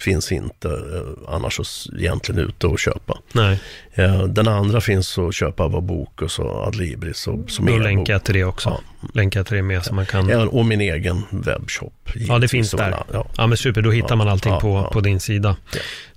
finns 0.00 0.32
inte 0.32 0.68
eh, 0.68 1.34
annars 1.34 1.88
egentligen 1.98 2.40
ute 2.40 2.66
att 2.66 2.80
köpa. 2.80 3.18
Nej. 3.32 3.60
Eh, 3.94 4.24
den 4.24 4.48
andra 4.48 4.80
finns 4.80 5.18
att 5.18 5.34
köpa 5.34 5.62
av 5.62 5.82
Bokus 5.82 6.38
och 6.38 6.66
Adlibris. 6.66 7.26
Och, 7.26 7.50
som 7.50 7.66
Då 7.66 7.78
länkar 7.78 8.18
till 8.18 8.34
det 8.34 8.44
också. 8.44 8.68
Ja. 8.68 9.08
Länkar 9.14 9.44
till 9.44 9.56
det 9.56 9.62
med 9.62 9.84
så 9.84 9.94
man 9.94 10.06
kan... 10.06 10.28
Ja, 10.28 10.46
och 10.46 10.66
min 10.66 10.80
egen 10.80 11.22
webbshop. 11.30 12.10
Ja, 12.14 12.38
det 12.38 12.48
finns 12.48 12.70
där. 12.70 13.04
Ja. 13.12 13.26
ja, 13.36 13.46
men 13.46 13.58
super. 13.58 13.82
Då 13.82 13.90
hittar 13.90 14.16
man 14.16 14.28
allting 14.28 14.58
på, 14.60 14.90
på 14.92 15.00
din 15.00 15.20
sida. 15.20 15.56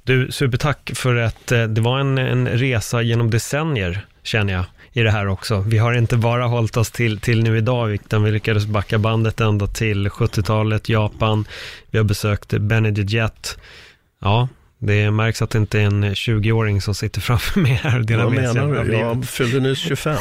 Du, 0.03 0.31
supertack 0.31 0.91
för 0.95 1.15
att 1.15 1.51
eh, 1.51 1.63
det 1.63 1.81
var 1.81 1.99
en, 1.99 2.17
en 2.17 2.47
resa 2.47 3.01
genom 3.01 3.29
decennier, 3.29 4.05
känner 4.23 4.53
jag 4.53 4.65
i 4.93 5.03
det 5.03 5.11
här 5.11 5.27
också. 5.27 5.59
Vi 5.59 5.77
har 5.77 5.93
inte 5.93 6.17
bara 6.17 6.45
hållit 6.45 6.77
oss 6.77 6.91
till, 6.91 7.19
till 7.19 7.43
nu 7.43 7.57
idag, 7.57 7.91
utan 7.91 8.23
vi 8.23 8.31
lyckades 8.31 8.65
backa 8.65 8.97
bandet 8.97 9.41
ända 9.41 9.67
till 9.67 10.09
70-talet, 10.09 10.89
Japan. 10.89 11.47
Vi 11.91 11.97
har 11.97 12.05
besökt 12.05 12.53
Benedict 12.53 13.11
Jet. 13.11 13.57
Ja, 14.21 14.47
det 14.79 15.11
märks 15.11 15.41
att 15.41 15.49
det 15.49 15.57
inte 15.57 15.79
är 15.79 15.85
en 15.85 16.03
20-åring 16.03 16.81
som 16.81 16.95
sitter 16.95 17.21
framför 17.21 17.59
mig 17.59 17.71
här 17.71 17.99
och 17.99 18.05
delar 18.05 18.29
med 18.29 18.51
sig 18.51 18.61
av 18.61 18.85
livet. 18.85 18.99
Jag 18.99 19.25
fyllde 19.25 19.59
nyss 19.59 19.79
25. 19.79 20.17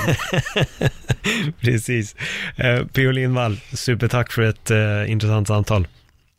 Precis. 1.60 2.16
Eh, 2.56 2.84
P.O. 2.86 3.10
Lindvall, 3.10 3.60
supertack 3.72 4.32
för 4.32 4.42
ett 4.42 4.70
eh, 4.70 5.10
intressant 5.10 5.48
samtal. 5.48 5.86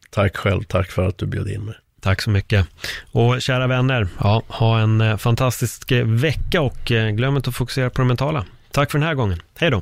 Tack 0.10 0.38
själv, 0.38 0.64
tack 0.64 0.92
för 0.92 1.08
att 1.08 1.18
du 1.18 1.26
bjöd 1.26 1.48
in 1.48 1.66
mig. 1.66 1.76
Tack 2.04 2.22
så 2.22 2.30
mycket. 2.30 2.68
Och 3.12 3.42
kära 3.42 3.68
vänner, 3.68 4.08
ja, 4.20 4.44
ha 4.48 4.80
en 4.80 5.02
eh, 5.02 5.18
fantastisk 5.18 5.92
eh, 5.92 6.06
vecka 6.06 6.62
och 6.62 6.92
eh, 6.92 7.10
glöm 7.10 7.36
inte 7.36 7.50
att 7.50 7.56
fokusera 7.56 7.90
på 7.90 8.02
det 8.02 8.08
mentala. 8.08 8.46
Tack 8.72 8.92
för 8.92 9.00
den 9.00 9.08
här 9.08 9.16
gången. 9.16 9.42
Hej 9.60 9.72
då! 9.72 9.82